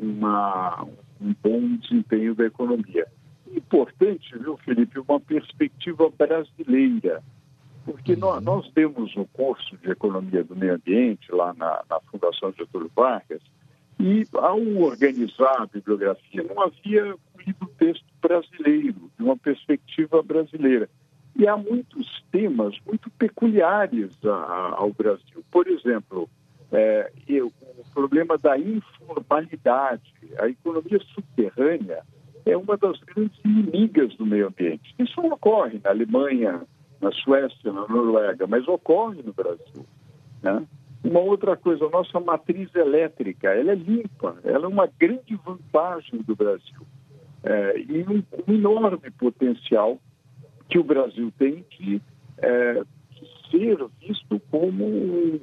uma, 0.00 0.84
um 1.22 1.34
bom 1.42 1.76
desempenho 1.76 2.34
da 2.34 2.46
economia. 2.46 3.06
Importante, 3.50 4.36
viu, 4.38 4.56
Felipe, 4.58 4.98
uma 4.98 5.20
perspectiva 5.20 6.10
brasileira, 6.10 7.22
porque 7.84 8.16
nós, 8.16 8.36
uhum. 8.36 8.40
nós 8.42 8.70
temos 8.72 9.16
um 9.16 9.24
curso 9.24 9.76
de 9.78 9.90
Economia 9.90 10.42
do 10.44 10.56
Meio 10.56 10.74
Ambiente 10.74 11.30
lá 11.32 11.52
na, 11.54 11.82
na 11.88 12.00
Fundação 12.00 12.52
Getúlio 12.52 12.90
Vargas, 12.94 13.42
e 14.00 14.26
ao 14.34 14.60
organizar 14.78 15.62
a 15.62 15.66
bibliografia 15.66 16.42
não 16.42 16.62
havia 16.62 17.14
lido 17.46 17.66
texto 17.78 18.04
brasileiro, 18.20 19.10
de 19.16 19.24
uma 19.24 19.36
perspectiva 19.36 20.22
brasileira. 20.22 20.88
E 21.36 21.46
há 21.46 21.56
muitos 21.56 22.22
temas 22.30 22.76
muito 22.86 23.10
peculiares 23.10 24.12
a, 24.24 24.28
a, 24.28 24.74
ao 24.76 24.92
Brasil. 24.92 25.44
Por 25.50 25.66
exemplo, 25.68 26.28
é, 26.70 27.12
eu, 27.28 27.52
problema 27.94 28.36
da 28.38 28.58
informalidade. 28.58 30.12
A 30.38 30.48
economia 30.48 30.98
subterrânea 31.14 32.02
é 32.44 32.56
uma 32.56 32.76
das 32.76 32.98
grandes 33.00 33.38
inimigas 33.44 34.14
do 34.16 34.26
meio 34.26 34.48
ambiente. 34.48 34.94
Isso 34.98 35.20
não 35.20 35.30
ocorre 35.30 35.80
na 35.82 35.90
Alemanha, 35.90 36.62
na 37.00 37.12
Suécia, 37.12 37.72
na 37.72 37.86
Noruega, 37.86 38.46
mas 38.46 38.66
ocorre 38.66 39.22
no 39.22 39.32
Brasil. 39.32 39.86
Né? 40.42 40.66
Uma 41.04 41.20
outra 41.20 41.56
coisa, 41.56 41.84
a 41.84 41.90
nossa 41.90 42.20
matriz 42.20 42.72
elétrica, 42.74 43.48
ela 43.48 43.72
é 43.72 43.74
limpa, 43.74 44.36
ela 44.44 44.66
é 44.66 44.68
uma 44.68 44.88
grande 44.98 45.34
vantagem 45.44 46.22
do 46.22 46.36
Brasil. 46.36 46.80
É, 47.44 47.78
e 47.78 48.04
um, 48.08 48.22
um, 48.46 48.54
enorme 48.54 49.10
potencial 49.18 49.98
que 50.68 50.78
o 50.78 50.84
Brasil 50.84 51.32
tem 51.36 51.64
que 51.68 52.00
é, 52.38 52.82
ser 53.52 53.78
visto 54.00 54.40
como 54.50 54.84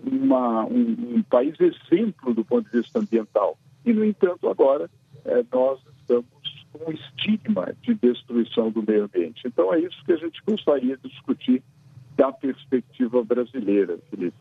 uma, 0.03 0.65
um, 0.65 1.15
um, 1.15 1.23
país 1.23 1.55
exemplo 1.59 2.33
do 2.33 2.43
ponto 2.43 2.69
de 2.69 2.81
vista 2.81 2.99
ambiental. 2.99 3.57
E, 3.85 3.93
no 3.93 4.03
entanto, 4.03 4.49
agora 4.49 4.89
é, 5.23 5.45
nós 5.51 5.79
estamos 6.01 6.27
com 6.73 6.89
um 6.89 6.93
estigma 6.93 7.73
de 7.83 7.93
destruição 7.93 8.71
do 8.71 8.83
meio 8.83 9.05
ambiente. 9.05 9.43
Então, 9.45 9.73
é 9.73 9.79
isso 9.79 10.03
que 10.05 10.11
a 10.11 10.17
gente 10.17 10.41
gostaria 10.45 10.97
de 10.97 11.07
discutir 11.07 11.63
da 12.17 12.31
perspectiva 12.31 13.23
brasileira, 13.23 13.97
Felipe. 14.09 14.37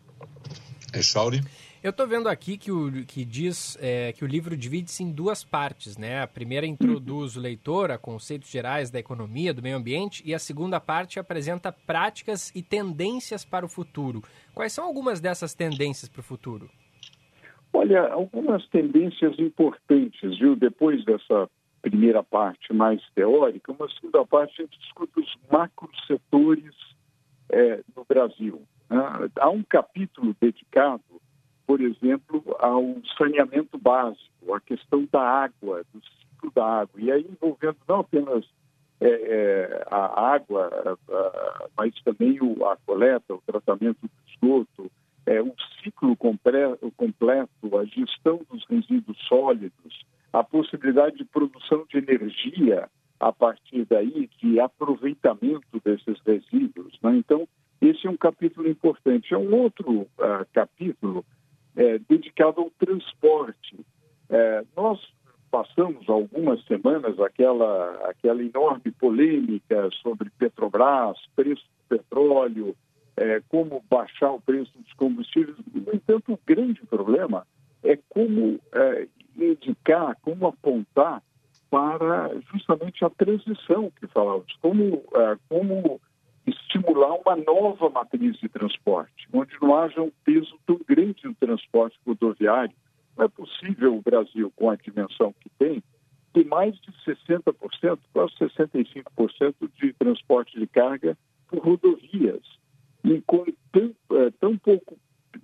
É, 0.93 1.03
Chauri? 1.03 1.41
Eu 1.81 1.91
estou 1.91 2.09
vendo 2.09 2.29
aqui 2.29 2.59
que, 2.59 2.73
o, 2.73 2.91
que 3.07 3.25
diz 3.25 3.79
é, 3.81 4.13
que 4.13 4.25
o 4.25 4.27
livro 4.27 4.57
divide-se 4.57 5.05
em 5.05 5.13
duas 5.13 5.45
partes, 5.45 5.97
né? 5.97 6.21
A 6.21 6.27
primeira 6.27 6.67
introduz 6.67 7.37
o 7.37 7.41
leitor 7.41 7.93
a 7.93 7.99
conceitos 7.99 8.51
gerais 8.51 8.91
da 8.91 8.99
economia, 8.99 9.55
do 9.55 9.63
meio 9.63 9.77
ambiente, 9.77 10.21
e 10.27 10.35
a 10.35 10.41
segunda 10.41 10.81
parte 10.81 11.21
apresenta 11.21 11.71
práticas 11.71 12.53
e 12.53 12.65
tendências 12.65 13.45
para 13.45 13.65
o 13.65 13.69
futuro. 13.69 14.25
Quais 14.53 14.73
são 14.73 14.85
algumas 14.85 15.21
dessas 15.21 15.55
tendências 15.55 16.09
para 16.09 16.19
o 16.19 16.25
futuro? 16.25 16.69
Olha, 17.73 18.09
algumas 18.09 18.67
tendências 18.71 19.39
importantes, 19.39 20.37
viu? 20.37 20.57
Depois 20.57 21.05
dessa 21.05 21.49
primeira 21.81 22.25
parte 22.25 22.73
mais 22.73 23.01
teórica, 23.15 23.71
uma 23.71 23.89
segunda 23.91 24.27
parte 24.27 24.61
a 24.61 24.65
gente 24.65 24.81
discute 24.81 25.21
os 25.21 25.37
macrosetores 25.49 26.75
é, 27.53 27.85
no 27.97 28.05
Brasil. 28.05 28.63
Né? 28.91 28.99
Há 29.37 29.49
um 29.49 29.63
capítulo 29.63 30.35
dedicado 30.41 31.03
por 31.69 31.83
exemplo, 31.83 32.43
ao 32.61 32.97
saneamento 33.19 33.77
básico, 33.77 34.55
a 34.55 34.59
questão 34.59 35.07
da 35.13 35.21
água, 35.21 35.85
do 35.93 36.01
ciclo 36.03 36.51
da 36.55 36.65
água, 36.65 36.99
e 36.99 37.13
aí 37.13 37.27
envolvendo 37.31 37.77
não 37.87 38.01
apenas 38.01 38.47
é, 38.99 39.09
é, 39.09 39.85
a 39.91 40.33
água, 40.33 40.71
a, 41.11 41.69
mas 41.77 41.93
também 42.03 42.41
o, 42.41 42.65
a 42.65 42.75
coleta, 42.87 43.35
o 43.35 43.43
tratamento 43.47 43.99
do 44.01 44.11
esgoto, 44.27 44.91
é, 45.27 45.43
o 45.43 45.55
ciclo 45.85 46.17
completo, 46.17 46.91
completo, 46.97 47.79
a 47.79 47.85
gestão 47.85 48.41
dos 48.51 48.65
resíduos 48.65 49.19
sólidos, 49.29 50.07
a 50.33 50.43
possibilidade 50.43 51.19
de 51.19 51.25
produção 51.27 51.85
de 51.91 51.99
energia 51.99 52.89
a 53.21 53.31
partir 53.31 53.85
daí, 53.85 54.31
de 54.39 54.59
aproveitamento 54.59 55.83
desses 55.85 56.19
resíduos. 56.25 56.99
Né? 57.03 57.17
Então, 57.17 57.47
esse 57.79 58.07
é 58.07 58.11
um 58.11 58.17
capítulo 58.17 58.67
importante. 58.69 59.35
É 59.35 59.37
um 59.37 59.55
outro 59.55 60.03
uh, 60.03 60.47
capítulo 60.55 61.27
é, 61.79 61.99
dedicado 62.09 62.61
ao 62.61 62.71
transporte. 62.71 63.79
É, 64.29 64.65
nós 64.77 65.01
passamos 65.51 66.09
algumas 66.09 66.63
semanas 66.65 67.19
aquela, 67.21 68.11
aquela 68.11 68.43
enorme 68.43 68.91
polêmica 68.99 69.89
sobre 70.03 70.29
Petrobras, 70.39 71.17
preço 71.35 71.65
do 71.65 71.97
petróleo, 71.97 72.77
é, 73.17 73.41
como 73.49 73.83
baixar 73.89 74.33
o 74.33 74.41
preço 74.41 74.73
dos 74.77 74.93
combustíveis. 74.95 75.57
No 75.73 75.95
entanto, 75.95 76.33
o 76.33 76.41
grande 76.45 76.85
problema 76.85 77.47
é 77.83 77.97
como 78.09 78.59
é, 78.73 79.07
indicar, 79.37 80.17
como 80.21 80.49
apontar 80.49 81.23
para 81.71 82.31
justamente 82.53 83.05
a 83.05 83.11
transição 83.11 83.91
que 83.99 84.07
falamos, 84.09 84.53
como, 84.61 85.03
é, 85.15 85.37
como 85.49 86.01
estimular 86.47 87.15
uma 87.15 87.37
nova 87.37 87.89
matriz 87.89 88.37
de 88.39 88.49
transporte, 88.49 89.18
onde 89.39 89.55
não 89.61 89.77
haja 89.77 90.03
um 90.03 90.13
peso 90.25 90.59
tão 90.67 90.81
grande 90.87 91.25
no 91.25 91.35
transporte 91.35 91.99
rodoviário. 92.07 92.75
Não 93.17 93.25
é 93.25 93.29
possível 93.29 93.97
o 93.97 94.03
Brasil, 94.03 94.53
com 94.57 94.71
a 94.71 94.77
dimensão 94.77 95.35
que 95.41 95.49
tem, 95.59 95.83
ter 96.33 96.45
mais 96.47 96.75
de 96.81 96.93
60%, 97.05 97.99
quase 98.13 98.35
65% 98.35 99.55
de 99.81 99.93
transporte 99.95 100.59
de 100.59 100.67
carga 100.67 101.17
por 101.49 101.61
rodovias. 101.61 102.43
E 103.05 103.21
com 103.23 103.45
tão, 103.73 103.95
é, 104.19 104.31
tão 104.41 104.57
pouco, 104.59 104.99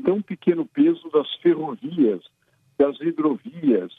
tão 0.04 0.20
pequeno 0.20 0.66
peso 0.66 1.08
das 1.10 1.32
ferrovias, 1.36 2.22
das 2.78 3.00
hidrovias, 3.00 3.92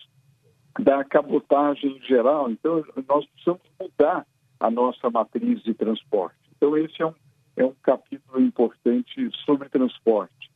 da 0.79 1.03
cabotagem 1.03 1.97
em 1.97 2.01
geral. 2.01 2.49
Então, 2.51 2.83
nós 3.07 3.25
precisamos 3.27 3.63
mudar 3.79 4.25
a 4.59 4.69
nossa 4.69 5.09
matriz 5.09 5.63
de 5.63 5.73
transporte. 5.73 6.37
Então, 6.55 6.77
esse 6.77 7.01
é 7.01 7.05
um, 7.05 7.13
é 7.55 7.65
um 7.65 7.73
capítulo 7.81 8.41
importante 8.41 9.29
sobre 9.45 9.69
transporte. 9.69 10.51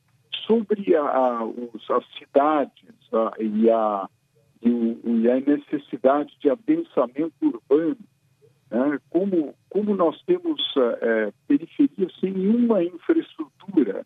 Sobre 0.46 0.94
a, 0.96 1.02
a, 1.02 1.44
os, 1.44 1.90
as 1.90 2.04
cidades 2.18 2.94
a, 3.12 3.32
e, 3.38 3.70
a, 3.70 4.08
e, 4.62 4.98
e, 5.04 5.30
a 5.30 5.40
necessidade 5.40 6.36
de 6.40 6.50
adensamento 6.50 7.34
urbano, 7.40 7.96
né? 8.70 8.98
como, 9.08 9.54
como 9.68 9.94
nós 9.94 10.20
temos 10.22 10.60
é, 10.76 11.32
periferias 11.46 12.12
sem 12.20 12.32
nenhuma 12.32 12.82
infraestrutura, 12.82 14.04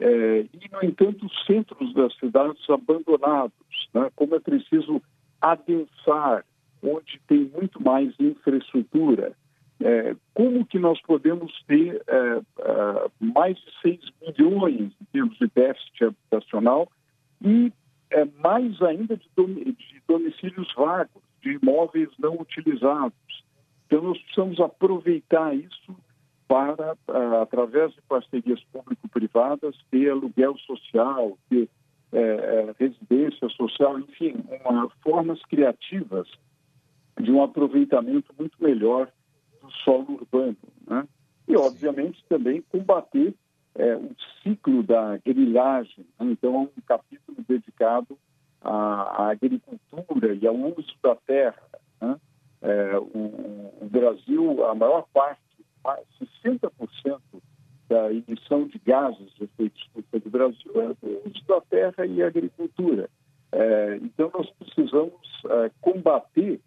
é, 0.00 0.40
e, 0.52 0.70
no 0.72 0.82
entanto, 0.82 1.26
os 1.26 1.46
centros 1.46 1.94
das 1.94 2.14
cidades 2.16 2.68
abandonados, 2.68 3.52
né? 3.94 4.10
como 4.16 4.34
é 4.34 4.40
preciso 4.40 5.00
adensar, 5.40 6.44
onde 6.82 7.20
tem 7.28 7.50
muito 7.54 7.80
mais 7.82 8.12
infraestrutura, 8.18 9.36
é, 9.84 10.16
como 10.34 10.64
que 10.66 10.78
nós 10.78 11.00
podemos 11.02 11.52
ter 11.66 12.02
é, 12.06 12.16
é, 12.16 13.10
mais 13.20 13.56
de 13.56 13.80
6 13.82 14.00
milhões 14.20 14.92
em 15.00 15.04
termos 15.12 15.36
de 15.38 15.48
déficit 15.54 16.04
habitacional 16.04 16.90
e 17.44 17.72
é, 18.10 18.24
mais 18.38 18.80
ainda 18.82 19.16
de, 19.16 19.28
de 19.36 20.02
domicílios 20.06 20.72
vagos, 20.74 21.22
de 21.42 21.58
imóveis 21.62 22.10
não 22.18 22.34
utilizados. 22.34 23.44
Então, 23.86 24.02
nós 24.02 24.18
precisamos 24.22 24.60
aproveitar 24.60 25.54
isso 25.54 25.96
para, 26.46 26.96
através 27.40 27.92
de 27.92 28.02
parcerias 28.02 28.62
público-privadas, 28.72 29.74
ter 29.90 30.10
aluguel 30.10 30.56
social, 30.58 31.38
ter 31.48 31.68
é, 32.12 32.18
é, 32.20 32.74
residência 32.78 33.48
social, 33.48 33.98
enfim, 33.98 34.34
uma, 34.62 34.90
formas 35.02 35.42
criativas 35.46 36.28
de 37.18 37.30
um 37.30 37.42
aproveitamento 37.42 38.34
muito 38.38 38.62
melhor 38.62 39.10
solo 39.84 40.14
urbano. 40.14 40.56
Né? 40.86 41.06
E, 41.48 41.56
obviamente, 41.56 42.24
também 42.28 42.62
combater 42.62 43.34
é, 43.74 43.96
o 43.96 44.14
ciclo 44.42 44.82
da 44.82 45.18
grilhagem. 45.18 46.06
Né? 46.18 46.32
Então, 46.32 46.54
é 46.54 46.58
um 46.58 46.82
capítulo 46.86 47.38
dedicado 47.48 48.18
à, 48.60 48.72
à, 49.24 49.30
agricultura 49.30 50.34
e 50.34 50.46
ao 50.46 50.56
uso 50.56 50.94
da 51.02 51.14
terra. 51.16 51.62
Né? 52.00 52.16
É, 52.62 52.98
o, 52.98 53.74
o, 53.80 53.88
Brasil, 53.90 54.64
a 54.66 54.74
maior 54.74 55.06
parte, 55.12 55.40
60% 56.44 57.20
da 57.88 58.12
emissão 58.12 58.66
de 58.66 58.78
gases 58.78 59.34
de 59.34 59.44
efeito 59.44 59.78
estufa 59.78 60.20
do 60.20 60.30
Brasil 60.30 60.72
é 60.76 61.06
o 61.06 61.28
uso 61.28 61.44
da 61.46 61.60
terra 61.62 62.06
e 62.06 62.22
a 62.22 62.28
agricultura. 62.28 63.10
É, 63.50 63.96
então, 63.96 64.30
nós 64.32 64.48
precisamos 64.50 65.20
é, 65.50 65.70
combater 65.80 66.60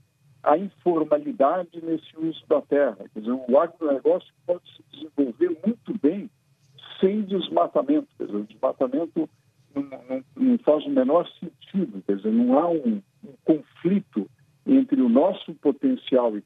a 0.45 0.57
informalidade 0.57 1.83
nesse 1.83 2.15
uso 2.17 2.45
da 2.47 2.61
terra. 2.61 2.97
Quer 3.13 3.19
dizer, 3.19 3.31
o 3.31 3.59
agronegócio 3.59 4.31
pode 4.45 4.61
se 4.75 4.83
desenvolver 4.91 5.57
muito 5.65 5.99
bem 5.99 6.29
sem 6.99 7.23
desmatamento. 7.23 8.07
Quer 8.17 8.25
dizer, 8.27 8.37
o 8.37 8.43
desmatamento 8.43 9.29
não, 9.73 9.83
não, 9.83 10.23
não 10.35 10.57
faz 10.59 10.85
o 10.85 10.89
menor 10.89 11.27
sentido. 11.39 12.03
Quer 12.05 12.17
dizer, 12.17 12.31
não 12.31 12.59
há 12.59 12.69
um, 12.69 13.01
um 13.23 13.33
conflito 13.43 14.29
entre 14.67 15.01
o 15.01 15.09
nosso 15.09 15.53
potencial 15.55 16.37
e 16.37 16.41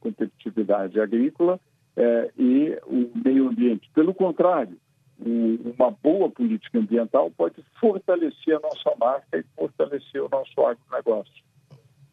competitividade 0.90 1.00
agrícola 1.00 1.60
é, 1.96 2.32
e 2.38 2.80
o 2.86 3.12
meio 3.24 3.50
ambiente. 3.50 3.90
Pelo 3.94 4.14
contrário, 4.14 4.78
uma 5.20 5.92
boa 5.92 6.30
política 6.30 6.80
ambiental 6.80 7.30
pode 7.32 7.56
fortalecer 7.80 8.56
a 8.56 8.60
nossa 8.60 8.98
marca 8.98 9.38
e 9.38 9.44
fortalecer 9.56 10.24
o 10.24 10.30
nosso 10.30 10.54
agronegócio. 10.62 11.44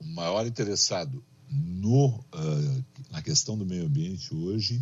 O 0.01 0.15
maior 0.15 0.47
interessado 0.47 1.23
no, 1.51 2.09
uh, 2.09 2.85
na 3.13 3.23
questão 3.23 3.57
do 3.57 3.65
meio 3.65 3.87
ambiente 3.87 4.35
hoje 4.35 4.81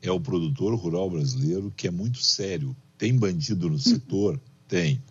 é 0.00 0.10
o 0.10 0.20
produtor 0.20 0.74
rural 0.76 1.10
brasileiro, 1.10 1.72
que 1.76 1.88
é 1.88 1.90
muito 1.90 2.18
sério. 2.18 2.74
Tem 2.96 3.16
bandido 3.18 3.68
no 3.68 3.78
setor? 3.78 4.40
Tem. 4.68 5.02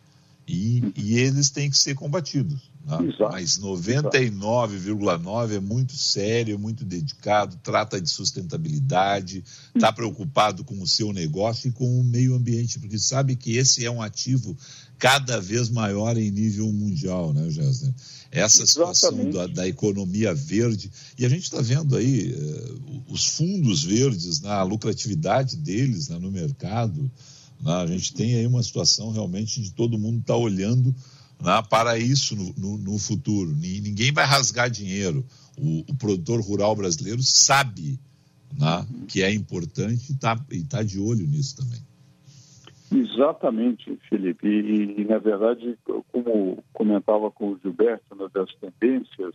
E, 0.48 0.94
e 0.96 1.18
eles 1.18 1.50
têm 1.50 1.70
que 1.70 1.78
ser 1.78 1.96
combatidos. 1.96 2.72
Né? 2.86 2.98
Mas 3.32 3.58
99,9% 3.58 5.52
é 5.52 5.60
muito 5.60 5.94
sério, 5.94 6.60
muito 6.60 6.86
dedicado, 6.86 7.60
trata 7.64 8.00
de 8.00 8.08
sustentabilidade, 8.10 9.44
está 9.74 9.92
preocupado 9.92 10.64
com 10.64 10.80
o 10.80 10.88
seu 10.88 11.12
negócio 11.12 11.70
e 11.70 11.72
com 11.72 12.00
o 12.00 12.04
meio 12.04 12.36
ambiente, 12.36 12.78
porque 12.78 13.00
sabe 13.00 13.36
que 13.36 13.58
esse 13.58 13.84
é 13.84 13.90
um 13.90 14.04
ativo 14.04 14.56
cada 15.00 15.42
vez 15.42 15.70
maior 15.70 16.16
em 16.16 16.30
nível 16.30 16.72
mundial, 16.72 17.34
né, 17.34 17.50
Gessner? 17.50 17.94
Essa 18.32 18.66
situação 18.66 19.30
da, 19.32 19.48
da, 19.48 19.68
economia 19.68 20.34
verde. 20.34 20.92
E 21.18 21.26
a 21.26 21.30
gente 21.30 21.44
está 21.44 21.62
vendo 21.62 21.96
aí 21.96 22.34
uh, 22.34 23.04
os 23.08 23.26
fundos 23.26 23.84
verdes, 23.84 24.42
na 24.42 24.58
né, 24.58 24.64
lucratividade 24.70 25.56
deles 25.56 26.10
né, 26.10 26.20
no 26.20 26.32
mercado. 26.32 27.10
Né? 27.62 27.72
A 27.72 27.86
gente 27.86 28.14
tem 28.14 28.36
aí 28.36 28.48
uma 28.48 28.64
situação 28.64 29.12
realmente 29.12 29.62
de 29.62 29.74
todo 29.74 29.98
mundo 29.98 30.20
estar 30.20 30.34
tá 30.34 30.40
olhando 30.40 30.94
né, 31.42 31.62
para 31.70 31.98
isso 31.98 32.36
no, 32.36 32.54
no, 32.58 32.78
no, 32.78 32.98
futuro. 32.98 33.54
Ninguém 33.56 34.12
vai 34.12 34.26
rasgar 34.26 34.70
dinheiro. 34.70 35.26
O, 35.58 35.86
o 35.90 35.96
produtor 35.96 36.42
rural 36.42 36.76
brasileiro 36.76 37.22
sabe 37.24 38.00
né, 38.58 38.86
que 39.08 39.22
é 39.22 39.34
importante 39.34 40.12
e 40.12 40.14
está 40.14 40.36
tá 40.70 40.84
de 40.84 41.00
olho 41.00 41.26
nisso 41.26 41.58
também. 41.58 41.80
Exatamente, 42.92 43.98
Felipe. 44.10 44.48
E, 44.48 45.02
e, 45.02 45.06
na 45.06 45.18
verdade, 45.18 45.78
como 46.12 46.64
comentava 46.72 47.32
com 47.32 47.52
o 47.52 47.60
Gilberto, 47.62 48.14
uma 48.14 48.30
das 48.30 48.50
tendências, 48.56 49.34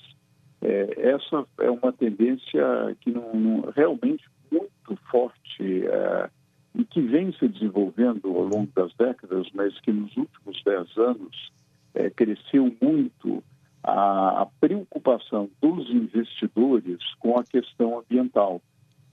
é, 0.62 1.10
essa 1.10 1.44
é 1.58 1.70
uma 1.70 1.92
tendência 1.92 2.62
que 3.00 3.10
não, 3.10 3.34
não 3.34 3.70
realmente 3.74 4.24
muito 4.50 4.96
forte 5.10 5.86
é, 5.86 6.30
e 6.74 6.84
que 6.84 7.00
vem 7.00 7.32
se 7.32 7.48
desenvolvendo 7.48 8.28
ao 8.28 8.44
longo 8.44 8.70
das 8.74 8.94
décadas, 8.94 9.48
mas 9.54 9.78
que 9.80 9.92
nos 9.92 10.16
últimos 10.16 10.62
dez 10.64 10.96
anos 10.96 11.52
é, 11.94 12.10
cresceu 12.10 12.74
muito 12.80 13.42
a, 13.82 14.42
a, 14.42 14.46
preocupação 14.60 15.50
dos 15.60 15.88
investidores 15.90 16.98
com 17.18 17.38
a 17.38 17.44
questão 17.44 17.98
ambiental, 17.98 18.62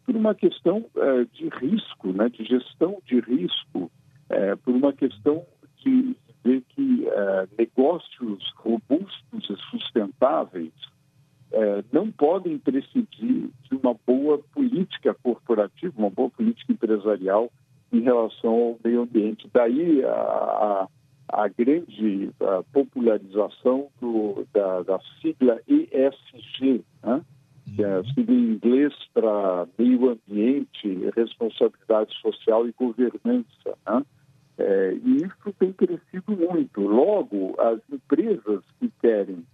por 0.05 0.15
uma 0.15 0.35
questão 0.35 0.85
é, 0.95 1.25
de 1.25 1.49
risco, 1.49 2.13
né, 2.13 2.29
de 2.29 2.43
gestão 2.45 3.01
de 3.05 3.19
risco, 3.19 3.91
é, 4.29 4.55
por 4.55 4.75
uma 4.75 4.93
questão 4.93 5.45
de 5.83 6.15
ver 6.43 6.63
que 6.69 7.05
negócios 7.57 8.53
robustos 8.57 9.49
e 9.49 9.55
sustentáveis 9.69 10.71
é, 11.51 11.83
não 11.91 12.11
podem 12.11 12.57
prescindir 12.57 13.49
de 13.49 13.75
uma 13.81 13.95
boa 14.05 14.39
política 14.53 15.13
corporativa, 15.23 15.93
uma 15.97 16.09
boa 16.09 16.29
política 16.29 16.73
empresarial 16.73 17.51
em 17.91 18.01
relação 18.01 18.51
ao 18.51 18.79
meio 18.83 19.01
ambiente. 19.01 19.49
Daí 19.53 20.03
a, 20.03 20.09
a 20.11 20.87
a 21.29 21.47
grande 21.47 22.31
a 22.39 22.63
popularização 22.71 23.89
do, 23.99 24.47
da, 24.53 24.81
da, 24.83 24.99
sigla 25.21 25.59
ESG, 25.67 26.83
né? 27.03 27.21
que 27.75 27.83
é 27.83 27.95
a 27.95 28.03
sigla 28.13 28.33
em 28.33 28.53
inglês 28.53 28.93
para 29.13 29.67
meio 29.77 30.11
ambiente, 30.11 31.11
responsabilidade 31.15 32.15
social 32.21 32.67
e 32.67 32.71
governança. 32.71 33.77
Né? 33.85 34.05
É, 34.57 34.97
e 35.03 35.17
isso 35.17 35.53
tem 35.59 35.73
crescido 35.73 36.31
muito. 36.31 36.81
Logo, 36.81 37.55
as 37.59 37.79
empresas 37.91 38.63
que 38.79 38.89
querem 39.01 39.45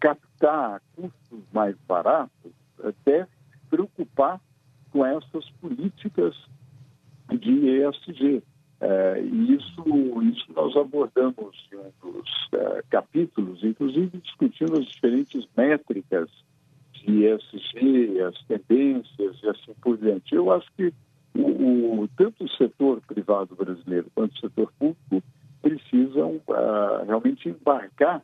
captar 0.00 0.80
custos 0.94 1.40
mais 1.52 1.76
baratos 1.86 2.52
devem 3.04 3.26
se 3.26 3.58
preocupar 3.70 4.40
com 4.90 5.04
essas 5.04 5.48
políticas 5.60 6.34
de 7.30 7.82
ESG. 7.82 8.42
É, 8.80 9.20
e 9.20 9.56
isso, 9.56 9.82
isso 10.22 10.52
nós 10.54 10.76
abordamos 10.76 11.68
em 11.72 11.76
um 11.76 11.92
dos 12.00 12.30
é, 12.52 12.82
capítulos, 12.88 13.62
inclusive 13.64 14.18
discutindo 14.18 14.78
as 14.78 14.86
diferentes 14.86 15.46
métricas 15.56 16.30
de 16.92 17.24
ESG, 17.24 18.20
as 18.20 18.40
tendências 18.44 19.36
e 19.42 19.48
assim 19.48 19.74
por 19.82 19.98
diante. 19.98 20.34
Eu 20.34 20.52
acho 20.52 20.70
que 20.76 20.94
o, 21.34 22.02
o, 22.02 22.08
tanto 22.16 22.44
o 22.44 22.50
setor 22.50 23.00
privado 23.00 23.56
brasileiro 23.56 24.06
quanto 24.14 24.36
o 24.36 24.40
setor 24.40 24.72
público 24.78 25.22
precisam 25.60 26.40
uh, 26.46 27.04
realmente 27.04 27.48
embarcar 27.48 28.22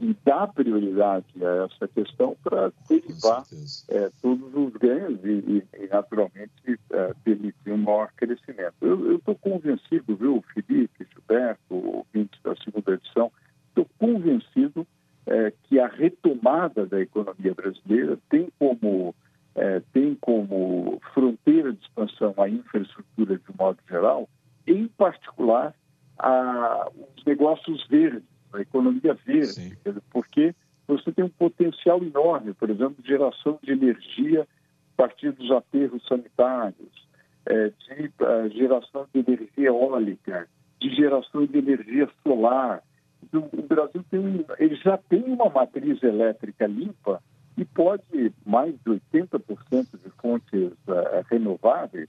e 0.00 0.16
dar 0.24 0.48
prioridade 0.52 1.26
a 1.42 1.64
essa 1.64 1.88
questão 1.88 2.36
para 2.42 2.72
derivar 2.88 3.44
é, 3.88 4.10
todos 4.20 4.54
os 4.54 4.72
ganhos 4.74 5.24
e, 5.24 5.64
e, 5.78 5.86
naturalmente, 5.88 6.80
é, 6.90 7.14
permitir 7.22 7.70
um 7.70 7.76
maior 7.78 8.10
crescimento. 8.16 8.74
Eu 8.80 9.16
estou 9.16 9.34
convencido, 9.36 10.16
viu, 10.16 10.42
Felipe, 10.52 11.06
Gilberto, 11.12 11.74
ouvintes 11.74 12.40
da 12.42 12.56
segunda 12.56 12.92
edição, 12.92 13.30
estou 13.68 13.86
convencido 13.98 14.86
é, 15.26 15.52
que 15.64 15.78
a 15.78 15.86
retomada 15.86 16.86
da 16.86 17.00
economia 17.00 17.54
brasileira 17.54 18.18
tem 18.28 18.48
como, 18.58 19.14
é, 19.54 19.80
tem 19.92 20.16
como 20.20 21.00
fronteira 21.14 21.72
de 21.72 21.80
expansão 21.82 22.34
a 22.36 22.48
infraestrutura 22.48 23.38
de 23.38 23.50
um 23.50 23.54
modo 23.58 23.78
geral, 23.88 24.28
em 24.66 24.88
particular 24.88 25.74
a, 26.18 26.88
os 27.16 27.24
negócios 27.24 27.86
verdes, 27.88 28.33
a 28.56 28.60
economia 28.60 29.14
verde, 29.14 29.76
porque 30.10 30.54
você 30.86 31.12
tem 31.12 31.24
um 31.24 31.30
potencial 31.30 32.02
enorme, 32.02 32.52
por 32.54 32.70
exemplo, 32.70 33.02
de 33.02 33.08
geração 33.08 33.58
de 33.62 33.72
energia 33.72 34.42
a 34.42 34.96
partir 34.96 35.32
dos 35.32 35.50
aterros 35.50 36.06
sanitários, 36.06 37.08
é, 37.46 37.68
de 37.68 38.06
uh, 38.06 38.48
geração 38.50 39.06
de 39.12 39.20
energia 39.20 39.68
eólica, 39.68 40.48
de 40.80 40.94
geração 40.94 41.44
de 41.46 41.58
energia 41.58 42.08
solar. 42.22 42.82
Então, 43.22 43.48
o 43.52 43.62
Brasil 43.62 44.04
tem, 44.10 44.44
ele 44.58 44.76
já 44.76 44.96
tem 44.96 45.22
uma 45.24 45.48
matriz 45.48 46.02
elétrica 46.02 46.66
limpa 46.66 47.22
e 47.56 47.64
pode 47.64 48.32
mais 48.44 48.74
de 48.74 48.90
80% 48.90 49.98
de 50.02 50.10
fontes 50.20 50.72
uh, 50.86 51.24
renováveis 51.30 52.08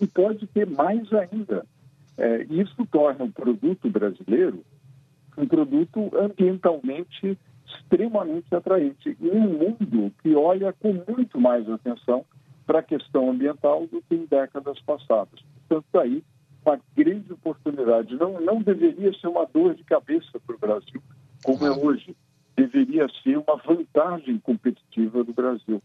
e 0.00 0.06
pode 0.06 0.46
ter 0.48 0.68
mais 0.68 1.10
ainda. 1.12 1.64
É, 2.18 2.44
isso 2.44 2.86
torna 2.86 3.24
o 3.24 3.32
produto 3.32 3.90
brasileiro 3.90 4.64
um 5.36 5.46
produto 5.46 6.10
ambientalmente 6.16 7.38
extremamente 7.66 8.54
atraente 8.54 9.16
em 9.20 9.30
um 9.30 9.48
mundo 9.48 10.12
que 10.22 10.34
olha 10.34 10.72
com 10.72 10.92
muito 11.08 11.40
mais 11.40 11.68
atenção 11.68 12.24
para 12.66 12.80
a 12.80 12.82
questão 12.82 13.30
ambiental 13.30 13.86
do 13.86 14.02
que 14.02 14.14
em 14.14 14.26
décadas 14.26 14.80
passadas. 14.80 15.40
Portanto, 15.68 15.98
aí 15.98 16.22
uma 16.66 16.80
grande 16.96 17.32
oportunidade. 17.32 18.16
Não, 18.16 18.40
não 18.40 18.60
deveria 18.60 19.12
ser 19.14 19.28
uma 19.28 19.46
dor 19.46 19.74
de 19.74 19.84
cabeça 19.84 20.38
para 20.44 20.56
o 20.56 20.58
Brasil, 20.58 21.00
como 21.44 21.64
é 21.64 21.70
hoje. 21.70 22.16
Deveria 22.56 23.06
ser 23.22 23.38
uma 23.38 23.56
vantagem 23.56 24.38
competitiva 24.38 25.22
do 25.22 25.32
Brasil. 25.32 25.80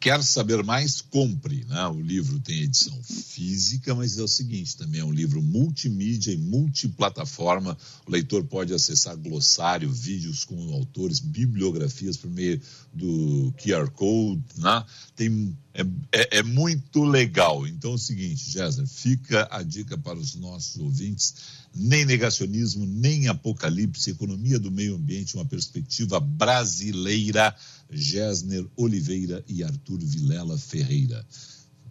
Quer 0.00 0.22
saber 0.22 0.62
mais? 0.62 1.00
Compre. 1.00 1.64
Né? 1.64 1.86
O 1.88 2.00
livro 2.00 2.38
tem 2.38 2.62
edição 2.62 2.96
física, 3.02 3.94
mas 3.94 4.16
é 4.16 4.22
o 4.22 4.28
seguinte: 4.28 4.76
também 4.76 5.00
é 5.00 5.04
um 5.04 5.12
livro 5.12 5.42
multimídia 5.42 6.32
e 6.32 6.36
multiplataforma. 6.36 7.76
O 8.06 8.10
leitor 8.10 8.44
pode 8.44 8.72
acessar 8.72 9.16
glossário, 9.16 9.90
vídeos 9.90 10.44
com 10.44 10.72
autores, 10.72 11.18
bibliografias 11.18 12.16
por 12.16 12.30
meio 12.30 12.60
do 12.92 13.52
QR 13.58 13.90
Code. 13.90 14.42
Né? 14.56 14.84
Tem, 15.16 15.56
é, 15.74 15.82
é, 16.12 16.38
é 16.38 16.42
muito 16.44 17.02
legal. 17.02 17.66
Então 17.66 17.92
é 17.92 17.94
o 17.94 17.98
seguinte, 17.98 18.50
Jéssica, 18.50 18.86
fica 18.86 19.48
a 19.50 19.62
dica 19.64 19.98
para 19.98 20.18
os 20.18 20.36
nossos 20.36 20.78
ouvintes: 20.80 21.34
nem 21.74 22.04
negacionismo, 22.04 22.86
nem 22.86 23.28
apocalipse, 23.28 24.10
economia 24.10 24.58
do 24.58 24.70
meio 24.70 24.96
ambiente, 24.96 25.34
uma 25.34 25.44
perspectiva 25.44 26.18
brasileira 26.18 27.54
Gessner 27.90 28.66
Oliveira 28.76 29.44
e 29.48 29.62
Arthur 29.62 29.98
Vilela 30.00 30.58
Ferreira. 30.58 31.24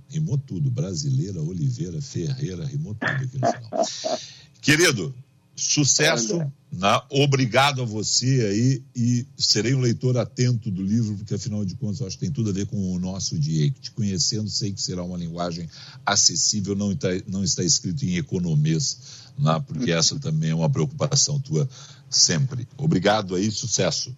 Rimou 0.09 0.38
tudo, 0.38 0.71
brasileira, 0.71 1.41
Oliveira, 1.41 2.01
Ferreira, 2.01 2.65
rimou 2.65 2.95
tudo 2.95 3.11
aqui 3.11 3.38
no 3.38 3.47
final. 3.51 3.86
Querido, 4.61 5.13
sucesso, 5.55 6.38
né? 6.71 7.01
obrigado 7.09 7.82
a 7.82 7.86
você 7.86 8.25
aí 8.25 8.84
e 8.95 9.25
serei 9.38 9.73
um 9.73 9.80
leitor 9.80 10.17
atento 10.17 10.69
do 10.69 10.84
livro, 10.84 11.15
porque 11.15 11.34
afinal 11.34 11.65
de 11.65 11.75
contas 11.75 11.99
eu 11.99 12.07
acho 12.07 12.17
que 12.17 12.25
tem 12.25 12.32
tudo 12.32 12.51
a 12.51 12.53
ver 12.53 12.67
com 12.67 12.93
o 12.93 12.99
nosso 12.99 13.38
dia. 13.39 13.69
Te 13.71 13.91
conhecendo, 13.91 14.49
sei 14.49 14.71
que 14.71 14.82
será 14.82 15.03
uma 15.03 15.17
linguagem 15.17 15.67
acessível, 16.05 16.75
não 16.75 16.91
está, 16.91 17.09
não 17.28 17.43
está 17.43 17.63
escrito 17.63 18.05
em 18.05 18.17
economês, 18.17 18.99
né? 19.38 19.63
porque 19.65 19.91
essa 19.91 20.19
também 20.19 20.51
é 20.51 20.55
uma 20.55 20.69
preocupação 20.69 21.39
tua 21.39 21.67
sempre. 22.09 22.67
Obrigado 22.77 23.35
aí, 23.35 23.49
sucesso. 23.51 24.15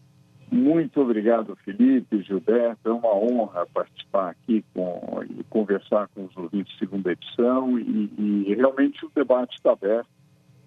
Muito 0.51 0.99
obrigado, 1.01 1.55
Felipe, 1.63 2.24
Gilberto. 2.24 2.89
É 2.89 2.91
uma 2.91 3.13
honra 3.13 3.67
participar 3.72 4.32
aqui 4.32 4.65
com, 4.74 5.24
e 5.30 5.43
conversar 5.43 6.07
com 6.07 6.26
os 6.26 6.36
ouvintes 6.36 6.74
de 6.74 6.80
segunda 6.80 7.11
edição. 7.11 7.78
E, 7.78 8.11
e 8.17 8.55
realmente 8.55 9.05
o 9.05 9.11
debate 9.13 9.55
está 9.55 9.74
aberto 9.74 10.09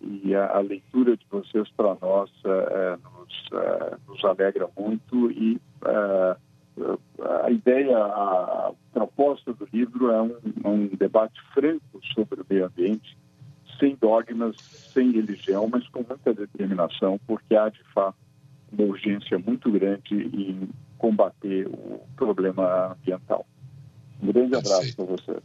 e 0.03 0.35
a, 0.35 0.57
a, 0.57 0.61
leitura 0.61 1.17
de 1.17 1.25
vocês 1.31 1.69
para 1.77 1.97
nós 2.01 2.31
é, 2.45 2.97
nos, 2.97 3.49
é, 3.53 3.97
nos, 4.09 4.25
alegra 4.25 4.69
muito. 4.77 5.31
E 5.31 5.61
é, 5.85 6.37
a 7.45 7.51
ideia, 7.51 7.97
a 7.99 8.73
proposta 8.93 9.53
do 9.53 9.69
livro 9.73 10.11
é 10.11 10.23
um, 10.23 10.37
um 10.65 10.87
debate 10.89 11.41
franco 11.55 12.01
sobre 12.15 12.41
o 12.41 12.47
meio 12.49 12.67
ambiente, 12.67 13.17
sem 13.83 13.97
dogmas, 14.01 14.55
sem 14.95 15.11
religião, 15.11 15.69
mas 15.69 15.89
com 15.89 16.05
muita 16.09 16.33
determinação, 16.33 17.19
porque 17.27 17.57
há 17.57 17.69
de 17.69 17.83
fato 17.93 18.17
uma 18.71 18.85
urgência 18.85 19.37
muito 19.41 19.73
grande 19.73 20.15
em 20.15 20.69
combater 20.97 21.67
o 21.67 22.01
problema 22.15 22.93
ambiental. 22.93 23.45
Um 24.23 24.29
grande 24.29 24.55
abraço 24.55 24.95
para 24.95 25.05
você. 25.05 25.37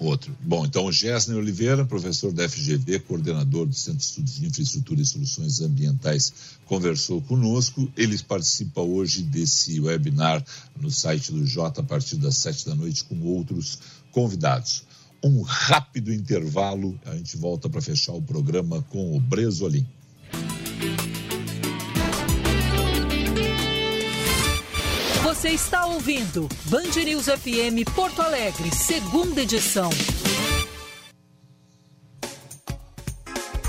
Outro. 0.00 0.36
Bom, 0.40 0.66
então, 0.66 0.90
Gessner 0.90 1.38
Oliveira, 1.38 1.84
professor 1.84 2.32
da 2.32 2.48
FGV, 2.48 2.98
coordenador 3.00 3.66
do 3.66 3.74
Centro 3.74 4.00
de 4.00 4.04
Estudos 4.04 4.34
de 4.34 4.46
Infraestrutura 4.46 5.00
e 5.00 5.06
Soluções 5.06 5.60
Ambientais, 5.60 6.58
conversou 6.66 7.22
conosco. 7.22 7.88
Ele 7.96 8.20
participa 8.24 8.80
hoje 8.80 9.22
desse 9.22 9.78
webinar 9.80 10.44
no 10.80 10.90
site 10.90 11.30
do 11.30 11.46
J 11.46 11.80
a 11.80 11.84
partir 11.84 12.16
das 12.16 12.36
sete 12.38 12.66
da 12.66 12.74
noite 12.74 13.04
com 13.04 13.20
outros 13.22 13.78
convidados. 14.10 14.84
Um 15.24 15.42
rápido 15.42 16.12
intervalo, 16.12 16.98
a 17.06 17.14
gente 17.14 17.36
volta 17.36 17.68
para 17.68 17.80
fechar 17.80 18.12
o 18.12 18.20
programa 18.20 18.84
com 18.90 19.16
o 19.16 19.20
Bresolim. 19.20 19.86
Você 25.22 25.50
está 25.50 25.86
ouvindo 25.86 26.48
Band 26.64 27.04
News 27.04 27.26
FM 27.26 27.88
Porto 27.94 28.20
Alegre, 28.20 28.74
segunda 28.74 29.42
edição. 29.42 29.90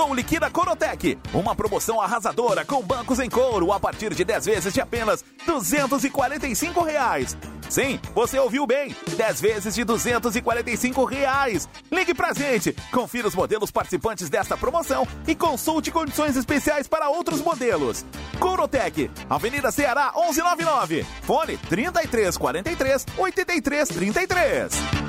O 0.07 0.13
Liquida 0.13 0.49
Corotec, 0.49 1.19
uma 1.33 1.53
promoção 1.53 2.01
arrasadora 2.01 2.65
com 2.65 2.81
bancos 2.81 3.19
em 3.19 3.29
couro 3.29 3.71
a 3.71 3.79
partir 3.79 4.13
de 4.13 4.23
10 4.23 4.45
vezes 4.45 4.73
de 4.73 4.81
apenas 4.81 5.23
245 5.45 6.81
reais. 6.81 7.37
Sim, 7.69 7.99
você 8.15 8.39
ouviu 8.39 8.65
bem, 8.65 8.95
10 9.15 9.41
vezes 9.41 9.75
de 9.75 9.83
245 9.83 11.05
reais. 11.05 11.69
Ligue 11.91 12.15
pra 12.15 12.33
gente, 12.33 12.75
confira 12.91 13.27
os 13.27 13.35
modelos 13.35 13.69
participantes 13.69 14.29
desta 14.29 14.57
promoção 14.57 15.07
e 15.27 15.35
consulte 15.35 15.91
condições 15.91 16.35
especiais 16.35 16.87
para 16.87 17.09
outros 17.09 17.41
modelos. 17.41 18.03
Corotec, 18.39 19.11
Avenida 19.29 19.69
Ceará 19.69 20.11
1199, 20.15 21.05
fone 21.21 21.57
3343 21.57 23.05
8333. 23.17 25.09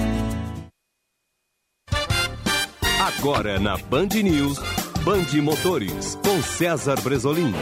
Agora 3.21 3.59
na 3.59 3.77
Band 3.77 4.07
News, 4.23 4.57
Band 5.03 5.39
Motores, 5.43 6.15
com 6.25 6.41
César 6.41 6.99
Bresolim. 7.01 7.53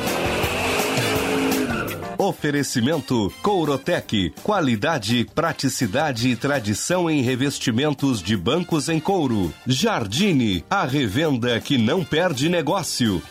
Oferecimento 2.17 3.29
Courotec. 3.41 4.33
Qualidade, 4.41 5.27
praticidade 5.35 6.29
e 6.29 6.35
tradição 6.37 7.09
em 7.09 7.21
revestimentos 7.21 8.21
de 8.21 8.37
bancos 8.37 8.87
em 8.87 9.01
couro. 9.01 9.53
Jardine, 9.67 10.63
a 10.69 10.85
revenda 10.85 11.59
que 11.59 11.77
não 11.77 12.05
perde 12.05 12.47
negócio. 12.47 13.21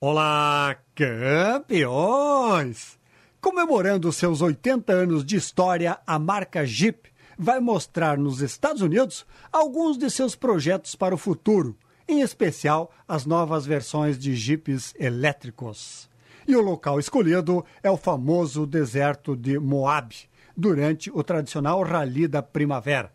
Olá, 0.00 0.76
campeões! 0.96 2.98
Comemorando 3.40 4.12
seus 4.12 4.42
80 4.42 4.92
anos 4.92 5.24
de 5.24 5.36
história, 5.36 5.96
a 6.04 6.18
marca 6.18 6.66
Jeep 6.66 7.11
vai 7.38 7.60
mostrar 7.60 8.18
nos 8.18 8.40
Estados 8.40 8.82
Unidos 8.82 9.26
alguns 9.52 9.96
de 9.96 10.10
seus 10.10 10.34
projetos 10.34 10.94
para 10.94 11.14
o 11.14 11.18
futuro 11.18 11.76
em 12.08 12.20
especial 12.20 12.92
as 13.06 13.24
novas 13.24 13.66
versões 13.66 14.18
de 14.18 14.34
jipes 14.34 14.94
elétricos. 14.98 16.08
E 16.46 16.56
o 16.56 16.60
local 16.60 16.98
escolhido 16.98 17.64
é 17.82 17.90
o 17.90 17.96
famoso 17.96 18.66
deserto 18.66 19.36
de 19.36 19.58
Moab, 19.58 20.14
durante 20.56 21.10
o 21.10 21.22
tradicional 21.22 21.82
Rally 21.82 22.26
da 22.28 22.42
Primavera. 22.42 23.12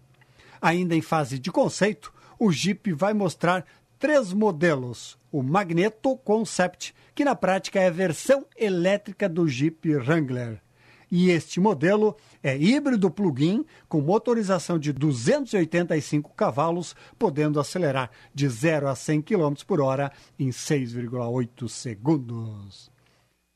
Ainda 0.62 0.96
em 0.96 1.02
fase 1.02 1.38
de 1.38 1.52
conceito, 1.52 2.12
o 2.40 2.52
Jeep 2.52 2.92
vai 2.94 3.14
mostrar 3.14 3.66
três 4.00 4.34
modelos: 4.34 5.18
o 5.32 5.44
Magneto 5.44 6.18
Concept, 6.18 6.96
que 7.14 7.26
na 7.26 7.36
prática 7.36 7.80
é 7.80 7.88
a 7.88 7.92
versão 7.92 8.46
elétrica 8.56 9.30
do 9.30 9.48
Jeep 9.48 9.96
Wrangler. 9.96 10.62
E 11.12 11.30
este 11.30 11.60
modelo 11.60 12.16
é 12.44 12.58
híbrido 12.58 13.10
plug-in 13.10 13.66
com 13.88 14.02
motorização 14.02 14.78
de 14.78 14.92
285 14.92 16.34
cavalos, 16.36 16.96
podendo 17.18 17.60
acelerar 17.60 18.12
de 18.34 18.48
0 18.48 18.90
a 18.90 18.96
100 18.96 19.22
km 19.22 19.54
por 19.66 19.80
hora 19.82 20.12
em 20.38 20.50
6,8 20.50 21.68
segundos. 21.70 22.92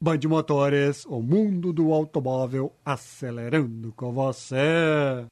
Band 0.02 0.20
Motores, 0.28 1.06
o 1.06 1.22
mundo 1.22 1.72
do 1.72 1.94
automóvel 1.94 2.74
acelerando 2.84 3.94
com 3.96 4.12
você. 4.12 5.28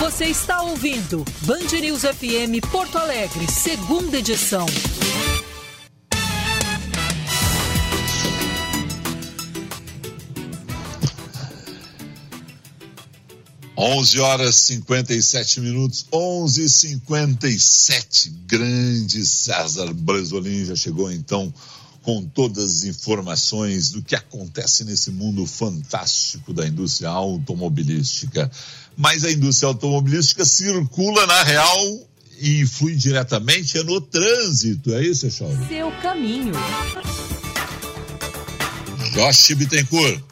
Você 0.00 0.24
está 0.26 0.62
ouvindo 0.62 1.24
Band 1.42 1.80
News 1.80 2.02
FM 2.02 2.60
Porto 2.70 2.98
Alegre, 2.98 3.46
segunda 3.50 4.18
edição. 4.18 4.66
11 13.80 14.18
horas 14.18 14.56
57 14.56 15.60
minutos, 15.60 16.04
11 16.12 16.64
e 16.64 16.68
57 16.68 18.30
Grande 18.44 19.24
César 19.24 19.94
Bresolim 19.94 20.64
já 20.64 20.74
chegou 20.74 21.12
então 21.12 21.54
com 22.02 22.24
todas 22.24 22.78
as 22.78 22.84
informações 22.84 23.90
do 23.90 24.02
que 24.02 24.16
acontece 24.16 24.82
nesse 24.82 25.12
mundo 25.12 25.46
fantástico 25.46 26.52
da 26.52 26.66
indústria 26.66 27.10
automobilística. 27.10 28.50
Mas 28.96 29.24
a 29.24 29.30
indústria 29.30 29.68
automobilística 29.68 30.44
circula 30.44 31.24
na 31.26 31.44
real 31.44 32.08
e 32.40 32.66
flui 32.66 32.96
diretamente 32.96 33.80
no 33.84 34.00
trânsito, 34.00 34.92
é 34.92 35.04
isso, 35.04 35.28
Echauri? 35.28 35.68
Seu 35.68 35.92
caminho. 36.02 36.52
Josh 39.14 39.54
Bittencourt. 39.54 40.27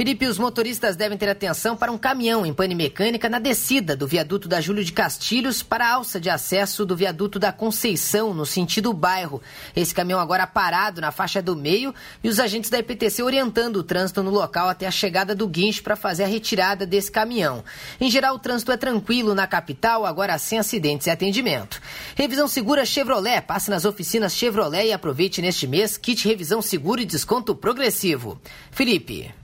Felipe, 0.00 0.26
os 0.26 0.38
motoristas 0.38 0.96
devem 0.96 1.18
ter 1.18 1.28
atenção 1.28 1.76
para 1.76 1.92
um 1.92 1.98
caminhão 1.98 2.46
em 2.46 2.54
pane 2.54 2.74
mecânica 2.74 3.28
na 3.28 3.38
descida 3.38 3.94
do 3.94 4.06
viaduto 4.06 4.48
da 4.48 4.58
Júlio 4.58 4.82
de 4.82 4.94
Castilhos 4.94 5.62
para 5.62 5.84
a 5.84 5.92
alça 5.92 6.18
de 6.18 6.30
acesso 6.30 6.86
do 6.86 6.96
viaduto 6.96 7.38
da 7.38 7.52
Conceição, 7.52 8.32
no 8.32 8.46
sentido 8.46 8.94
bairro. 8.94 9.42
Esse 9.76 9.94
caminhão 9.94 10.18
agora 10.18 10.46
parado 10.46 11.02
na 11.02 11.12
faixa 11.12 11.42
do 11.42 11.54
meio 11.54 11.94
e 12.24 12.30
os 12.30 12.40
agentes 12.40 12.70
da 12.70 12.78
IPTC 12.78 13.22
orientando 13.22 13.76
o 13.76 13.82
trânsito 13.82 14.22
no 14.22 14.30
local 14.30 14.70
até 14.70 14.86
a 14.86 14.90
chegada 14.90 15.34
do 15.34 15.46
guincho 15.46 15.82
para 15.82 15.96
fazer 15.96 16.24
a 16.24 16.28
retirada 16.28 16.86
desse 16.86 17.12
caminhão. 17.12 17.62
Em 18.00 18.10
geral, 18.10 18.36
o 18.36 18.38
trânsito 18.38 18.72
é 18.72 18.78
tranquilo 18.78 19.34
na 19.34 19.46
capital, 19.46 20.06
agora 20.06 20.38
sem 20.38 20.58
acidentes 20.58 21.08
e 21.08 21.10
atendimento. 21.10 21.78
Revisão 22.14 22.48
segura 22.48 22.86
Chevrolet. 22.86 23.42
Passe 23.42 23.68
nas 23.68 23.84
oficinas 23.84 24.34
Chevrolet 24.34 24.86
e 24.86 24.92
aproveite 24.94 25.42
neste 25.42 25.66
mês 25.66 25.98
kit 25.98 26.26
revisão 26.26 26.62
seguro 26.62 27.02
e 27.02 27.04
desconto 27.04 27.54
progressivo. 27.54 28.40
Felipe. 28.70 29.38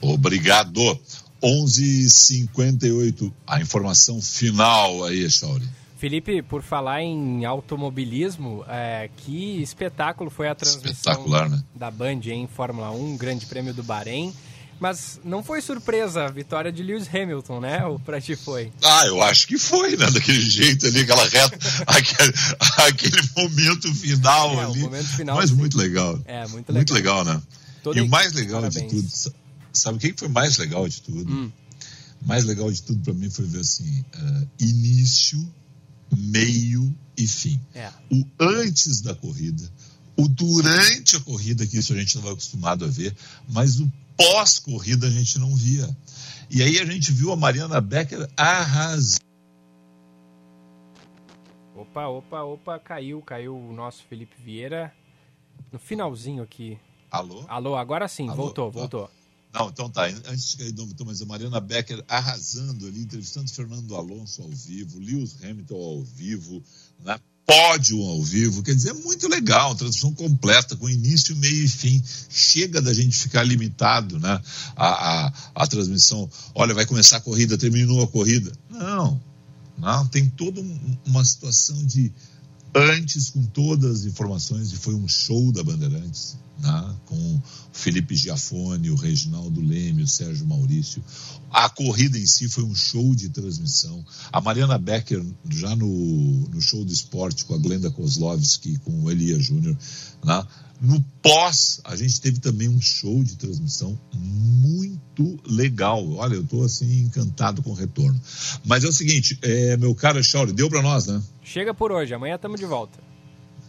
Obrigado. 0.00 0.98
11:58. 1.42 3.32
A 3.46 3.60
informação 3.60 4.20
final 4.20 5.04
aí, 5.04 5.30
Chauri. 5.30 5.68
Felipe, 5.98 6.42
por 6.42 6.62
falar 6.62 7.02
em 7.02 7.44
automobilismo, 7.44 8.64
é, 8.68 9.08
que 9.16 9.62
espetáculo 9.62 10.28
foi 10.28 10.48
a 10.48 10.54
transmissão 10.54 11.26
né? 11.48 11.62
da 11.74 11.90
Band 11.90 12.20
em 12.26 12.46
Fórmula 12.46 12.90
1, 12.90 13.16
Grande 13.16 13.46
Prêmio 13.46 13.72
do 13.72 13.82
Bahrein. 13.82 14.32
Mas 14.78 15.18
não 15.24 15.42
foi 15.42 15.62
surpresa 15.62 16.24
a 16.26 16.30
vitória 16.30 16.70
de 16.70 16.82
Lewis 16.82 17.08
Hamilton, 17.12 17.60
né? 17.60 17.86
Ou 17.86 17.98
pra 17.98 18.20
ti 18.20 18.36
foi? 18.36 18.70
Ah, 18.82 19.06
eu 19.06 19.22
acho 19.22 19.46
que 19.46 19.56
foi, 19.56 19.96
né? 19.96 20.10
Daquele 20.10 20.40
jeito 20.40 20.86
ali, 20.86 21.00
aquela 21.00 21.26
reta, 21.26 21.58
aquele, 21.86 22.32
aquele 22.76 23.22
momento 23.34 23.94
final 23.94 24.52
é, 24.60 24.64
ali. 24.64 24.80
Momento 24.80 25.08
final, 25.08 25.36
Mas 25.36 25.48
sim. 25.48 25.56
muito 25.56 25.78
legal. 25.78 26.20
É, 26.26 26.46
muito 26.48 26.68
legal. 26.68 26.74
Muito 26.74 26.92
legal, 26.92 27.24
né? 27.24 27.42
Toda 27.82 27.98
e 27.98 28.02
o 28.02 28.08
mais 28.08 28.34
legal 28.34 28.60
parabéns. 28.60 28.92
de 28.92 29.02
tudo, 29.02 29.34
sabe 29.78 29.98
o 29.98 30.00
que 30.00 30.14
foi 30.18 30.28
mais 30.28 30.56
legal 30.58 30.88
de 30.88 31.02
tudo? 31.02 31.30
Hum. 31.32 31.52
Mais 32.22 32.44
legal 32.44 32.70
de 32.72 32.82
tudo 32.82 33.02
para 33.02 33.12
mim 33.14 33.30
foi 33.30 33.44
ver 33.46 33.60
assim, 33.60 34.00
uh, 34.00 34.48
início, 34.58 35.38
meio 36.16 36.94
e 37.16 37.26
fim. 37.26 37.60
É. 37.74 37.90
O 38.10 38.24
antes 38.40 39.00
da 39.00 39.14
corrida, 39.14 39.70
o 40.16 40.26
durante 40.28 41.16
a 41.16 41.20
corrida, 41.20 41.66
que 41.66 41.78
isso 41.78 41.92
a 41.92 41.96
gente 41.96 42.16
não 42.16 42.22
vai 42.22 42.32
acostumado 42.32 42.84
a 42.84 42.88
ver, 42.88 43.14
mas 43.48 43.78
o 43.80 43.90
pós-corrida 44.16 45.06
a 45.06 45.10
gente 45.10 45.38
não 45.38 45.54
via. 45.54 45.94
E 46.50 46.62
aí 46.62 46.78
a 46.78 46.84
gente 46.86 47.12
viu 47.12 47.32
a 47.32 47.36
Mariana 47.36 47.80
Becker 47.80 48.28
arrasando. 48.36 49.20
Opa, 51.74 52.06
opa, 52.08 52.42
opa, 52.42 52.78
caiu, 52.78 53.20
caiu 53.20 53.54
o 53.56 53.72
nosso 53.72 54.02
Felipe 54.08 54.34
Vieira 54.42 54.92
no 55.70 55.78
finalzinho 55.78 56.42
aqui. 56.42 56.78
Alô? 57.10 57.44
Alô, 57.48 57.76
agora 57.76 58.08
sim, 58.08 58.28
Alô? 58.28 58.36
voltou, 58.44 58.68
Ah. 58.68 58.70
voltou. 58.70 59.10
Não, 59.58 59.68
então 59.68 59.88
tá. 59.88 60.06
Antes 60.06 60.50
de 60.50 60.56
cair 60.58 60.72
do 60.72 60.82
então, 60.84 61.06
mas 61.06 61.22
a 61.22 61.24
Mariana 61.26 61.60
Becker 61.60 62.04
arrasando 62.08 62.86
ali, 62.86 63.00
entrevistando 63.00 63.50
Fernando 63.50 63.94
Alonso 63.96 64.42
ao 64.42 64.50
vivo, 64.50 64.98
Lewis 64.98 65.36
Hamilton 65.42 65.74
ao 65.76 66.02
vivo, 66.04 66.62
né? 67.04 67.18
pódio 67.46 68.02
ao 68.02 68.22
vivo. 68.22 68.62
Quer 68.62 68.74
dizer, 68.74 68.90
é 68.90 68.92
muito 68.92 69.28
legal, 69.28 69.74
transmissão 69.74 70.12
completa, 70.12 70.74
com 70.76 70.90
início, 70.90 71.34
meio 71.36 71.64
e 71.64 71.68
fim. 71.68 72.02
Chega 72.28 72.82
da 72.82 72.92
gente 72.92 73.16
ficar 73.16 73.44
limitado, 73.44 74.18
né? 74.18 74.42
A, 74.74 75.26
a, 75.26 75.32
a 75.54 75.66
transmissão. 75.66 76.28
Olha, 76.54 76.74
vai 76.74 76.84
começar 76.84 77.18
a 77.18 77.20
corrida, 77.20 77.56
terminou 77.56 78.02
a 78.02 78.08
corrida. 78.08 78.52
Não, 78.68 79.20
não. 79.78 80.06
Tem 80.08 80.28
toda 80.28 80.60
um- 80.60 80.96
uma 81.06 81.24
situação 81.24 81.82
de 81.86 82.12
antes 82.74 83.30
com 83.30 83.42
todas 83.46 84.00
as 84.00 84.04
informações 84.04 84.72
e 84.72 84.76
foi 84.76 84.94
um 84.94 85.08
show 85.08 85.50
da 85.52 85.62
Bandeirantes, 85.62 86.36
né? 86.58 86.94
com 87.06 87.14
o 87.14 87.42
Felipe 87.72 88.14
Giafone, 88.14 88.90
o 88.90 88.96
Reginaldo 88.96 89.60
Leme, 89.60 90.02
o 90.02 90.06
Sérgio 90.06 90.46
Maurício. 90.46 91.02
A 91.50 91.68
corrida 91.68 92.18
em 92.18 92.26
si 92.26 92.48
foi 92.48 92.64
um 92.64 92.74
show 92.74 93.14
de 93.14 93.28
transmissão. 93.28 94.04
A 94.32 94.40
Mariana 94.40 94.78
Becker, 94.78 95.24
já 95.50 95.74
no, 95.76 95.86
no 95.86 96.60
show 96.60 96.84
do 96.84 96.92
esporte 96.92 97.44
com 97.44 97.54
a 97.54 97.58
Glenda 97.58 97.90
Kozlovski, 97.90 98.78
com 98.78 99.04
o 99.04 99.10
Elia 99.10 99.38
Júnior, 99.38 99.76
né? 100.24 100.46
No 100.80 101.02
pós, 101.22 101.80
a 101.84 101.96
gente 101.96 102.20
teve 102.20 102.38
também 102.38 102.68
um 102.68 102.80
show 102.80 103.24
de 103.24 103.36
transmissão 103.36 103.98
muito 104.14 105.38
legal. 105.48 106.06
Olha, 106.16 106.34
eu 106.34 106.42
estou 106.42 106.64
assim 106.64 107.00
encantado 107.00 107.62
com 107.62 107.70
o 107.70 107.74
retorno. 107.74 108.20
Mas 108.62 108.84
é 108.84 108.88
o 108.88 108.92
seguinte, 108.92 109.38
é, 109.40 109.76
meu 109.78 109.94
caro 109.94 110.22
Chauri, 110.22 110.52
deu 110.52 110.68
para 110.68 110.82
nós, 110.82 111.06
né? 111.06 111.22
Chega 111.42 111.72
por 111.72 111.92
hoje, 111.92 112.12
amanhã 112.12 112.34
estamos 112.34 112.60
de 112.60 112.66
volta. 112.66 113.05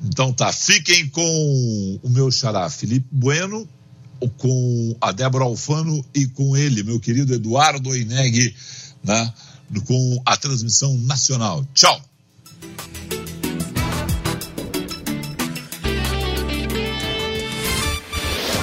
Então 0.05 0.31
tá, 0.31 0.51
fiquem 0.53 1.07
com 1.09 1.99
o 2.03 2.09
meu 2.09 2.31
xará 2.31 2.69
Felipe 2.69 3.07
Bueno, 3.11 3.67
com 4.37 4.95
a 5.01 5.11
Débora 5.11 5.45
Alfano 5.45 6.03
e 6.13 6.27
com 6.27 6.55
ele, 6.55 6.83
meu 6.83 6.99
querido 6.99 7.33
Eduardo 7.33 7.89
Oineg, 7.89 8.55
né? 9.03 9.33
Com 9.85 10.21
a 10.25 10.37
transmissão 10.37 10.97
nacional. 10.99 11.65
Tchau! 11.73 12.01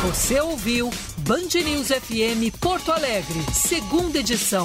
Você 0.06 0.40
ouviu 0.40 0.90
Band 1.18 1.48
News 1.64 1.88
FM 1.88 2.56
Porto 2.60 2.92
Alegre, 2.92 3.44
segunda 3.52 4.18
edição. 4.20 4.64